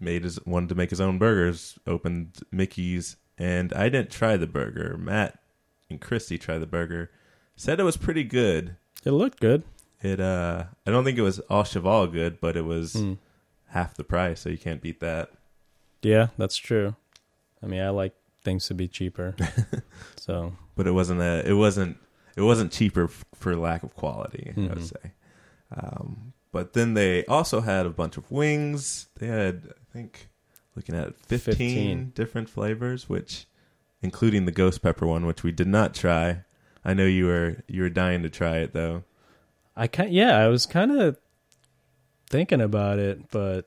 made 0.00 0.24
his 0.24 0.44
wanted 0.46 0.68
to 0.70 0.74
make 0.74 0.90
his 0.90 1.00
own 1.00 1.18
burgers. 1.18 1.78
Opened 1.86 2.40
Mickey's, 2.50 3.16
and 3.38 3.72
I 3.72 3.88
didn't 3.88 4.10
try 4.10 4.36
the 4.36 4.46
burger. 4.46 4.96
Matt 4.98 5.38
and 5.90 6.00
Christy 6.00 6.38
tried 6.38 6.58
the 6.58 6.66
burger. 6.66 7.10
Said 7.56 7.78
it 7.78 7.84
was 7.84 7.96
pretty 7.96 8.24
good. 8.24 8.76
It 9.04 9.12
looked 9.12 9.40
good. 9.40 9.62
It 10.00 10.20
uh 10.20 10.64
I 10.86 10.90
don't 10.90 11.04
think 11.04 11.18
it 11.18 11.22
was 11.22 11.40
Au 11.50 11.62
Cheval 11.64 12.08
good, 12.08 12.40
but 12.40 12.56
it 12.56 12.64
was 12.64 12.94
Mm. 12.94 13.18
half 13.68 13.94
the 13.94 14.04
price, 14.04 14.40
so 14.40 14.48
you 14.48 14.58
can't 14.58 14.80
beat 14.82 15.00
that. 15.00 15.30
Yeah, 16.02 16.28
that's 16.36 16.56
true. 16.56 16.96
I 17.62 17.66
mean, 17.66 17.80
I 17.80 17.90
like 17.90 18.14
things 18.44 18.66
to 18.68 18.74
be 18.74 18.88
cheaper. 18.88 19.34
so, 20.16 20.54
But 20.76 20.86
it 20.86 20.92
wasn't 20.92 21.20
a 21.20 21.42
it 21.48 21.54
wasn't 21.54 21.96
it 22.36 22.42
wasn't 22.42 22.72
cheaper 22.72 23.04
f- 23.04 23.24
for 23.34 23.54
lack 23.56 23.82
of 23.82 23.94
quality, 23.94 24.52
I 24.56 24.60
would 24.60 24.70
Mhm. 24.78 24.82
say. 24.88 25.12
Um 25.74 26.32
but 26.50 26.74
then 26.74 26.94
they 26.94 27.24
also 27.26 27.60
had 27.62 27.86
a 27.86 27.90
bunch 27.90 28.16
of 28.18 28.30
wings. 28.30 29.08
They 29.18 29.26
had 29.26 29.68
I 29.70 29.92
think 29.92 30.28
looking 30.76 30.94
at 30.94 31.14
15, 31.26 31.54
15. 31.54 32.12
different 32.14 32.48
flavors, 32.50 33.08
which 33.08 33.46
including 34.02 34.44
the 34.46 34.52
ghost 34.52 34.82
pepper 34.82 35.06
one, 35.06 35.26
which 35.26 35.42
we 35.42 35.52
did 35.52 35.68
not 35.68 35.94
try. 35.94 36.44
I 36.84 36.94
know 36.94 37.06
you 37.06 37.26
were 37.26 37.62
you 37.68 37.82
were 37.82 37.90
dying 37.90 38.22
to 38.22 38.30
try 38.30 38.56
it 38.58 38.72
though. 38.72 39.04
I 39.76 39.86
can 39.86 40.12
yeah, 40.12 40.36
I 40.36 40.48
was 40.48 40.66
kind 40.66 40.90
of 40.92 41.16
thinking 42.28 42.60
about 42.60 42.98
it, 42.98 43.30
but 43.30 43.66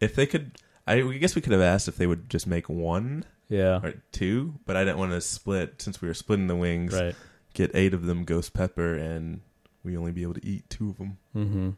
If 0.00 0.14
they 0.14 0.26
could, 0.26 0.52
I 0.86 1.02
we 1.02 1.18
guess 1.18 1.34
we 1.34 1.40
could 1.42 1.52
have 1.52 1.62
asked 1.62 1.88
if 1.88 1.96
they 1.96 2.06
would 2.06 2.28
just 2.30 2.46
make 2.46 2.68
one 2.68 3.24
yeah, 3.48 3.80
or 3.82 3.94
two, 4.12 4.54
but 4.66 4.76
I 4.76 4.84
didn't 4.84 4.98
want 4.98 5.12
to 5.12 5.20
split 5.20 5.80
since 5.82 6.00
we 6.02 6.08
were 6.08 6.14
splitting 6.14 6.46
the 6.48 6.56
wings. 6.56 6.92
right. 6.94 7.14
Get 7.54 7.70
eight 7.74 7.94
of 7.94 8.04
them 8.06 8.24
ghost 8.24 8.52
pepper, 8.52 8.94
and 8.94 9.40
we 9.82 9.96
only 9.96 10.12
be 10.12 10.22
able 10.22 10.34
to 10.34 10.46
eat 10.46 10.68
two 10.70 10.90
of 10.90 10.98
them. 10.98 11.18
Mm-hmm. 11.34 11.70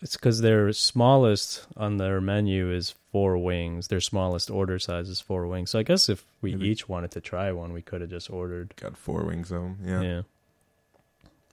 It's 0.00 0.16
because 0.16 0.40
their 0.40 0.72
smallest 0.72 1.66
on 1.76 1.98
their 1.98 2.20
menu 2.22 2.70
is 2.72 2.94
four 3.12 3.36
wings. 3.36 3.88
Their 3.88 4.00
smallest 4.00 4.48
order 4.50 4.78
size 4.78 5.10
is 5.10 5.20
four 5.20 5.46
wings. 5.46 5.70
So 5.70 5.78
I 5.78 5.82
guess 5.82 6.08
if 6.08 6.24
we 6.40 6.52
Maybe- 6.54 6.68
each 6.68 6.88
wanted 6.88 7.10
to 7.10 7.20
try 7.20 7.52
one, 7.52 7.74
we 7.74 7.82
could 7.82 8.00
have 8.00 8.08
just 8.08 8.30
ordered. 8.30 8.74
Got 8.76 8.96
four 8.96 9.24
wings 9.24 9.50
of 9.52 9.62
'em, 9.62 9.78
Yeah. 9.84 10.00
Yeah. 10.00 10.22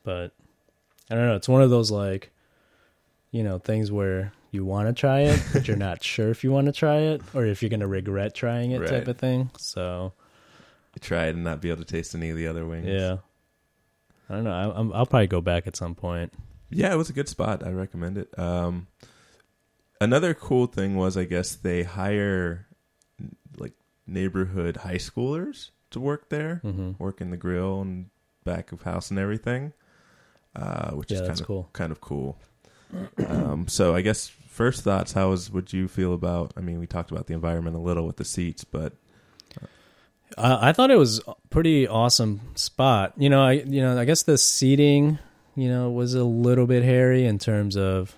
But 0.04 0.32
I 1.10 1.16
don't 1.16 1.28
know. 1.28 1.36
It's 1.36 1.50
one 1.50 1.62
of 1.62 1.70
those 1.70 1.92
like, 1.92 2.32
you 3.38 3.44
know, 3.44 3.60
things 3.60 3.92
where 3.92 4.34
you 4.52 4.66
want 4.66 4.88
to 4.88 4.94
try 5.00 5.20
it, 5.22 5.40
but 5.54 5.68
you're 5.68 5.78
not 5.78 6.04
sure 6.14 6.30
if 6.30 6.44
you 6.44 6.52
want 6.52 6.66
to 6.68 6.72
try 6.74 6.98
it 6.98 7.22
or 7.34 7.46
if 7.46 7.62
you're 7.62 7.70
gonna 7.70 7.88
regret 7.88 8.34
trying 8.34 8.72
it, 8.72 8.86
type 8.88 9.08
of 9.08 9.18
thing. 9.18 9.50
So 9.58 10.14
Try 11.00 11.28
it 11.28 11.36
and 11.36 11.44
not 11.44 11.62
be 11.62 11.70
able 11.70 11.84
to 11.84 11.86
taste 11.86 12.16
any 12.16 12.32
of 12.32 12.38
the 12.38 12.48
other 12.48 12.66
wings. 12.66 12.88
yeah. 12.88 13.18
I 14.30 14.34
don't 14.36 14.44
know. 14.46 14.52
I, 14.52 14.80
I'm, 14.80 14.92
I'll 14.94 15.06
probably 15.06 15.28
go 15.28 15.42
back 15.42 15.68
at 15.68 15.76
some 15.76 15.94
point. 15.96 16.34
Yeah, 16.72 16.92
it 16.92 16.98
was 16.98 17.10
a 17.10 17.14
good 17.14 17.30
spot. 17.30 17.64
I 17.66 17.70
recommend 17.72 18.18
it. 18.18 18.38
Um, 18.38 18.88
another 20.02 20.34
cool 20.34 20.66
thing 20.66 20.96
was, 20.98 21.16
I 21.16 21.24
guess 21.26 21.56
they 21.56 21.84
hire 21.84 22.66
like 23.58 23.74
neighborhood 24.08 24.78
high 24.78 24.96
schoolers 24.98 25.70
to 25.92 26.00
work 26.00 26.30
there, 26.30 26.56
hmm 26.64 26.92
work 26.98 27.22
in 27.22 27.30
the 27.30 27.38
grill 27.38 27.82
and 27.82 28.10
back 28.44 28.72
of 28.72 28.82
house 28.82 29.12
and 29.12 29.20
everything, 29.20 29.74
uh, 30.56 30.92
which 30.92 31.12
Yeah, 31.12 31.22
is 31.22 31.28
kind 31.28 31.40
of 31.40 31.46
cool. 31.46 31.70
kind 31.74 31.92
of 31.92 32.02
cool. 32.02 32.40
Um, 33.28 33.68
so 33.68 33.96
I 33.96 34.02
guess 34.02 34.28
first 34.50 34.84
thoughts: 34.84 35.14
How 35.14 35.30
was 35.30 35.52
would 35.52 35.74
you 35.74 35.88
feel 35.88 36.14
about? 36.14 36.54
I 36.58 36.62
mean, 36.62 36.80
we 36.80 36.88
talked 36.88 37.12
about 37.12 37.28
the 37.28 37.34
environment 37.34 37.76
a 37.76 37.80
little 37.80 38.06
with 38.06 38.18
the 38.18 38.26
seats, 38.26 38.64
but 38.64 38.94
Uh, 40.38 40.58
I 40.62 40.74
thought 40.74 40.92
it 40.92 40.98
was 40.98 41.20
a 41.28 41.36
pretty 41.50 41.88
awesome 41.88 42.42
spot. 42.56 43.14
You 43.18 43.30
know, 43.30 43.42
I 43.44 43.54
you 43.54 43.82
know 43.82 43.98
I 43.98 44.06
guess 44.06 44.24
the 44.24 44.38
seating, 44.38 45.20
you 45.56 45.70
know, 45.70 45.90
was 45.90 46.14
a 46.14 46.24
little 46.24 46.68
bit 46.68 46.84
hairy 46.84 47.26
in 47.26 47.40
terms 47.40 47.76
of 47.78 48.16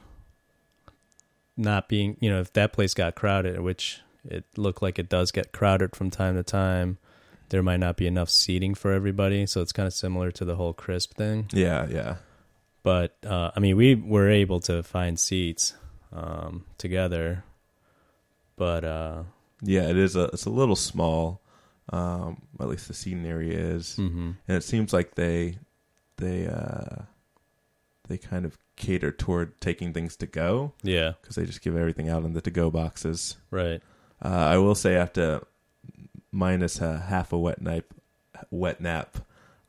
not 1.57 1.87
being. 1.89 2.17
You 2.19 2.29
know, 2.29 2.39
if 2.41 2.53
that 2.53 2.73
place 2.73 2.93
got 2.93 3.15
crowded, 3.15 3.59
which 3.61 4.01
it 4.25 4.45
looked 4.57 4.81
like 4.81 4.99
it 4.99 5.09
does 5.09 5.31
get 5.31 5.51
crowded 5.51 5.95
from 5.95 6.09
time 6.09 6.35
to 6.35 6.43
time, 6.43 6.97
there 7.49 7.63
might 7.63 7.79
not 7.79 7.95
be 7.97 8.07
enough 8.07 8.29
seating 8.29 8.75
for 8.75 8.91
everybody. 8.91 9.45
So 9.45 9.61
it's 9.61 9.71
kind 9.71 9.87
of 9.87 9.93
similar 9.93 10.31
to 10.31 10.45
the 10.45 10.55
whole 10.55 10.73
crisp 10.73 11.15
thing. 11.15 11.47
yeah, 11.53 11.87
yeah, 11.89 12.15
But 12.83 13.17
uh, 13.25 13.51
I 13.55 13.59
mean, 13.59 13.75
we 13.77 13.95
were 13.95 14.29
able 14.29 14.59
to 14.61 14.83
find 14.83 15.19
seats 15.19 15.73
um, 16.13 16.65
together. 16.77 17.43
But 18.55 18.83
uh, 18.83 19.23
yeah. 19.61 19.89
It 19.89 19.97
is 19.97 20.15
a 20.15 20.25
it's 20.25 20.45
a 20.45 20.49
little 20.49 20.75
small. 20.75 21.41
Um, 21.91 22.43
at 22.59 22.67
least 22.67 22.87
the 22.87 22.93
seating 22.93 23.25
area 23.25 23.57
is. 23.57 23.95
mhm. 23.97 24.35
and 24.47 24.57
it 24.57 24.63
seems 24.63 24.93
like 24.93 25.15
they 25.15 25.57
they 26.17 26.45
uh 26.45 27.03
they 28.07 28.17
kind 28.17 28.45
of 28.45 28.57
cater 28.75 29.11
toward 29.11 29.59
taking 29.59 29.91
things 29.93 30.15
to 30.17 30.27
go 30.27 30.73
yeah, 30.83 31.13
because 31.21 31.35
they 31.35 31.45
just 31.45 31.61
give 31.61 31.75
everything 31.75 32.07
out 32.07 32.23
in 32.23 32.33
the 32.33 32.41
to 32.41 32.51
go 32.51 32.69
boxes. 32.69 33.37
right. 33.51 33.81
Uh, 34.23 34.27
I 34.27 34.57
will 34.57 34.75
say 34.75 34.95
I 34.97 34.99
have 34.99 35.13
to 35.13 35.41
minus 36.31 36.79
a 36.79 36.99
half 36.99 37.33
a 37.33 37.37
wet 37.39 37.61
nap 37.61 37.85
wet 38.51 38.81
nap 38.81 39.17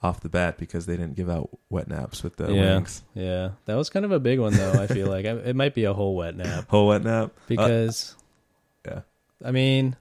off 0.03 0.21
the 0.21 0.29
bat 0.31 0.57
because 0.59 0.87
they 0.87 0.97
didn't 0.97 1.15
give 1.15 1.29
out 1.29 1.51
wet 1.69 1.87
naps 1.89 2.23
with 2.23 2.37
the 2.37 2.51
Yeah. 2.53 2.77
wings. 2.77 3.03
Yeah, 3.15 3.51
that 3.67 3.75
was 3.75 3.91
kind 3.91 4.05
of 4.07 4.13
a 4.13 4.21
big 4.21 4.39
one, 4.41 4.55
though. 4.55 4.73
I 4.73 4.87
feel 4.87 5.09
like 5.09 5.27
I- 5.27 5.37
it 5.51 5.57
might 5.57 5.75
be 5.75 5.85
a 5.85 5.93
whole 5.93 6.17
wet 6.17 6.37
nap 6.37 6.69
Whole 6.69 6.89
wet 6.89 7.05
nap 7.05 7.33
because, 7.49 8.17
yeah. 8.87 9.01
I 9.45 9.51
mean, 9.51 9.97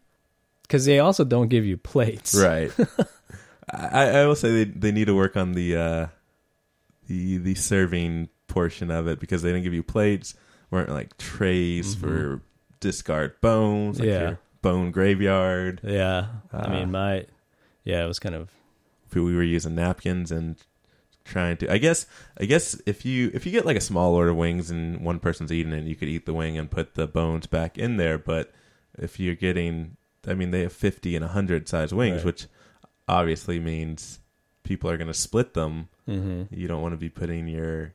because 0.64 0.86
they 0.86 1.00
also 1.00 1.24
don't 1.26 1.50
give 1.50 1.66
you 1.66 1.76
plates, 1.78 2.34
right. 2.36 2.72
I, 3.72 4.10
I 4.22 4.26
will 4.26 4.36
say 4.36 4.64
they 4.64 4.72
they 4.72 4.92
need 4.92 5.06
to 5.06 5.16
work 5.16 5.38
on 5.38 5.52
the 5.54 5.76
uh 5.76 6.08
the 7.08 7.38
the 7.38 7.56
serving 7.56 8.30
portion 8.48 8.90
of 8.92 9.08
it 9.08 9.20
because 9.20 9.42
they 9.42 9.50
didn't 9.50 9.64
give 9.64 9.74
you 9.74 9.84
plates, 9.84 10.34
weren't 10.72 10.90
like 10.90 11.18
trays 11.18 11.96
Mhm. 11.96 12.00
for 12.00 12.42
discard 12.80 13.40
bones, 13.42 14.00
like 14.00 14.08
Yeah. 14.08 14.20
your 14.22 14.40
bone 14.62 14.92
graveyard. 14.92 15.82
Yeah, 15.84 16.28
I 16.54 16.58
Uh, 16.58 16.70
mean, 16.70 16.92
my 16.92 17.26
yeah, 17.84 18.04
it 18.04 18.08
was 18.08 18.18
kind 18.20 18.34
of 18.36 18.50
We 19.16 19.36
were 19.36 19.44
using 19.44 19.76
napkins 19.76 20.32
and 20.32 20.56
trying 21.26 21.58
to. 21.58 21.72
I 21.72 21.78
guess 21.78 22.06
I 22.40 22.46
guess 22.46 22.80
if 22.86 23.06
you 23.06 23.32
if 23.34 23.46
you 23.46 23.52
get 23.52 23.66
like 23.66 23.78
a 23.78 23.82
small 23.82 24.14
order 24.16 24.32
of 24.32 24.38
wings 24.38 24.70
and 24.72 25.04
one 25.04 25.20
person's 25.20 25.52
eating 25.52 25.74
it, 25.74 25.84
you 25.86 25.96
could 25.96 26.10
eat 26.10 26.26
the 26.26 26.34
wing 26.34 26.58
and 26.58 26.70
put 26.72 26.96
the 26.96 27.08
bones 27.08 27.48
back 27.48 27.78
in 27.78 27.98
there. 27.98 28.18
But 28.18 28.52
if 28.98 29.20
you're 29.20 29.36
getting, 29.36 29.98
I 30.28 30.34
mean, 30.34 30.52
they 30.52 30.62
have 30.62 30.74
fifty 30.74 31.16
and 31.16 31.24
hundred 31.26 31.68
size 31.68 31.94
wings, 31.94 32.18
Right. 32.18 32.26
which 32.26 32.48
obviously 33.08 33.60
means 33.60 34.20
people 34.64 34.90
are 34.90 34.98
going 34.98 35.08
to 35.08 35.14
split 35.14 35.54
them. 35.54 35.90
hmm 36.06 36.44
You 36.52 36.68
don't 36.68 36.82
want 36.82 36.94
to 36.94 36.98
be 36.98 37.10
putting 37.10 37.48
your 37.48 37.94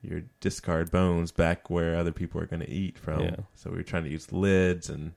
your 0.00 0.22
discard 0.40 0.90
bones 0.92 1.32
back 1.32 1.68
where 1.70 1.96
other 1.96 2.12
people 2.12 2.40
are 2.40 2.46
going 2.46 2.60
to 2.60 2.70
eat 2.70 2.96
from. 2.98 3.20
Yeah. 3.24 3.36
So 3.56 3.70
we 3.70 3.78
were 3.78 3.82
trying 3.82 4.04
to 4.04 4.10
use 4.10 4.30
lids 4.32 4.88
and 4.88 5.12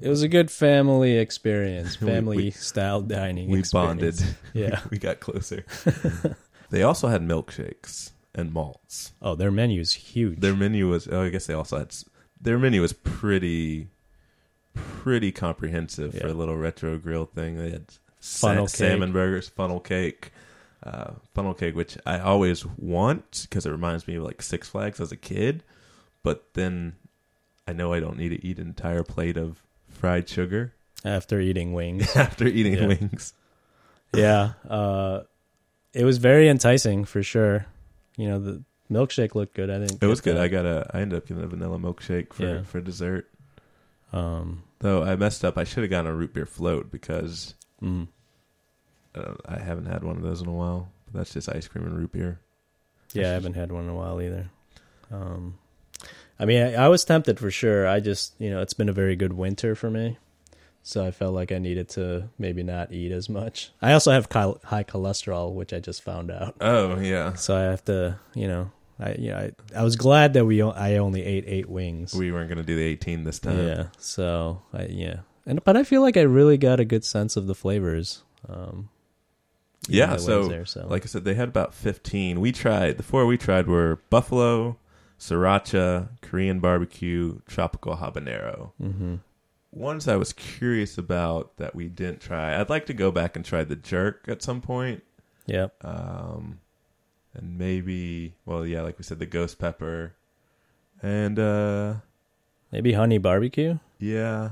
It 0.00 0.08
was 0.08 0.22
a 0.22 0.28
good 0.28 0.50
family 0.50 1.16
experience, 1.18 1.96
family 2.12 2.36
we- 2.36 2.50
style 2.50 3.00
dining. 3.00 3.48
we 3.48 3.60
experience. 3.60 4.20
bonded. 4.20 4.36
Yeah. 4.54 4.80
we 4.90 4.98
got 4.98 5.20
closer. 5.20 5.64
they 6.70 6.82
also 6.82 7.08
had 7.08 7.22
milkshakes 7.22 8.10
and 8.34 8.52
malts. 8.52 9.12
Oh, 9.22 9.34
their 9.34 9.50
menu's 9.50 9.92
huge. 9.92 10.40
Their 10.40 10.54
menu 10.56 10.88
was. 10.88 11.08
Oh, 11.08 11.22
I 11.22 11.28
guess 11.30 11.46
they 11.46 11.54
also 11.54 11.78
had. 11.78 11.94
Their 12.40 12.58
menu 12.58 12.80
was 12.82 12.92
pretty, 12.92 13.88
pretty 14.74 15.32
comprehensive 15.32 16.14
for 16.18 16.26
a 16.28 16.32
little 16.34 16.56
retro 16.56 16.98
grill 16.98 17.24
thing. 17.26 17.56
They 17.58 17.70
had 17.70 17.86
Funnel 18.20 18.66
sa- 18.68 18.76
salmon 18.76 19.12
burgers, 19.12 19.48
funnel 19.48 19.80
cake, 19.80 20.32
uh, 20.82 21.12
funnel 21.34 21.54
cake, 21.54 21.74
which 21.74 21.96
I 22.06 22.18
always 22.20 22.64
want 22.66 23.46
because 23.48 23.66
it 23.66 23.70
reminds 23.70 24.06
me 24.06 24.16
of 24.16 24.24
like 24.24 24.40
Six 24.42 24.68
Flags 24.68 25.00
as 25.00 25.10
a 25.12 25.16
kid. 25.16 25.62
But 26.22 26.54
then 26.54 26.94
I 27.66 27.72
know 27.72 27.92
I 27.92 28.00
don't 28.00 28.16
need 28.18 28.30
to 28.30 28.44
eat 28.46 28.58
an 28.58 28.66
entire 28.68 29.02
plate 29.02 29.36
of 29.36 29.62
fried 30.04 30.28
sugar 30.28 30.74
after 31.04 31.40
eating 31.40 31.72
wings. 31.72 32.14
after 32.16 32.46
eating 32.46 32.74
Yeah. 32.74 32.86
wings. 32.86 33.32
yeah, 34.14 34.52
uh, 34.68 35.22
it 35.92 36.04
was 36.04 36.18
very 36.18 36.48
enticing 36.48 37.04
for 37.04 37.22
sure. 37.22 37.66
You 38.16 38.28
know, 38.28 38.38
the 38.38 38.62
milkshake 38.90 39.34
looked 39.34 39.54
good. 39.54 39.70
I 39.70 39.78
didn't. 39.78 40.02
It 40.02 40.06
was 40.06 40.20
good. 40.20 40.36
I 40.36 40.48
got 40.48 40.66
a. 40.66 40.88
I 40.92 41.00
ended 41.00 41.18
up 41.18 41.26
getting 41.26 41.42
a 41.42 41.46
vanilla 41.46 41.78
milkshake 41.78 42.32
for 42.32 42.44
Yeah. 42.44 42.62
for 42.62 42.80
dessert. 42.80 43.30
Um, 44.12 44.62
Though 44.80 45.02
I 45.02 45.16
messed 45.16 45.44
up. 45.44 45.56
I 45.56 45.64
should 45.64 45.82
have 45.82 45.90
gotten 45.90 46.10
a 46.10 46.14
root 46.14 46.34
beer 46.34 46.46
float 46.46 46.92
because 46.92 47.54
mm. 47.82 48.06
uh, 49.14 49.34
I 49.46 49.58
haven't 49.58 49.86
had 49.86 50.04
one 50.04 50.16
of 50.16 50.22
those 50.22 50.42
in 50.42 50.48
a 50.48 50.52
while. 50.52 50.90
But 51.06 51.18
that's 51.18 51.32
just 51.32 51.48
ice 51.48 51.66
cream 51.66 51.84
and 51.86 51.96
root 51.96 52.12
beer. 52.12 52.40
Yeah, 53.12 53.30
I 53.30 53.32
haven't 53.32 53.54
had 53.54 53.72
one 53.72 53.84
in 53.84 53.90
a 53.90 53.94
while 53.94 54.20
either. 54.20 54.50
Um, 55.10 55.58
I 56.38 56.44
mean, 56.44 56.62
I, 56.62 56.84
I 56.84 56.88
was 56.88 57.04
tempted 57.04 57.38
for 57.38 57.50
sure. 57.50 57.86
I 57.86 58.00
just, 58.00 58.34
you 58.38 58.50
know, 58.50 58.60
it's 58.60 58.74
been 58.74 58.88
a 58.88 58.92
very 58.92 59.14
good 59.16 59.32
winter 59.34 59.74
for 59.74 59.90
me, 59.90 60.18
so 60.82 61.04
I 61.06 61.10
felt 61.12 61.34
like 61.34 61.52
I 61.52 61.58
needed 61.58 61.88
to 61.90 62.28
maybe 62.38 62.62
not 62.62 62.92
eat 62.92 63.12
as 63.12 63.28
much. 63.28 63.70
I 63.80 63.92
also 63.92 64.10
have 64.10 64.28
chol- 64.28 64.62
high 64.64 64.84
cholesterol, 64.84 65.52
which 65.54 65.72
I 65.72 65.78
just 65.80 66.02
found 66.02 66.30
out, 66.30 66.56
Oh 66.60 66.98
yeah, 67.00 67.34
so 67.34 67.56
I 67.56 67.62
have 67.62 67.84
to, 67.86 68.18
you 68.34 68.48
know, 68.48 68.70
I, 68.98 69.12
you 69.14 69.30
know, 69.30 69.38
I, 69.38 69.52
I 69.80 69.82
was 69.84 69.96
glad 69.96 70.32
that 70.34 70.44
we, 70.44 70.62
o- 70.62 70.70
I 70.70 70.96
only 70.96 71.22
ate 71.24 71.44
eight 71.46 71.68
wings. 71.68 72.14
we 72.14 72.32
weren't 72.32 72.48
gonna 72.48 72.62
do 72.62 72.76
the 72.76 72.82
eighteen 72.84 73.24
this 73.24 73.38
time. 73.38 73.64
yeah, 73.66 73.86
so 73.98 74.62
I, 74.72 74.86
yeah, 74.86 75.20
and 75.46 75.62
but 75.64 75.76
I 75.76 75.84
feel 75.84 76.02
like 76.02 76.16
I 76.16 76.22
really 76.22 76.58
got 76.58 76.80
a 76.80 76.84
good 76.84 77.04
sense 77.04 77.36
of 77.36 77.46
the 77.46 77.54
flavors. 77.54 78.22
Um, 78.48 78.88
Yeah, 79.88 80.16
so, 80.16 80.48
there, 80.48 80.64
so 80.66 80.86
Like 80.88 81.02
I 81.04 81.06
said, 81.06 81.24
they 81.24 81.34
had 81.34 81.48
about 81.48 81.74
fifteen. 81.74 82.40
We 82.40 82.52
tried 82.52 82.96
the 82.96 83.02
four 83.02 83.24
we 83.26 83.36
tried 83.38 83.66
were 83.66 84.00
buffalo, 84.10 84.76
sriracha, 85.18 86.08
Korean 86.22 86.60
barbecue, 86.60 87.40
tropical 87.46 87.96
habanero. 87.96 88.72
hmm 88.80 89.16
Ones 89.70 90.06
I 90.06 90.14
was 90.16 90.32
curious 90.32 90.96
about 90.98 91.56
that 91.56 91.74
we 91.74 91.88
didn't 91.88 92.20
try. 92.20 92.58
I'd 92.60 92.70
like 92.70 92.86
to 92.86 92.94
go 92.94 93.10
back 93.10 93.34
and 93.34 93.44
try 93.44 93.64
the 93.64 93.74
jerk 93.74 94.24
at 94.28 94.40
some 94.40 94.60
point. 94.60 95.02
yeah, 95.46 95.66
um, 95.80 96.60
and 97.34 97.58
maybe 97.58 98.34
well 98.46 98.64
yeah 98.64 98.82
like 98.82 98.96
we 98.98 99.02
said 99.04 99.18
the 99.18 99.26
ghost 99.26 99.58
pepper 99.58 100.14
and 101.02 101.36
uh 101.40 101.94
maybe 102.70 102.92
honey 102.92 103.18
barbecue. 103.18 103.78
yeah 103.98 104.50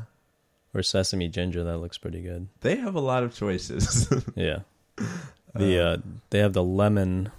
or 0.75 0.83
sesame 0.83 1.29
ginger 1.29 1.63
that 1.63 1.79
looks 1.79 1.97
pretty 1.99 2.21
good 2.21 2.49
they 2.63 2.75
have 2.77 2.97
a 2.97 3.01
lot 3.01 3.23
of 3.23 3.33
choices 3.33 4.13
yeah 4.35 4.61
the 5.55 5.79
uh 5.79 5.97
they 6.31 6.41
have 6.41 6.53
the 6.55 6.65
lemon 6.65 7.31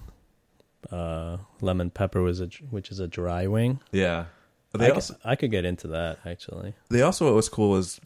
uh 0.92 1.38
lemon 1.62 1.90
pepper 1.90 2.22
was 2.22 2.42
a 2.42 2.48
which 2.70 2.92
is 2.92 3.00
a 3.00 3.08
dry 3.08 3.48
wing 3.48 3.80
yeah 3.92 4.26
I, 4.76 4.90
could- 4.92 5.16
I 5.24 5.36
could 5.36 5.52
get 5.52 5.66
into 5.66 5.88
that 5.90 6.18
actually. 6.26 6.74
they 6.90 7.02
also 7.04 7.26
what 7.26 7.36
was 7.36 7.48
cool 7.48 7.70
was 7.70 8.02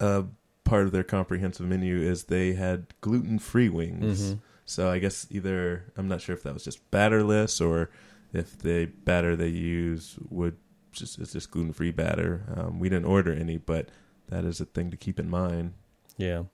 uh, 0.00 0.24
part 0.64 0.86
of 0.86 0.92
their 0.92 1.04
comprehensive 1.04 1.66
menu 1.66 2.00
is 2.00 2.24
they 2.24 2.54
had 2.54 2.86
gluten 3.00 3.38
free 3.38 3.68
wings. 3.68 4.32
Mhm. 4.32 4.38
So 4.66 4.90
I 4.90 4.98
guess 4.98 5.26
either 5.30 5.84
I'm 5.96 6.08
not 6.08 6.20
sure 6.20 6.34
if 6.34 6.42
that 6.42 6.52
was 6.52 6.64
just 6.64 6.90
batterless 6.90 7.64
or 7.64 7.90
if 8.32 8.58
the 8.58 8.86
batter 8.86 9.36
they 9.36 9.48
use 9.48 10.16
would 10.30 10.56
just 10.90 11.18
it's 11.20 11.32
just 11.32 11.52
gluten 11.52 11.72
free 11.72 11.92
batter. 11.92 12.42
Um, 12.56 12.80
we 12.80 12.88
didn't 12.88 13.04
order 13.06 13.32
any, 13.32 13.56
but 13.58 13.88
that 14.30 14.44
is 14.44 14.60
a 14.60 14.64
thing 14.64 14.90
to 14.90 14.96
keep 14.96 15.20
in 15.20 15.30
mind. 15.30 15.74
Yeah. 16.16 16.44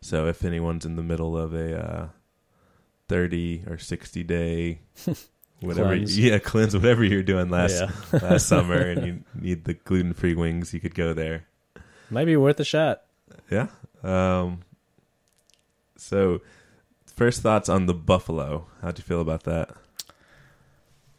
So 0.00 0.26
if 0.26 0.44
anyone's 0.44 0.84
in 0.84 0.96
the 0.96 1.02
middle 1.02 1.38
of 1.38 1.54
a 1.54 1.78
uh, 1.78 2.08
thirty 3.12 3.62
or 3.68 3.76
sixty 3.76 4.22
day 4.22 4.80
whatever, 5.60 5.90
Cleanse. 5.90 6.18
yeah, 6.18 6.38
cleanse 6.38 6.74
whatever 6.74 7.04
you're 7.04 7.22
doing 7.22 7.50
last 7.50 7.80
yeah. 7.80 8.18
last 8.22 8.46
summer, 8.46 8.78
and 8.78 9.06
you 9.06 9.24
need 9.34 9.64
the 9.64 9.74
gluten 9.74 10.14
free 10.14 10.34
wings, 10.34 10.72
you 10.72 10.80
could 10.80 10.94
go 10.94 11.12
there. 11.12 11.44
Might 12.10 12.24
be 12.24 12.36
worth 12.36 12.60
a 12.60 12.64
shot. 12.64 13.02
Yeah. 13.50 13.68
Um, 14.02 14.60
so, 15.96 16.40
first 17.06 17.42
thoughts 17.42 17.68
on 17.68 17.86
the 17.86 17.94
buffalo. 17.94 18.66
How'd 18.80 18.98
you 18.98 19.04
feel 19.04 19.20
about 19.20 19.44
that? 19.44 19.70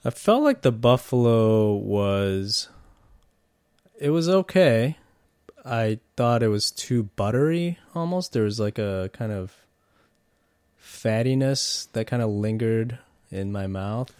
I 0.05 0.09
felt 0.09 0.43
like 0.43 0.61
the 0.61 0.71
buffalo 0.71 1.73
was 1.73 2.69
it 3.99 4.09
was 4.09 4.27
okay. 4.27 4.97
I 5.65 5.99
thought 6.17 6.43
it 6.43 6.49
was 6.49 6.71
too 6.71 7.03
buttery 7.15 7.77
almost. 7.95 8.33
There 8.33 8.43
was 8.43 8.59
like 8.59 8.77
a 8.77 9.09
kind 9.13 9.31
of 9.31 9.55
fattiness 10.93 11.91
that 11.93 12.07
kind 12.07 12.21
of 12.21 12.29
lingered 12.29 12.99
in 13.31 13.51
my 13.51 13.67
mouth. 13.67 14.11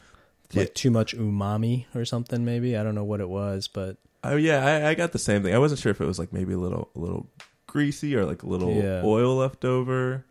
Like 0.53 0.69
Yeah. 0.69 0.73
too 0.75 0.91
much 0.91 1.15
umami 1.15 1.85
or 1.95 2.05
something 2.05 2.43
maybe. 2.45 2.77
I 2.77 2.83
don't 2.83 2.95
know 2.95 3.03
what 3.03 3.21
it 3.21 3.29
was, 3.29 3.67
but 3.67 3.97
Oh 4.23 4.35
yeah, 4.37 4.65
I, 4.65 4.89
I 4.89 4.93
got 4.95 5.11
the 5.11 5.19
same 5.19 5.43
thing. 5.43 5.53
I 5.53 5.57
wasn't 5.59 5.81
sure 5.81 5.91
if 5.91 5.99
it 6.01 6.05
was 6.05 6.19
like 6.19 6.31
maybe 6.31 6.53
a 6.53 6.57
little 6.57 6.89
a 6.95 6.99
little 6.99 7.27
greasy 7.67 8.15
or 8.15 8.25
like 8.25 8.43
a 8.43 8.47
little 8.47 8.73
Yeah. 8.75 9.01
oil 9.03 9.35
left 9.37 9.65
over, 9.65 10.25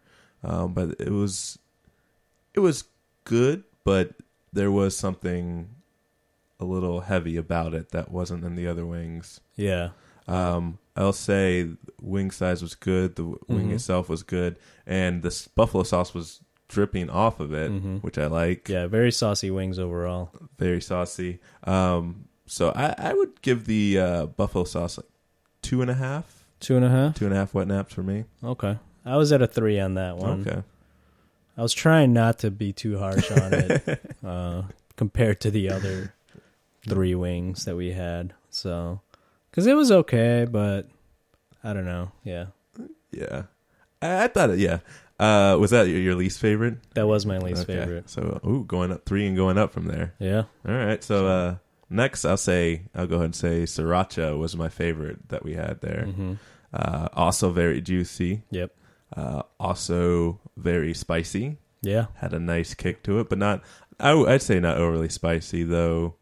um, 0.44 0.72
but 0.74 1.00
it 1.00 1.11
was 1.11 1.59
it 2.55 2.61
was 2.61 2.85
good, 3.24 3.64
but 3.85 4.14
there 4.52 4.70
was 4.70 4.96
something 4.96 5.68
a 6.61 6.64
little 6.64 7.00
heavy 7.00 7.37
about 7.37 7.74
it 7.74 7.90
that 7.90 8.11
wasn't 8.11 8.44
in 8.44 8.55
the 8.55 8.66
other 8.68 8.87
wings. 8.87 9.40
yeah. 9.57 9.90
Um, 10.28 10.78
I'll 10.96 11.12
say 11.12 11.68
wing 12.00 12.31
size 12.31 12.61
was 12.62 12.74
good. 12.74 13.16
The 13.16 13.24
wing 13.24 13.70
Mhm. 13.70 13.74
itself 13.74 14.09
was 14.09 14.22
good, 14.22 14.57
and 14.87 15.22
the 15.22 15.48
buffalo 15.55 15.83
sauce 15.85 16.12
was 16.14 16.40
dripping 16.68 17.09
off 17.11 17.40
of 17.40 17.52
it, 17.52 17.70
Mhm. 17.70 18.02
which 18.02 18.18
I 18.18 18.26
like. 18.26 18.68
Yeah, 18.68 18.87
very 18.87 19.11
saucy 19.12 19.50
wings 19.50 19.78
overall. 19.78 20.31
Very 20.59 20.81
saucy. 20.81 21.38
Um, 21.64 22.26
so 22.46 22.70
I, 22.74 22.94
I 22.98 23.14
would 23.14 23.40
give 23.42 23.64
the 23.66 23.98
uh, 23.98 24.26
buffalo 24.26 24.64
sauce 24.64 24.98
like 24.98 25.07
two 25.62 25.81
and 25.83 25.90
a 25.90 25.94
half, 25.94 26.44
Two 26.61 26.76
and 26.76 26.85
a 26.85 26.88
half. 26.90 27.14
two 27.16 27.24
and 27.26 27.35
a 27.35 27.37
half 27.37 27.55
wet 27.55 27.68
naps 27.68 27.94
for 27.94 28.02
me. 28.02 28.24
Okay. 28.44 28.78
I 29.05 29.16
was 29.16 29.33
at 29.33 29.42
a 29.42 29.46
three 29.46 29.81
on 29.81 29.94
that 29.94 30.16
one. 30.16 30.46
Okay. 30.46 30.62
I 31.57 31.62
was 31.62 31.72
trying 31.74 32.12
not 32.12 32.38
to 32.40 32.50
be 32.50 32.72
too 32.72 32.98
harsh 32.98 33.31
on 33.31 33.52
it 33.52 34.00
uh, 34.24 34.62
compared 34.96 35.40
to 35.40 35.50
the 35.50 35.68
other 35.70 36.14
three 36.88 37.14
wings 37.14 37.64
that 37.66 37.76
we 37.76 37.92
had. 37.92 38.33
So, 38.50 39.00
because 39.53 39.67
it 39.69 39.75
was 39.75 39.93
okay, 39.93 40.45
but 40.51 40.88
I 41.62 41.73
don't 41.75 41.85
know. 41.85 42.11
Yeah, 42.25 42.47
Yeah, 43.12 43.43
I, 44.03 44.25
I 44.25 44.29
thought 44.29 44.51
it. 44.51 44.59
Yeah. 44.59 44.79
Uh, 45.21 45.57
was 45.61 45.71
that 45.71 45.87
your, 45.87 46.01
your 46.01 46.15
least 46.17 46.41
favorite? 46.41 46.79
that 46.95 47.07
was 47.07 47.25
my 47.25 47.38
least 47.38 47.62
Okay. 47.62 47.79
favorite. 47.79 48.11
So, 48.11 48.41
ooh, 48.45 48.65
going 48.65 48.91
up 48.91 49.05
three 49.05 49.25
and 49.29 49.37
going 49.37 49.57
up 49.59 49.73
from 49.73 49.87
there. 49.87 50.15
Yeah. 50.19 50.45
All 50.67 50.75
right. 50.75 51.05
So 51.05 51.27
uh, 51.29 51.57
next, 51.88 52.25
I'll 52.25 52.37
say 52.37 52.83
I'll 52.95 53.07
go 53.07 53.17
ahead 53.17 53.27
and 53.27 53.35
say 53.37 53.62
sriracha 53.62 54.37
was 54.37 54.57
my 54.57 54.69
favorite 54.69 55.29
that 55.29 55.45
we 55.45 55.55
had 55.55 55.81
there. 55.81 56.07
hmm 56.07 56.35
Uh, 56.73 57.07
also 57.12 57.51
very 57.53 57.81
juicy. 57.83 58.43
Yep. 58.51 58.75
Uh, 59.17 59.43
also 59.61 60.41
very 60.57 60.95
spicy. 60.95 61.59
Yeah. 61.83 62.07
Had 62.15 62.33
a 62.33 62.41
nice 62.41 62.73
kick 62.75 63.03
to 63.05 63.21
it, 63.21 63.29
but 63.29 63.38
not. 63.38 63.62
I, 64.01 64.09
w- 64.09 64.27
I'd 64.29 64.41
say 64.43 64.59
not 64.59 64.79
overly 64.79 65.11
spicy 65.11 65.62
though. 65.65 66.15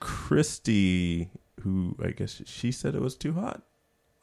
Christy, 0.00 1.28
who 1.62 1.96
I 2.02 2.10
guess 2.10 2.42
she 2.46 2.72
said 2.72 2.94
it 2.94 3.00
was 3.02 3.16
too 3.16 3.32
hot, 3.34 3.62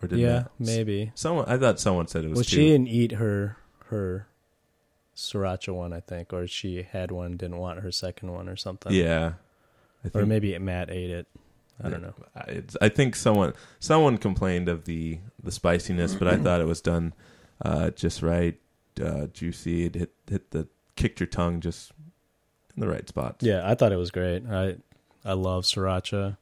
or 0.02 0.08
did 0.08 0.19
yeah. 0.19 0.45
Maybe. 0.60 1.12
Someone 1.15 1.45
I 1.47 1.58
thought 1.58 1.80
someone 1.80 2.08
said 2.08 2.26
it 2.26 2.30
was 2.30 2.38
Well, 2.38 2.43
too. 2.43 2.50
she 2.56 2.67
didn't 2.69 2.88
eat 2.89 3.13
her 3.13 3.58
her 3.86 4.28
sriracha 5.15 5.73
one, 5.73 5.93
I 5.93 6.00
think, 6.00 6.34
or 6.34 6.45
she 6.47 6.84
had 6.84 7.12
one, 7.12 7.38
didn't 7.38 7.58
want 7.58 7.80
her 7.80 7.91
second 7.91 8.32
one, 8.32 8.47
or 8.50 8.56
something. 8.56 8.93
yeah. 8.93 9.34
I 10.06 10.17
Or 10.17 10.26
maybe 10.26 10.58
Matt 10.60 10.89
ate 10.91 11.10
it. 11.10 11.28
I 11.84 11.89
don't 11.89 12.02
know. 12.02 12.13
I, 12.36 12.41
it's, 12.47 12.78
I 12.82 12.89
think 12.89 13.15
someone 13.15 13.54
someone 13.80 14.17
complained 14.17 14.67
of 14.69 14.86
the 14.86 15.19
the 15.43 15.52
spiciness, 15.52 16.15
but 16.15 16.28
I 16.28 16.36
thought 16.43 16.60
it 16.62 16.65
was 16.67 16.82
done 16.82 17.13
uh, 17.63 17.91
just 17.91 18.21
right, 18.23 18.60
uh, 19.04 19.28
juicy. 19.28 19.86
It 19.86 19.95
hit 19.95 20.13
hit 20.28 20.52
the 20.52 20.67
kicked 20.95 21.19
your 21.19 21.28
tongue 21.28 21.62
just 21.62 21.91
in 22.76 22.82
the 22.82 22.88
right 22.88 23.08
spots. 23.08 23.43
Yeah, 23.45 23.62
I 23.63 23.76
thought 23.76 23.91
it 23.91 23.97
was 23.97 24.10
great. 24.12 24.43
I 24.50 24.78
I 25.23 25.34
love 25.34 25.63
sriracha. 25.65 26.38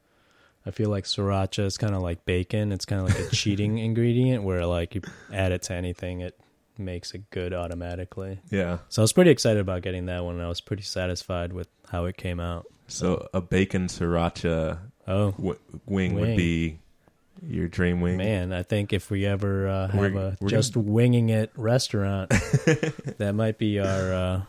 I 0.66 0.70
feel 0.72 0.90
like 0.90 1.04
sriracha 1.04 1.64
is 1.64 1.78
kind 1.78 1.94
of 1.94 2.02
like 2.02 2.24
bacon. 2.24 2.72
It's 2.72 2.84
kind 2.84 3.00
of 3.00 3.08
like 3.08 3.18
a 3.18 3.34
cheating 3.34 3.78
ingredient 3.88 4.42
where 4.42 4.66
like 4.66 4.94
you 4.94 5.02
add 5.32 5.52
it 5.52 5.62
to 5.62 5.74
anything, 5.74 6.20
it 6.20 6.38
makes 6.78 7.12
it 7.14 7.30
good 7.30 7.54
automatically. 7.54 8.40
yeah. 8.50 8.78
So 8.88 9.00
I 9.00 9.04
was 9.04 9.12
pretty 9.12 9.30
excited 9.30 9.60
about 9.60 9.82
getting 9.82 10.06
that 10.06 10.24
one. 10.24 10.40
I 10.40 10.48
was 10.48 10.60
pretty 10.60 10.82
satisfied 10.82 11.52
with 11.52 11.68
how 11.90 12.04
it 12.06 12.16
came 12.16 12.40
out. 12.40 12.66
So 12.88 13.28
a 13.32 13.40
bacon 13.40 13.86
sriracha 13.86 14.78
Oh 15.08 15.30
w- 15.32 15.58
wing, 15.86 16.14
would 16.14 16.36
be 16.36 16.80
your 17.46 17.68
dream 17.68 18.00
wing. 18.00 18.16
man, 18.16 18.52
I 18.52 18.62
think 18.64 18.92
if 18.92 19.08
we 19.10 19.24
ever 19.26 19.68
uh, 19.68 19.86
have 19.88 20.00
We're- 20.00 20.16
a 20.18 20.36
we're 20.40 20.48
just 20.48 20.76
winging 20.76 21.28
it 21.30 21.52
restaurant, 21.56 22.30
that 23.18 23.32
might 23.34 23.56
be 23.58 23.78
our 23.78 24.12
uh, 24.12 24.42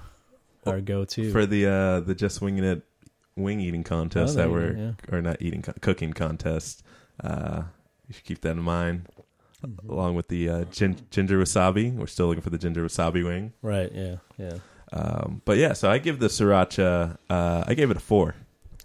our 0.65 0.81
go 0.81 1.05
to. 1.05 1.31
for 1.31 1.45
the 1.45 1.65
uh, 1.67 1.99
the 2.01 2.15
just 2.15 2.41
winging 2.41 2.63
it 2.63 2.81
wing 3.37 3.59
eating 3.59 3.83
contest 3.83 4.33
Oh, 4.33 4.41
that 4.41 4.49
we're 4.51 4.95
or 5.11 5.21
not 5.21 5.41
eating 5.41 5.61
co- 5.61 5.73
cooking 5.81 6.13
contests. 6.13 6.83
Uh, 7.23 7.63
you 8.07 8.13
should 8.13 8.23
keep 8.25 8.41
that 8.41 8.51
in 8.51 8.61
mind. 8.61 9.07
Mm-hmm. 9.65 9.89
Along 9.89 10.15
with 10.15 10.27
the 10.27 10.49
uh, 10.49 10.63
gin- 10.65 10.97
ginger 11.09 11.39
wasabi, 11.39 11.93
we're 11.93 12.05
still 12.07 12.27
looking 12.27 12.43
for 12.43 12.51
the 12.51 12.59
ginger 12.59 12.83
wasabi 12.83 13.23
wing. 13.23 13.53
Right? 13.61 13.91
Yeah. 13.93 14.15
Yeah. 14.37 14.57
Um, 14.93 15.41
but 15.45 15.57
yeah, 15.57 15.73
so 15.73 15.89
I 15.89 15.97
give 15.97 16.19
the 16.19 16.27
sriracha. 16.27 17.17
Uh, 17.29 17.63
I 17.67 17.73
gave 17.73 17.89
it 17.91 17.97
a 17.97 17.99
four. 17.99 18.35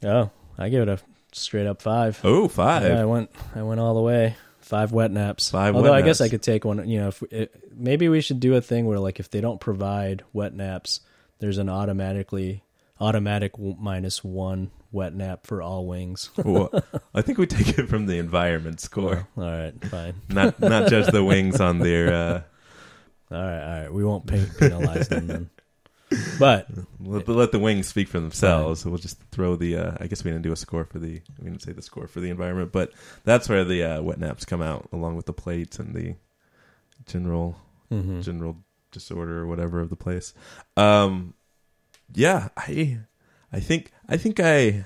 Oh, 0.02 0.30
I 0.58 0.68
give 0.68 0.82
it 0.82 0.88
a 0.88 0.98
straight 1.32 1.66
up 1.66 1.82
five. 1.82 2.20
Oh, 2.24 2.48
five. 2.48 2.84
Yeah, 2.84 3.02
I 3.02 3.04
went. 3.04 3.30
I 3.54 3.62
went 3.62 3.80
all 3.80 3.94
the 3.94 4.00
way. 4.00 4.36
Five 4.60 4.92
wet 4.92 5.10
naps. 5.10 5.50
Five 5.50 5.76
Although 5.76 5.90
wet 5.90 6.02
I 6.02 6.06
guess 6.06 6.20
I 6.20 6.28
could 6.28 6.42
take 6.42 6.64
one. 6.64 6.88
You 6.88 7.00
know, 7.00 7.08
if 7.08 7.22
it, 7.24 7.54
maybe 7.76 8.08
we 8.08 8.20
should 8.20 8.40
do 8.40 8.54
a 8.54 8.60
thing 8.60 8.86
where, 8.86 8.98
like, 8.98 9.20
if 9.20 9.30
they 9.30 9.40
don't 9.40 9.60
provide 9.60 10.24
wet 10.32 10.54
naps, 10.54 11.00
there's 11.38 11.58
an 11.58 11.68
automatically 11.68 12.62
automatic 13.02 13.52
w- 13.52 13.76
minus 13.78 14.22
one 14.22 14.70
wet 14.92 15.14
nap 15.14 15.46
for 15.46 15.60
all 15.60 15.86
wings. 15.86 16.30
Well, 16.44 16.70
I 17.14 17.22
think 17.22 17.38
we 17.38 17.46
take 17.46 17.78
it 17.78 17.88
from 17.88 18.06
the 18.06 18.18
environment 18.18 18.80
score, 18.80 19.28
all 19.36 19.44
right, 19.44 19.74
fine. 19.86 20.14
not 20.28 20.60
not 20.60 20.88
judge 20.88 21.10
the 21.12 21.24
wings 21.24 21.60
on 21.60 21.78
their. 21.78 22.12
Uh, 22.14 22.42
All 23.30 23.38
right, 23.38 23.62
all 23.62 23.80
right. 23.82 23.92
We 23.92 24.04
won't 24.04 24.26
pay, 24.26 24.44
penalize 24.58 25.08
them 25.08 25.26
then. 25.26 25.50
But 26.38 26.68
let, 27.00 27.26
let 27.26 27.52
the 27.52 27.58
wings 27.58 27.86
speak 27.86 28.08
for 28.08 28.20
themselves. 28.20 28.84
We'll 28.84 28.98
just 28.98 29.18
throw 29.30 29.56
the. 29.56 29.76
Uh, 29.76 29.96
I 30.00 30.06
guess 30.06 30.22
we 30.22 30.30
didn't 30.30 30.42
do 30.42 30.52
a 30.52 30.56
score 30.56 30.84
for 30.84 30.98
the. 30.98 31.22
We 31.38 31.44
didn't 31.44 31.62
say 31.62 31.72
the 31.72 31.80
score 31.80 32.06
for 32.06 32.20
the 32.20 32.28
environment, 32.28 32.72
but 32.72 32.92
that's 33.24 33.48
where 33.48 33.64
the 33.64 33.82
uh, 33.84 34.02
wet 34.02 34.18
naps 34.18 34.44
come 34.44 34.60
out, 34.60 34.88
along 34.92 35.16
with 35.16 35.24
the 35.24 35.32
plates 35.32 35.78
and 35.78 35.94
the 35.94 36.16
general 37.06 37.56
mhm. 37.90 38.22
general 38.22 38.58
disorder 38.90 39.38
or 39.40 39.46
whatever 39.46 39.80
of 39.80 39.88
the 39.88 39.96
place. 39.96 40.34
Um, 40.76 41.32
yeah, 42.14 42.48
I, 42.57 42.98
I 43.53 43.61
think 43.61 43.90
I 44.09 44.16
think 44.16 44.40
I, 44.40 44.85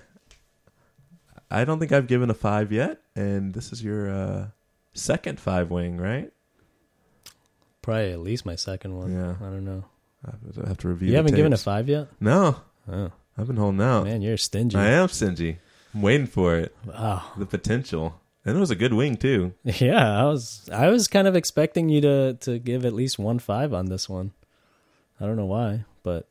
I 1.51 1.65
don't 1.65 1.79
think 1.79 1.93
I've 1.93 2.07
given 2.07 2.31
a 2.31 2.35
five 2.35 2.73
yet, 2.73 3.01
and 3.15 3.55
this 3.55 3.73
is 3.73 3.83
your 3.83 4.11
uh, 4.11 4.47
second 4.95 5.39
five 5.41 5.71
wing, 5.71 5.97
right? 5.99 6.33
probably 7.83 8.11
at 8.11 8.19
least 8.21 8.45
my 8.45 8.57
second 8.57 8.97
one. 8.97 9.13
Yeah. 9.15 9.35
I 9.41 9.45
don't 9.51 9.65
know. 9.65 9.85
I 10.27 10.31
have 10.33 10.55
to- 10.55 10.65
I 10.65 10.69
have 10.69 10.79
to 10.79 10.89
review. 10.89 11.11
You 11.11 11.17
haven't 11.17 11.37
given 11.37 11.53
a 11.53 11.57
five 11.57 11.89
yet? 11.89 12.09
No, 12.21 12.57
Oh 12.91 13.13
I've 13.39 13.47
been 13.47 13.57
holding 13.59 13.81
out. 13.81 14.05
man, 14.05 14.23
you're 14.23 14.37
stingy. 14.37 14.77
I 14.77 14.89
am 14.89 15.09
stingy. 15.09 15.59
I'm 15.95 16.03
waiting 16.03 16.27
for 16.27 16.57
it. 16.57 16.75
Wow. 16.85 17.23
The 17.37 17.47
potential, 17.47 18.21
and 18.45 18.57
it 18.57 18.61
was 18.61 18.71
a 18.73 18.75
good 18.77 18.93
wing 18.93 19.17
too. 19.17 19.53
Yeah, 19.65 20.21
I 20.21 20.25
was 20.25 20.69
I 20.73 20.89
was 20.89 21.07
kind 21.07 21.29
of 21.29 21.37
expecting 21.37 21.89
you 21.89 22.01
to 22.01 22.35
to 22.41 22.59
give 22.59 22.85
at 22.85 22.93
least 22.93 23.19
one 23.21 23.39
five 23.39 23.73
on 23.73 23.87
this 23.87 24.09
one. 24.09 24.33
I 25.21 25.27
don't 25.27 25.37
know 25.37 25.47
why, 25.47 25.85
but 26.03 26.27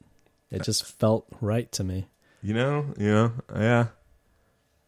it 0.56 0.64
just 0.64 0.86
felt 0.86 1.28
right 1.42 1.72
to 1.74 1.84
me. 1.84 2.08
You 2.42 2.54
know, 2.54 2.86
you 2.98 3.12
know, 3.12 3.32
yeah. 3.56 3.88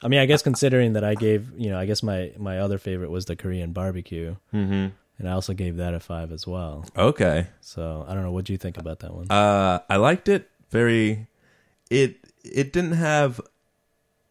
I 0.02 0.08
mean, 0.10 0.20
I 0.20 0.26
guess 0.28 0.44
considering 0.44 0.94
that 0.94 1.04
I 1.04 1.16
gave, 1.16 1.50
you 1.58 1.70
know, 1.72 1.80
I 1.80 1.86
guess 1.86 2.04
my 2.04 2.32
my 2.38 2.60
other 2.60 2.78
favorite 2.78 3.10
was 3.10 3.26
the 3.26 3.36
Korean 3.36 3.74
barbecue, 3.74 4.36
Mm-hmm. 4.54 4.94
and 5.18 5.28
I 5.30 5.32
also 5.32 5.54
gave 5.54 5.78
that 5.78 5.94
a 5.96 6.00
five 6.00 6.32
as 6.32 6.46
well. 6.46 6.86
Okay. 6.96 7.48
So 7.62 8.06
I 8.08 8.14
don't 8.14 8.24
know. 8.24 8.32
What 8.32 8.46
do 8.46 8.54
you 8.54 8.58
think 8.60 8.78
about 8.78 9.00
that 9.00 9.14
one? 9.14 9.26
Uh, 9.32 9.80
I 9.90 9.96
liked 9.98 10.30
it. 10.30 10.50
Very. 10.70 11.28
It 11.90 12.18
it 12.44 12.72
didn't 12.74 12.94
have 12.94 13.42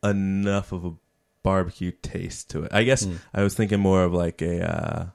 enough 0.04 0.70
of 0.72 0.84
a 0.84 0.92
barbecue 1.42 1.90
taste 1.90 2.50
to 2.50 2.62
it. 2.64 2.72
I 2.72 2.84
guess 2.84 3.04
Mm. 3.06 3.18
I 3.34 3.42
was 3.42 3.54
thinking 3.54 3.80
more 3.80 4.04
of 4.04 4.12
like 4.12 4.40
a 4.42 4.62
uh, 4.62 5.06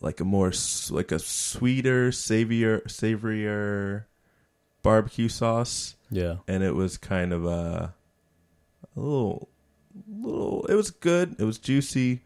like 0.00 0.20
a 0.20 0.24
more 0.24 0.52
like 0.90 1.10
a 1.12 1.18
sweeter, 1.18 2.10
savorier, 2.10 2.82
savorier 2.86 4.04
barbecue 4.84 5.28
sauce, 5.28 5.96
Yeah. 6.10 6.36
and 6.46 6.62
it 6.62 6.76
was 6.76 6.96
kind 6.96 7.32
of 7.32 7.44
a, 7.44 7.92
a 8.96 9.00
little, 9.00 9.48
little. 10.08 10.64
It 10.66 10.74
was 10.76 10.92
good. 10.92 11.34
It 11.40 11.44
was 11.44 11.58
juicy, 11.58 12.20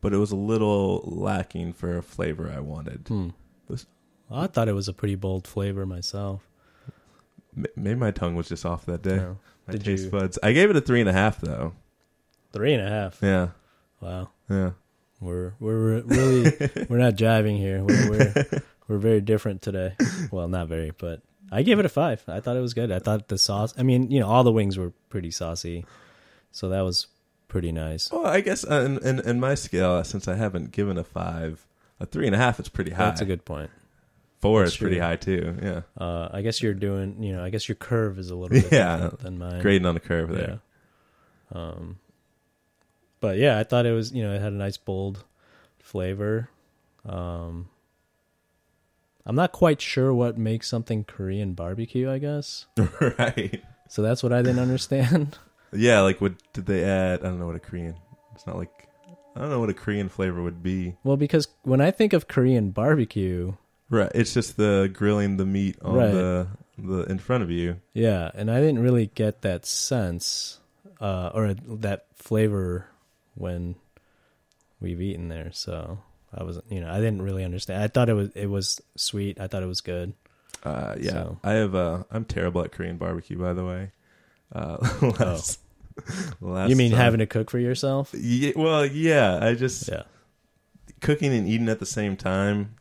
but 0.00 0.14
it 0.14 0.16
was 0.16 0.30
a 0.32 0.36
little 0.36 1.02
lacking 1.04 1.74
for 1.74 1.98
a 1.98 2.02
flavor 2.02 2.50
I 2.50 2.60
wanted. 2.60 3.04
Hmm. 3.08 3.28
Was- 3.68 3.84
I 4.30 4.46
thought 4.46 4.68
it 4.68 4.74
was 4.74 4.88
a 4.88 4.94
pretty 4.94 5.16
bold 5.16 5.46
flavor 5.46 5.84
myself. 5.84 6.48
Maybe 7.76 7.94
my 7.94 8.10
tongue 8.10 8.34
was 8.34 8.48
just 8.48 8.64
off 8.66 8.86
that 8.86 9.02
day. 9.02 9.16
Yeah. 9.16 9.34
My 9.66 9.72
Did 9.72 9.84
taste 9.84 10.04
you- 10.04 10.10
buds. 10.10 10.38
I 10.42 10.52
gave 10.52 10.70
it 10.70 10.76
a 10.76 10.80
three 10.80 11.00
and 11.00 11.08
a 11.08 11.12
half 11.12 11.40
though. 11.40 11.72
Three 12.52 12.72
and 12.74 12.86
a 12.86 12.88
half. 12.90 13.18
Yeah, 13.22 13.48
Wow. 14.00 14.30
yeah. 14.48 14.70
We're 15.20 15.54
we're 15.60 16.02
really 16.02 16.50
we're 16.88 16.98
not 16.98 17.14
jiving 17.14 17.58
here. 17.58 17.82
We're 17.84 18.10
we're, 18.10 18.62
we're 18.88 18.98
very 18.98 19.20
different 19.20 19.62
today. 19.62 19.94
Well, 20.30 20.48
not 20.48 20.68
very, 20.68 20.90
but 20.96 21.22
I 21.52 21.62
gave 21.62 21.78
it 21.78 21.86
a 21.86 21.88
five. 21.88 22.22
I 22.28 22.40
thought 22.40 22.56
it 22.56 22.60
was 22.60 22.74
good. 22.74 22.90
I 22.90 22.98
thought 22.98 23.28
the 23.28 23.38
sauce. 23.38 23.74
I 23.78 23.82
mean, 23.82 24.10
you 24.10 24.20
know, 24.20 24.26
all 24.28 24.42
the 24.44 24.52
wings 24.52 24.76
were 24.78 24.92
pretty 25.08 25.30
saucy, 25.30 25.84
so 26.52 26.68
that 26.70 26.80
was 26.82 27.06
pretty 27.48 27.70
nice. 27.72 28.10
Well, 28.10 28.26
I 28.26 28.40
guess 28.40 28.64
uh, 28.68 28.80
in, 28.80 28.98
in 29.06 29.20
in 29.20 29.40
my 29.40 29.54
scale, 29.54 30.02
since 30.04 30.26
I 30.26 30.34
haven't 30.34 30.72
given 30.72 30.98
a 30.98 31.04
five, 31.04 31.64
a 32.00 32.06
three 32.06 32.26
and 32.26 32.34
a 32.34 32.38
half 32.38 32.58
is 32.58 32.68
pretty 32.68 32.90
high. 32.92 33.04
That's 33.06 33.20
a 33.20 33.24
good 33.26 33.44
point. 33.44 33.70
Four 34.40 34.60
That's 34.62 34.72
is 34.72 34.78
pretty 34.78 34.98
high 34.98 35.16
too. 35.16 35.56
Yeah, 35.62 35.80
Uh, 35.96 36.28
I 36.32 36.42
guess 36.42 36.60
you're 36.62 36.74
doing. 36.74 37.22
You 37.22 37.34
know, 37.36 37.44
I 37.44 37.50
guess 37.50 37.68
your 37.68 37.76
curve 37.76 38.18
is 38.18 38.30
a 38.30 38.34
little 38.36 38.60
bit 38.60 38.70
Yeah. 38.72 38.96
different 38.96 39.20
than 39.20 39.38
mine. 39.38 39.62
grading 39.62 39.86
on 39.86 39.94
the 39.94 40.00
curve 40.00 40.30
there. 40.30 40.60
Yeah. 41.54 41.58
Um, 41.60 41.98
but 43.20 43.38
yeah, 43.38 43.58
I 43.58 43.64
thought 43.64 43.86
it 43.86 43.92
was. 43.92 44.12
You 44.12 44.22
know, 44.24 44.34
it 44.34 44.40
had 44.40 44.52
a 44.52 44.56
nice 44.56 44.76
bold 44.76 45.24
flavor. 45.78 46.48
Um, 47.06 47.68
I'm 49.26 49.36
not 49.36 49.52
quite 49.52 49.80
sure 49.80 50.12
what 50.12 50.36
makes 50.38 50.68
something 50.68 51.04
Korean 51.04 51.54
barbecue. 51.54 52.10
I 52.10 52.18
guess. 52.18 52.66
right. 53.18 53.62
So 53.88 54.02
that's 54.02 54.22
what 54.22 54.32
I 54.32 54.42
didn't 54.42 54.60
understand. 54.60 55.38
Yeah, 55.76 56.02
like 56.02 56.20
what 56.20 56.34
did 56.52 56.66
they 56.66 56.84
add? 56.84 57.18
I 57.20 57.24
don't 57.24 57.40
know 57.40 57.46
what 57.46 57.56
a 57.56 57.58
Korean. 57.58 57.96
It's 58.36 58.46
not 58.46 58.56
like 58.56 58.86
I 59.34 59.40
don't 59.40 59.50
know 59.50 59.58
what 59.58 59.70
a 59.70 59.74
Korean 59.74 60.08
flavor 60.08 60.40
would 60.40 60.62
be. 60.62 60.94
well, 61.02 61.16
because 61.16 61.48
when 61.64 61.80
I 61.80 61.90
think 61.90 62.12
of 62.12 62.28
Korean 62.28 62.70
barbecue, 62.70 63.54
Right. 63.90 64.10
It's 64.14 64.32
just 64.32 64.56
the 64.56 64.88
grilling 64.92 65.36
the 65.36 65.44
meat 65.44 65.76
on 65.82 65.94
Right. 65.96 66.12
the 66.12 66.46
the 66.78 67.02
in 67.10 67.18
front 67.18 67.42
of 67.42 67.50
you. 67.50 67.80
yeah, 67.92 68.30
and 68.34 68.52
I 68.52 68.60
didn't 68.60 68.82
really 68.84 69.06
get 69.16 69.42
that 69.42 69.66
sense 69.66 70.60
uh, 71.00 71.30
or 71.34 71.54
that 71.54 72.06
flavor 72.14 72.86
when 73.34 73.74
we've 74.80 75.00
eaten 75.02 75.28
there. 75.28 75.50
So 75.52 75.98
I 76.36 76.42
was, 76.42 76.60
you 76.68 76.80
know, 76.80 76.90
I 76.90 76.96
didn't 76.98 77.22
really 77.22 77.44
understand. 77.44 77.82
I 77.82 77.88
thought 77.88 78.08
it 78.08 78.14
was 78.14 78.30
it 78.34 78.46
was 78.46 78.80
sweet. 78.96 79.38
I 79.40 79.46
thought 79.46 79.62
it 79.62 79.66
was 79.66 79.80
good. 79.80 80.14
Uh, 80.62 80.94
yeah. 80.98 81.10
So- 81.12 81.38
I 81.44 81.52
have. 81.52 81.74
Uh, 81.74 82.04
I'm 82.10 82.24
terrible 82.24 82.62
at 82.62 82.72
Korean 82.72 82.96
barbecue, 82.96 83.38
by 83.38 83.52
the 83.52 83.64
way. 83.64 83.92
Uh, 84.52 84.76
last, 85.20 85.60
last 86.40 86.66
Oh. 86.66 86.66
you 86.66 86.76
mean 86.76 86.90
time- 86.92 87.00
having 87.00 87.18
to 87.20 87.26
cook 87.26 87.50
for 87.50 87.58
yourself? 87.58 88.12
Yeah, 88.16 88.52
well, 88.56 88.84
yeah. 88.86 89.38
I 89.42 89.54
just 89.54 89.88
Yeah. 89.88 90.02
cooking 91.00 91.32
and 91.32 91.46
eating 91.48 91.68
at 91.68 91.80
the 91.80 91.86
same 91.86 92.16
time. 92.16 92.76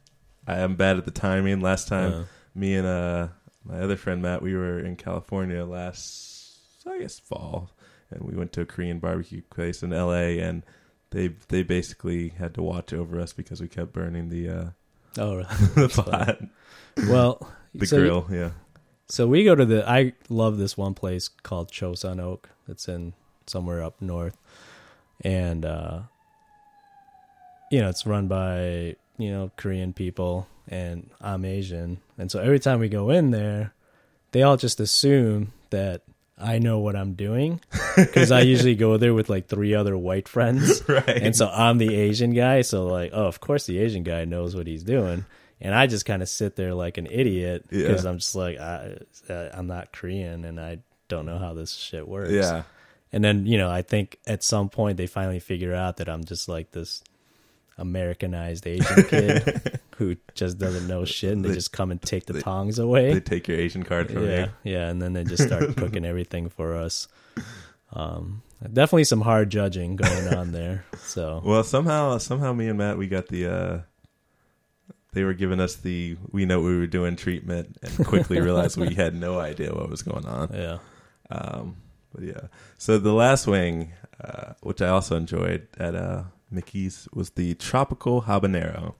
I 0.47 0.59
am 0.59 0.75
bad 0.75 0.97
at 0.97 1.05
the 1.05 1.11
timing. 1.11 1.61
Last 1.61 1.87
time, 1.87 2.13
Uh, 2.13 2.23
me 2.55 2.75
and 2.75 2.87
uh 2.87 3.27
my 3.65 3.79
other 3.79 3.95
friend 3.95 4.21
Matt, 4.21 4.41
we 4.41 4.55
were 4.55 4.77
in 4.79 4.95
California 4.97 5.63
last, 5.63 6.57
I 6.85 6.99
guess 6.99 7.17
fall, 7.19 7.71
and 8.11 8.21
we 8.23 8.35
went 8.35 8.51
to 8.53 8.61
a 8.61 8.65
Korean 8.65 8.99
barbecue 8.99 9.41
place 9.49 9.81
in 9.83 9.93
L.A. 9.93 10.39
and 10.39 10.63
they 11.13 11.29
they 11.47 11.63
basically 11.63 12.29
had 12.29 12.53
to 12.55 12.61
watch 12.61 12.91
over 12.91 13.19
us 13.19 13.31
because 13.31 13.61
we 13.61 13.67
kept 13.67 13.93
burning 13.93 14.29
the 14.29 14.49
uh 14.49 14.65
oh, 15.17 15.35
really? 15.35 15.47
the 15.75 15.89
pot, 15.89 16.39
well, 17.07 17.47
the 17.75 17.85
so, 17.85 17.97
grill. 17.97 18.27
Yeah, 18.31 18.51
So 19.07 19.27
we 19.27 19.43
go 19.45 19.55
to 19.55 19.65
the. 19.65 19.87
I 19.89 20.13
love 20.27 20.57
this 20.57 20.75
one 20.75 20.95
place 20.95 21.27
called 21.27 21.71
Cho 21.71 21.93
Sun 21.93 22.19
Ok. 22.19 22.49
It's 22.67 22.87
in 22.87 23.13
somewhere 23.45 23.83
up 23.83 24.01
north, 24.01 24.37
and 25.21 25.65
uh, 25.65 25.99
you 27.71 27.79
know 27.79 27.89
it's 27.89 28.05
run 28.05 28.27
by 28.27 28.95
you 29.17 29.31
know 29.31 29.51
Korean 29.55 29.93
people, 29.93 30.47
and 30.67 31.09
I'm 31.21 31.45
Asian, 31.45 31.99
and 32.17 32.31
so 32.31 32.39
every 32.39 32.59
time 32.59 32.79
we 32.79 32.89
go 32.89 33.11
in 33.11 33.31
there, 33.31 33.73
they 34.31 34.41
all 34.41 34.57
just 34.57 34.79
assume 34.79 35.53
that 35.69 36.01
I 36.37 36.59
know 36.59 36.79
what 36.79 36.95
I'm 36.95 37.13
doing 37.13 37.61
because 37.95 38.31
I 38.31 38.41
usually 38.41 38.75
go 38.75 38.97
there 38.97 39.13
with 39.13 39.29
like 39.29 39.47
three 39.47 39.73
other 39.75 39.97
white 39.97 40.27
friends. 40.27 40.81
right. 40.89 41.07
And 41.07 41.35
so 41.35 41.47
I'm 41.47 41.77
the 41.77 41.95
Asian 41.95 42.33
guy. 42.33 42.61
So 42.61 42.85
like, 42.87 43.11
oh, 43.13 43.25
of 43.27 43.39
course 43.39 43.65
the 43.65 43.77
Asian 43.79 44.03
guy 44.03 44.25
knows 44.25 44.55
what 44.55 44.67
he's 44.67 44.83
doing. 44.83 45.25
And 45.61 45.73
I 45.73 45.87
just 45.87 46.05
kind 46.05 46.21
of 46.21 46.27
sit 46.27 46.55
there 46.55 46.73
like 46.73 46.97
an 46.97 47.05
idiot 47.07 47.65
because 47.69 48.03
Yeah. 48.03 48.09
I'm 48.09 48.17
just 48.17 48.35
like, 48.35 48.57
I, 48.59 48.97
uh, 49.29 49.49
I'm 49.53 49.67
not 49.67 49.93
Korean 49.93 50.43
and 50.43 50.59
I 50.59 50.79
don't 51.07 51.25
know 51.25 51.37
how 51.37 51.53
this 51.53 51.71
shit 51.71 52.07
works. 52.07 52.31
yeah, 52.31 52.63
And 53.13 53.23
then, 53.23 53.45
you 53.45 53.57
know, 53.57 53.69
I 53.69 53.81
think 53.83 54.17
at 54.27 54.43
some 54.43 54.69
point 54.69 54.97
they 54.97 55.07
finally 55.07 55.39
figure 55.39 55.73
out 55.73 55.97
that 55.97 56.09
I'm 56.09 56.23
just 56.25 56.49
like 56.49 56.71
this 56.71 57.03
Americanized 57.77 58.67
Asian 58.67 59.03
kid 59.03 59.79
who 59.97 60.15
just 60.35 60.57
doesn't 60.59 60.87
know 60.87 61.05
shit 61.05 61.31
and 61.33 61.43
they, 61.43 61.49
They- 61.49 61.55
just 61.55 61.71
come 61.71 61.91
and 61.91 62.01
take 62.01 62.25
the 62.25 62.33
they- 62.33 62.41
tongs 62.41 62.77
away 62.79 63.13
they 63.13 63.19
take 63.19 63.47
your 63.47 63.57
Asian 63.57 63.83
card 63.83 64.11
from 64.11 64.25
yeah, 64.27 64.47
you. 64.63 64.71
yeah, 64.73 64.89
and 64.89 65.01
then 65.01 65.13
they 65.13 65.23
just 65.23 65.43
start 65.43 65.75
cooking 65.77 66.05
everything 66.05 66.49
for 66.49 66.75
us. 66.75 67.07
Um, 67.93 68.41
definitely 68.61 69.03
some 69.05 69.21
hard 69.21 69.49
judging 69.49 69.95
going 69.95 70.27
on 70.33 70.51
there. 70.51 70.85
So 70.99 71.41
Well, 71.43 71.63
somehow, 71.63 72.17
somehow, 72.17 72.53
me 72.53 72.67
and 72.67 72.77
Matt, 72.77 72.97
we 72.97 73.07
got 73.07 73.27
the. 73.27 73.47
uh 73.47 73.81
They 75.13 75.23
were 75.23 75.33
giving 75.35 75.59
us 75.59 75.75
the 75.75 76.17
"we 76.31 76.45
know 76.45 76.59
we 76.61 76.77
were 76.77 76.87
doing" 76.87 77.15
treatment, 77.15 77.77
and 77.83 78.05
quickly 78.05 78.39
realized 78.41 78.77
we 78.77 78.95
had 78.95 79.13
no 79.13 79.39
idea 79.39 79.71
what 79.73 79.89
was 79.89 80.01
going 80.01 80.25
on. 80.25 80.49
yeah, 80.53 80.79
Um, 81.29 81.75
but 82.13 82.23
yeah, 82.23 82.47
so 82.77 82.97
the 82.97 83.13
last 83.13 83.45
wing, 83.47 83.91
uh, 84.23 84.53
which 84.61 84.81
I 84.81 84.87
also 84.89 85.15
enjoyed 85.15 85.67
at 85.77 85.93
uh, 85.93 86.23
Mickey's, 86.53 87.07
was 87.13 87.31
the 87.31 87.55
tropical 87.55 88.23
habanero, 88.23 88.93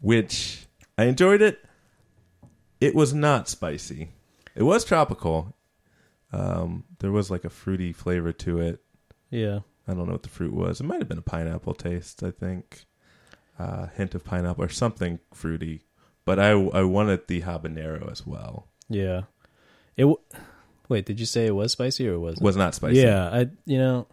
which 0.00 0.66
I 0.98 1.04
enjoyed 1.04 1.42
it. 1.42 1.64
It 2.80 2.94
was 2.94 3.12
not 3.12 3.48
spicy. 3.48 4.10
It 4.54 4.62
was 4.62 4.84
tropical. 4.84 5.54
Um, 6.32 6.84
there 7.00 7.12
was 7.12 7.30
like 7.30 7.44
a 7.44 7.50
fruity 7.50 7.92
flavor 7.92 8.32
to 8.32 8.60
it. 8.60 8.80
yeah, 9.30 9.60
I 9.86 9.94
don't 9.94 10.06
know 10.06 10.12
what 10.12 10.22
the 10.22 10.28
fruit 10.28 10.54
was. 10.54 10.80
It 10.80 10.84
might 10.84 11.00
have 11.00 11.08
been 11.08 11.18
a 11.18 11.22
pineapple 11.22 11.74
taste. 11.74 12.22
I 12.22 12.30
think, 12.30 12.84
uh, 13.58 13.86
hint 13.88 14.14
of 14.14 14.24
pineapple 14.24 14.64
or 14.64 14.68
something 14.68 15.18
fruity. 15.34 15.82
But 16.24 16.38
I 16.38 16.50
I 16.50 16.82
wanted 16.84 17.26
the 17.26 17.42
habanero 17.42 18.10
as 18.10 18.26
well. 18.26 18.68
yeah. 18.88 19.22
It. 19.96 20.02
W- 20.02 20.18
Wait, 20.88 21.06
did 21.06 21.20
you 21.20 21.26
say 21.26 21.46
it 21.46 21.54
was 21.54 21.70
spicy 21.72 22.08
or 22.08 22.18
was 22.18 22.36
it? 22.36 22.42
Was 22.42 22.56
not 22.56 22.74
spicy. 22.74 22.98
Yeah, 23.00 23.28
I. 23.28 23.48
You 23.64 23.78
know, 23.78 24.06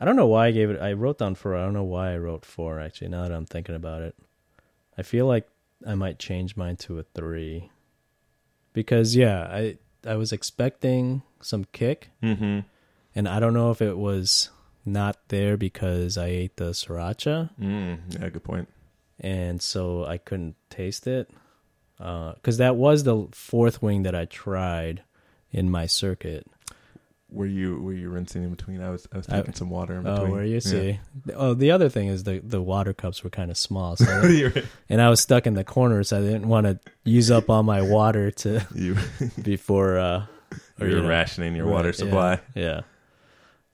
I 0.00 0.04
don't 0.04 0.16
know 0.16 0.26
why 0.26 0.48
I 0.48 0.50
gave 0.50 0.70
it. 0.70 0.80
I 0.80 0.92
wrote 0.92 1.18
down 1.18 1.34
four. 1.36 1.56
I 1.56 1.64
don't 1.64 1.72
know 1.72 1.84
why 1.84 2.12
I 2.12 2.18
wrote 2.18 2.44
four. 2.44 2.80
Actually, 2.80 3.08
now 3.08 3.22
that 3.22 3.32
I'm 3.32 3.46
thinking 3.46 3.74
about 3.74 4.02
it, 4.02 4.14
I 4.98 5.02
feel 5.02 5.26
like 5.26 5.48
I 5.86 5.94
might 5.94 6.18
change 6.18 6.56
mine 6.56 6.76
to 6.78 6.98
a 6.98 7.02
three. 7.02 7.70
Because 8.72 9.16
yeah, 9.16 9.42
I 9.50 9.78
I 10.06 10.16
was 10.16 10.32
expecting 10.32 11.22
some 11.40 11.64
kick. 11.72 12.10
Mm-hmm. 12.22 12.60
and 13.14 13.28
I 13.28 13.40
don't 13.40 13.54
know 13.54 13.70
if 13.70 13.80
it 13.80 13.96
was 13.96 14.50
not 14.84 15.16
there 15.28 15.56
because 15.56 16.16
I 16.18 16.26
ate 16.26 16.56
the 16.58 16.70
sriracha, 16.70 17.50
Mm, 17.60 17.98
yeah, 18.20 18.28
good 18.28 18.44
point. 18.44 18.68
and 19.18 19.60
so 19.62 20.04
I 20.04 20.18
couldn't 20.18 20.54
taste 20.70 21.06
it. 21.06 21.30
Because 21.98 22.58
that 22.58 22.76
was 22.76 23.04
the 23.04 23.26
fourth 23.32 23.80
wing 23.82 24.02
that 24.02 24.14
I 24.14 24.26
tried 24.26 25.02
in 25.50 25.70
my 25.70 25.86
circuit. 25.86 26.46
Were 27.36 27.46
you 27.46 27.78
were 27.80 27.92
you 27.92 28.08
rinsing 28.08 28.42
in 28.42 28.50
between? 28.50 28.80
I 28.82 28.90
was 28.90 29.06
I 29.12 29.18
was 29.18 29.28
I- 29.28 29.38
taking 29.38 29.54
some 29.54 29.70
water 29.70 29.94
in 29.94 30.06
Oh, 30.06 30.14
between. 30.14 30.32
where 30.32 30.44
you 30.44 30.54
Yeah. 30.54 30.60
see? 30.60 31.00
Oh, 31.34 31.54
the 31.54 31.70
other 31.70 31.88
thing 31.88 32.08
is 32.08 32.24
the 32.24 32.40
the 32.40 32.62
water 32.62 32.92
cups 32.94 33.22
were 33.22 33.30
kind 33.30 33.50
of 33.50 33.56
small, 33.58 33.96
so 33.96 34.04
and 34.88 35.02
I 35.02 35.08
was 35.10 35.20
stuck 35.20 35.46
in 35.46 35.54
the 35.54 35.64
corner, 35.64 36.02
so 36.02 36.18
I 36.18 36.20
didn't 36.22 36.48
want 36.48 36.66
to 36.66 36.78
use 37.04 37.30
up 37.30 37.50
all 37.50 37.62
my 37.62 37.82
water 37.82 38.30
to 38.30 38.66
you 38.74 38.96
before. 39.42 39.98
uh 39.98 40.26
or, 40.80 40.86
you're 40.86 40.98
you 40.98 41.02
know, 41.02 41.08
rationing 41.08 41.56
your 41.56 41.66
right, 41.66 41.72
water 41.72 41.88
yeah, 41.88 41.92
supply. 41.94 42.40
Yeah. 42.54 42.80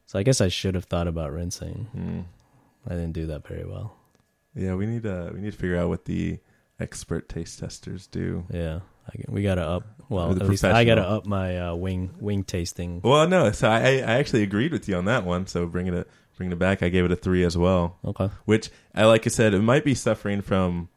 So 0.07 0.19
I 0.19 0.23
guess 0.23 0.41
I 0.41 0.49
should 0.49 0.75
have 0.75 0.85
thought 0.85 1.09
about 1.09 1.33
rinsing. 1.33 1.89
Mm. 1.97 2.25
I 2.87 2.95
didn't 2.95 3.13
do 3.13 3.27
that 3.27 3.47
very 3.47 3.65
well. 3.65 3.97
Yeah, 4.55 4.75
we 4.75 4.87
need 4.87 5.05
uh 5.07 5.31
we 5.35 5.41
need 5.41 5.53
to 5.53 5.59
figure 5.59 5.77
out 5.77 5.89
what 5.89 6.05
the 6.07 6.39
expert 6.81 7.29
taste 7.29 7.59
testers 7.61 8.07
do. 8.07 8.45
Yeah, 8.51 8.81
I, 9.09 9.13
we 9.29 9.43
gotta 9.43 9.63
up. 9.63 9.85
Well, 10.09 10.31
at 10.33 10.47
least 10.49 10.65
I 10.65 10.85
gotta 10.85 11.03
up 11.03 11.27
my 11.27 11.59
uh, 11.59 11.75
wing 11.75 12.11
wing 12.21 12.45
tasting. 12.45 13.01
Well, 13.03 13.27
no, 13.29 13.51
so 13.53 13.69
I 13.69 13.79
I 13.79 14.19
actually 14.19 14.43
agreed 14.43 14.73
with 14.73 14.89
you 14.89 14.97
on 14.97 15.07
that 15.07 15.25
one. 15.25 15.47
So 15.47 15.67
bringing 15.67 15.95
it 15.95 16.09
bringing 16.37 16.53
it 16.53 16.59
back, 16.59 16.83
I 16.83 16.89
gave 16.89 17.05
it 17.05 17.13
a 17.13 17.17
three 17.17 17.45
as 17.45 17.57
well. 17.57 17.99
Okay. 18.05 18.29
Which 18.45 18.71
I 18.95 19.05
like 19.07 19.27
I 19.27 19.31
said, 19.31 19.55
it 19.55 19.61
might 19.63 19.85
be 19.85 19.95
suffering 19.95 20.43
from 20.43 20.89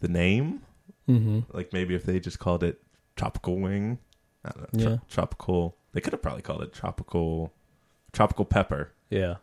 the 0.00 0.08
name. 0.08 0.62
Mm-hmm. 1.08 1.40
Like 1.56 1.72
maybe 1.72 1.94
if 1.94 2.04
they 2.04 2.20
just 2.20 2.38
called 2.38 2.62
it 2.62 2.80
tropical 3.16 3.56
wing, 3.58 3.98
I 4.44 4.50
don't 4.50 4.74
know, 4.74 4.82
tro- 4.82 4.92
Yeah. 4.92 4.98
tropical. 5.10 5.76
They 5.92 6.00
could 6.00 6.12
have 6.12 6.22
probably 6.22 6.42
called 6.42 6.62
it 6.62 6.72
tropical 6.72 7.52
tropical 8.12 8.44
pepper. 8.44 8.92
Yeah. 9.10 9.36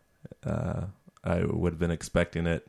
Uh, 0.46 0.86
I 1.24 1.44
would 1.44 1.74
have 1.74 1.80
been 1.80 1.92
expecting 1.92 2.48
it, 2.48 2.66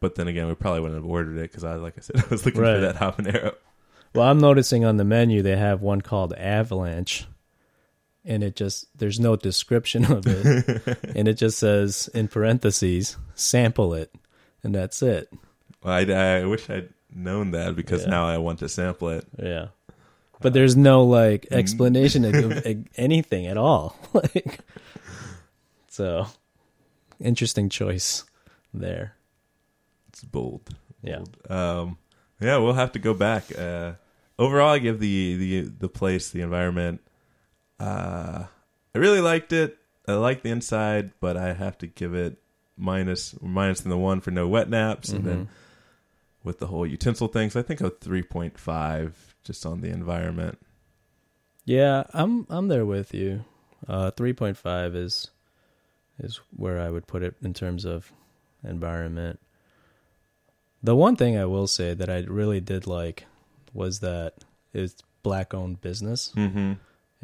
but 0.00 0.14
then 0.16 0.26
again, 0.26 0.48
we 0.48 0.54
probably 0.54 0.80
wouldn't 0.80 1.00
have 1.02 1.08
ordered 1.10 1.36
it 1.38 1.42
because 1.50 1.62
I, 1.64 1.74
like 1.76 1.94
I 1.96 2.00
said, 2.00 2.16
I 2.24 2.26
was 2.30 2.44
looking 2.44 2.60
Right. 2.62 2.74
for 2.74 2.80
that 2.80 2.96
habanero. 2.96 3.54
Well, 4.14 4.28
I'm 4.28 4.38
noticing 4.38 4.84
on 4.84 4.96
the 4.96 5.04
menu 5.04 5.42
they 5.42 5.56
have 5.56 5.82
one 5.82 6.00
called 6.00 6.32
Avalanche, 6.34 7.26
and 8.24 8.42
it 8.44 8.54
just 8.56 8.86
there's 8.96 9.18
no 9.20 9.36
description 9.36 10.04
of 10.12 10.26
it, 10.26 10.98
and 11.16 11.26
it 11.28 11.34
just 11.34 11.58
says 11.58 12.08
in 12.14 12.28
parentheses, 12.28 13.16
sample 13.34 13.94
it, 13.94 14.14
and 14.62 14.74
that's 14.74 15.02
it. 15.02 15.32
Well, 15.82 15.94
I, 15.94 16.00
I 16.40 16.44
wish 16.44 16.70
I'd 16.70 16.88
known 17.14 17.50
that 17.52 17.76
because 17.76 18.02
Yeah. 18.04 18.10
now 18.10 18.26
I 18.26 18.38
want 18.38 18.60
to 18.60 18.68
sample 18.68 19.08
it. 19.10 19.26
Yeah. 19.40 19.68
But 20.40 20.52
there's 20.52 20.76
no 20.76 21.04
like 21.04 21.46
explanation 21.50 22.24
of, 22.24 22.34
of 22.66 22.86
anything 22.96 23.46
at 23.46 23.56
all. 23.56 23.96
like 24.12 24.60
so 25.88 26.26
interesting 27.20 27.68
choice 27.68 28.24
there. 28.72 29.14
It's 30.08 30.22
bold. 30.24 30.68
Yeah. 31.02 31.18
bold. 31.18 31.50
Um, 31.50 31.98
yeah, 32.40 32.58
we'll 32.58 32.74
have 32.74 32.92
to 32.92 32.98
go 32.98 33.14
back. 33.14 33.44
Uh, 33.56 33.92
overall, 34.38 34.70
I 34.74 34.78
give 34.78 35.00
the 35.00 35.36
the 35.36 35.60
the 35.62 35.88
place, 35.88 36.30
the 36.30 36.42
environment. 36.42 37.00
Uh, 37.78 38.44
I 38.94 38.98
really 38.98 39.20
liked 39.20 39.52
it. 39.52 39.78
I 40.06 40.12
like 40.14 40.42
the 40.42 40.50
inside, 40.50 41.12
but 41.20 41.36
I 41.36 41.52
have 41.54 41.78
to 41.78 41.86
give 41.86 42.14
it 42.14 42.38
minus 42.76 43.34
minus 43.40 43.80
than 43.80 43.90
the 43.90 43.98
one 43.98 44.20
for 44.20 44.30
no 44.30 44.46
wet 44.48 44.68
naps, 44.68 45.10
and 45.10 45.24
then 45.24 45.48
with 46.42 46.58
the 46.58 46.66
whole 46.66 46.86
utensil 46.86 47.28
thing. 47.28 47.50
So 47.50 47.60
I 47.60 47.62
think 47.62 47.80
a 47.80 47.90
three 47.90 48.22
point 48.22 48.58
five 48.58 49.34
just 49.44 49.64
on 49.66 49.80
the 49.80 49.88
environment. 49.88 50.58
Yeah, 51.64 52.04
I'm 52.12 52.46
I'm 52.50 52.68
there 52.68 52.86
with 52.86 53.14
you. 53.14 53.44
Uh 53.88 54.10
3.5 54.12 54.96
is 54.96 55.30
is 56.18 56.40
where 56.56 56.80
I 56.80 56.90
would 56.90 57.06
put 57.06 57.22
it 57.22 57.34
in 57.42 57.52
terms 57.54 57.84
of 57.84 58.12
environment. 58.62 59.40
The 60.82 60.94
one 60.94 61.16
thing 61.16 61.36
I 61.36 61.44
will 61.46 61.66
say 61.66 61.94
that 61.94 62.08
I 62.08 62.20
really 62.20 62.60
did 62.60 62.86
like 62.86 63.26
was 63.74 64.00
that 64.00 64.34
it's 64.72 65.02
black 65.22 65.52
owned 65.52 65.80
business 65.82 66.32
Mm-hmm. 66.36 66.72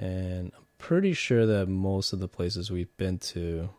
and 0.03 0.53
I'm 0.55 0.65
pretty 0.79 1.13
sure 1.15 1.47
that 1.47 1.69
most 1.69 2.13
of 2.13 2.21
the 2.21 2.29
places 2.29 2.71
we've 2.71 2.95
been 2.97 3.19
to 3.19 3.71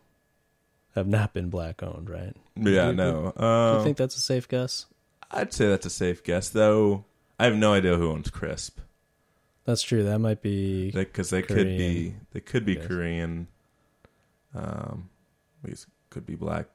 have 0.94 1.06
not 1.06 1.32
been 1.34 1.48
black 1.50 1.82
owned, 1.82 2.08
right? 2.10 2.34
Yeah, 2.56 2.90
Do- 2.90 2.96
no. 2.96 3.32
Do 3.36 3.42
Um, 3.44 3.78
you 3.78 3.84
think 3.84 3.96
that's 3.96 4.16
a 4.16 4.20
safe 4.20 4.46
guess? 4.48 4.86
I'd 5.30 5.52
say 5.52 5.66
that's 5.68 5.86
a 5.86 5.90
safe 5.90 6.22
guess, 6.22 6.50
though. 6.50 7.04
I 7.38 7.44
have 7.46 7.56
no 7.56 7.72
idea 7.72 7.96
who 7.96 8.10
owns 8.10 8.28
Crisp. 8.30 8.78
That's 9.64 9.82
true. 9.82 10.02
That 10.04 10.18
might 10.18 10.42
be 10.42 10.90
because 10.90 11.30
they, 11.30 11.40
could 11.42 11.66
be 11.78 12.14
they 12.32 12.40
could 12.40 12.64
be. 12.64 12.76
Korean. 12.76 13.46
Um, 14.54 15.08
these 15.64 15.86
could 16.10 16.26
be 16.26 16.34
black. 16.34 16.66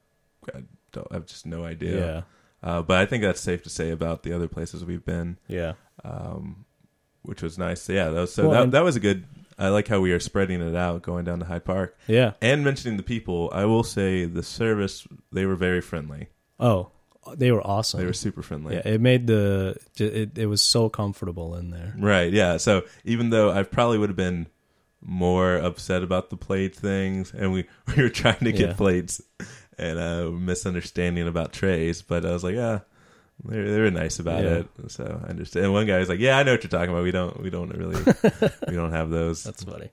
I 0.54 0.62
don't 0.92 1.06
I 1.10 1.14
have 1.14 1.26
just 1.26 1.46
no 1.46 1.64
idea. 1.64 2.06
yeah. 2.06 2.22
Uh, 2.62 2.82
but 2.82 2.98
I 2.98 3.06
think 3.06 3.22
that's 3.22 3.40
safe 3.40 3.62
to 3.64 3.70
say 3.70 3.90
about 3.90 4.22
the 4.24 4.32
other 4.32 4.48
places 4.48 4.84
we've 4.84 5.04
been, 5.04 5.38
Yeah. 5.46 5.74
um, 6.04 6.64
which 7.22 7.42
was 7.42 7.56
nice. 7.58 7.82
So, 7.82 7.92
yeah, 7.92 8.08
that 8.10 8.20
was, 8.20 8.32
so 8.34 8.44
Well, 8.44 8.52
that 8.52 8.62
and- 8.64 8.72
that 8.72 8.84
was 8.84 8.96
a 8.96 9.00
good. 9.00 9.24
I 9.60 9.68
like 9.70 9.88
how 9.88 9.98
we 10.00 10.12
are 10.12 10.20
spreading 10.20 10.60
it 10.60 10.76
out, 10.76 11.02
going 11.02 11.24
down 11.24 11.40
to 11.40 11.44
Hyde 11.44 11.64
Park 11.64 11.96
Yeah. 12.06 12.32
and 12.40 12.62
mentioning 12.64 12.96
the 12.96 13.02
people. 13.02 13.50
I 13.52 13.64
will 13.64 13.82
say 13.82 14.24
the 14.24 14.42
service 14.44 15.06
they 15.32 15.46
were 15.46 15.56
very 15.56 15.80
friendly. 15.80 16.28
Oh, 16.60 16.90
they 17.36 17.50
were 17.50 17.64
awesome. 17.66 17.98
They 18.00 18.06
were 18.06 18.12
super 18.12 18.40
friendly. 18.42 18.76
Yeah, 18.76 18.82
it 18.84 19.00
made 19.00 19.26
the 19.26 19.76
it, 19.98 20.38
it 20.38 20.46
was 20.46 20.62
so 20.62 20.88
comfortable 20.88 21.56
in 21.56 21.70
there. 21.70 21.92
Right. 21.98 22.32
Yeah. 22.32 22.56
So 22.58 22.82
even 23.04 23.30
though 23.30 23.50
I 23.50 23.64
probably 23.64 23.98
would 23.98 24.08
have 24.10 24.16
been 24.16 24.46
more 25.00 25.56
upset 25.56 26.02
about 26.04 26.30
the 26.30 26.36
plate 26.36 26.74
things, 26.74 27.32
and 27.36 27.52
we 27.52 27.66
we 27.96 28.02
were 28.02 28.08
trying 28.10 28.38
to 28.44 28.52
get 28.52 28.68
Yeah. 28.70 28.74
plates 28.74 29.20
and 29.78 29.98
a 29.98 30.30
misunderstanding 30.30 31.28
about 31.28 31.52
trays, 31.52 32.02
but 32.02 32.24
I 32.26 32.32
was 32.32 32.42
like, 32.44 32.54
yeah, 32.56 32.80
they 33.44 33.60
they 33.62 33.80
were 33.80 33.90
nice 33.90 34.18
about 34.18 34.42
Yeah. 34.44 34.50
it. 34.50 34.68
So 34.88 35.20
I 35.24 35.28
understand. 35.30 35.66
And 35.66 35.72
one 35.74 35.86
guy 35.86 35.98
was 35.98 36.08
like, 36.08 36.18
yeah, 36.20 36.38
I 36.38 36.42
know 36.42 36.52
what 36.52 36.62
you're 36.62 36.70
talking 36.70 36.90
about. 36.90 37.04
We 37.04 37.10
don't 37.12 37.40
we 37.42 37.50
don't 37.50 37.70
really 37.70 38.02
we 38.68 38.74
don't 38.74 38.92
have 38.92 39.10
those. 39.10 39.44
That's 39.44 39.62
funny. 39.64 39.90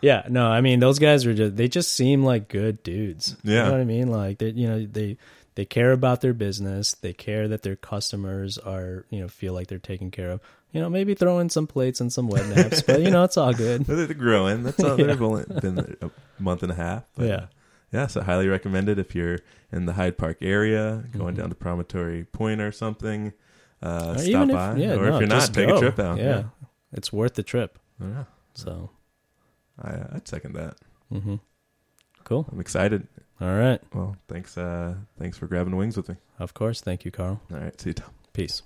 Yeah, 0.00 0.24
no, 0.28 0.48
I 0.48 0.60
mean 0.62 0.80
those 0.80 0.98
guys 0.98 1.24
are 1.26 1.34
just 1.34 1.56
they 1.56 1.68
just 1.68 1.92
seem 1.92 2.24
like 2.24 2.48
good 2.48 2.82
dudes. 2.82 3.36
You 3.44 3.54
Yeah. 3.54 3.64
know 3.64 3.70
what 3.72 3.80
I 3.80 3.84
mean? 3.84 4.08
Like 4.10 4.38
they 4.38 4.50
you 4.50 4.66
know, 4.68 4.84
they 4.84 5.16
they 5.54 5.64
care 5.64 5.92
about 5.92 6.22
their 6.22 6.32
business, 6.34 6.94
they 6.94 7.12
care 7.12 7.46
that 7.48 7.62
their 7.62 7.76
customers 7.76 8.56
are, 8.58 9.04
you 9.10 9.20
know, 9.20 9.28
feel 9.28 9.52
like 9.52 9.68
they're 9.68 9.78
taken 9.78 10.10
care 10.10 10.30
of. 10.30 10.40
You 10.72 10.80
know, 10.80 10.88
maybe 10.88 11.14
throw 11.14 11.38
in 11.38 11.50
some 11.50 11.66
plates 11.66 12.00
and 12.00 12.10
some 12.10 12.26
wet 12.28 12.46
naps, 12.48 12.80
but 12.82 13.02
you 13.02 13.10
know, 13.10 13.22
it's 13.24 13.36
all 13.36 13.52
good. 13.52 13.84
They're 13.86 14.06
they're 14.06 14.14
growing. 14.16 14.62
That's 14.62 14.82
all. 14.82 14.96
They've 14.96 15.20
only 15.20 15.44
been 15.60 15.96
a 16.00 16.10
month 16.42 16.62
and 16.62 16.72
a 16.72 16.74
half. 16.74 17.04
But, 17.14 17.26
Yeah. 17.28 17.46
Yeah, 17.92 18.06
so 18.06 18.22
highly 18.22 18.48
recommended 18.48 18.98
if 18.98 19.14
you're 19.14 19.38
in 19.70 19.84
the 19.86 19.92
Hyde 19.92 20.16
Park 20.16 20.38
area, 20.40 21.04
going 21.12 21.34
Mhm. 21.34 21.38
down 21.38 21.48
to 21.50 21.54
Promontory 21.54 22.24
Point 22.24 22.60
or 22.60 22.72
something. 22.72 23.32
Uh, 23.82 24.14
Or 24.16 24.18
stop 24.18 24.48
if- 24.48 24.54
by, 24.54 24.76
yeah, 24.76 24.92
or 24.94 25.06
no, 25.10 25.14
if 25.16 25.20
you're 25.20 25.28
not, 25.28 25.52
take 25.52 25.68
a 25.68 25.78
trip 25.78 25.98
out. 25.98 26.18
Yeah. 26.18 26.44
It's 26.92 27.12
worth 27.12 27.34
the 27.34 27.42
trip. 27.42 27.78
yeah. 28.00 28.24
So, 28.54 28.90
I, 29.80 29.90
I'd 30.14 30.26
second 30.28 30.54
that. 30.54 30.76
Mm-hmm. 31.12 31.36
Cool. 32.24 32.48
I'm 32.52 32.60
excited. 32.60 33.06
All 33.40 33.54
right. 33.56 33.80
Well, 33.92 34.16
thanks. 34.28 34.56
Uh, 34.56 34.94
thanks 35.18 35.36
for 35.36 35.46
grabbing 35.46 35.74
wings 35.76 35.96
with 35.96 36.08
me. 36.08 36.16
Of 36.38 36.54
course. 36.54 36.80
Thank 36.80 37.04
you, 37.04 37.10
Carl. 37.10 37.40
All 37.52 37.58
right, 37.58 37.78
see 37.80 37.90
you, 37.90 37.94
Tom. 37.94 38.10
Peace. 38.32 38.62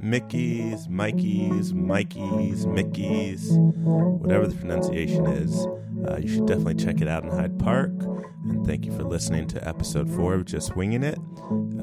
Mickey's, 0.00 0.88
Mikey's, 0.88 1.72
Mikey's, 1.72 2.66
Mickey's, 2.66 3.50
whatever 3.52 4.46
the 4.46 4.54
pronunciation 4.54 5.26
is. 5.26 5.66
Uh, 6.06 6.18
you 6.18 6.28
should 6.28 6.46
definitely 6.46 6.74
check 6.74 7.00
it 7.00 7.08
out 7.08 7.24
in 7.24 7.30
Hyde 7.30 7.58
Park. 7.58 7.90
And 8.44 8.66
thank 8.66 8.86
you 8.86 8.92
for 8.92 9.02
listening 9.02 9.46
to 9.48 9.68
episode 9.68 10.10
four 10.10 10.34
of 10.34 10.44
Just 10.44 10.76
Winging 10.76 11.02
It. 11.02 11.18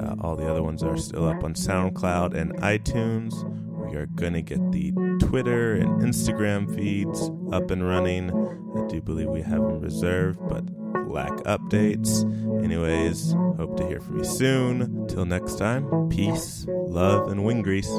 Uh, 0.00 0.14
all 0.20 0.36
the 0.36 0.48
other 0.48 0.62
ones 0.62 0.82
are 0.82 0.96
still 0.96 1.28
up 1.28 1.44
on 1.44 1.54
SoundCloud 1.54 2.34
and 2.34 2.54
iTunes. 2.58 3.32
We 3.88 3.96
are 3.96 4.06
going 4.06 4.34
to 4.34 4.42
get 4.42 4.72
the 4.72 4.92
Twitter 5.20 5.74
and 5.74 6.02
Instagram 6.02 6.74
feeds 6.74 7.30
up 7.52 7.70
and 7.70 7.86
running. 7.86 8.30
I 8.76 8.86
do 8.88 9.00
believe 9.00 9.28
we 9.28 9.42
have 9.42 9.62
them 9.62 9.80
reserved, 9.80 10.40
but 10.48 10.64
updates. 11.26 12.24
Anyways, 12.64 13.32
hope 13.56 13.76
to 13.76 13.86
hear 13.86 14.00
from 14.00 14.18
you 14.18 14.24
soon. 14.24 15.06
Till 15.08 15.24
next 15.24 15.58
time, 15.58 16.08
peace, 16.08 16.66
love, 16.68 17.30
and 17.30 17.44
wing 17.44 17.62
grease. 17.62 17.90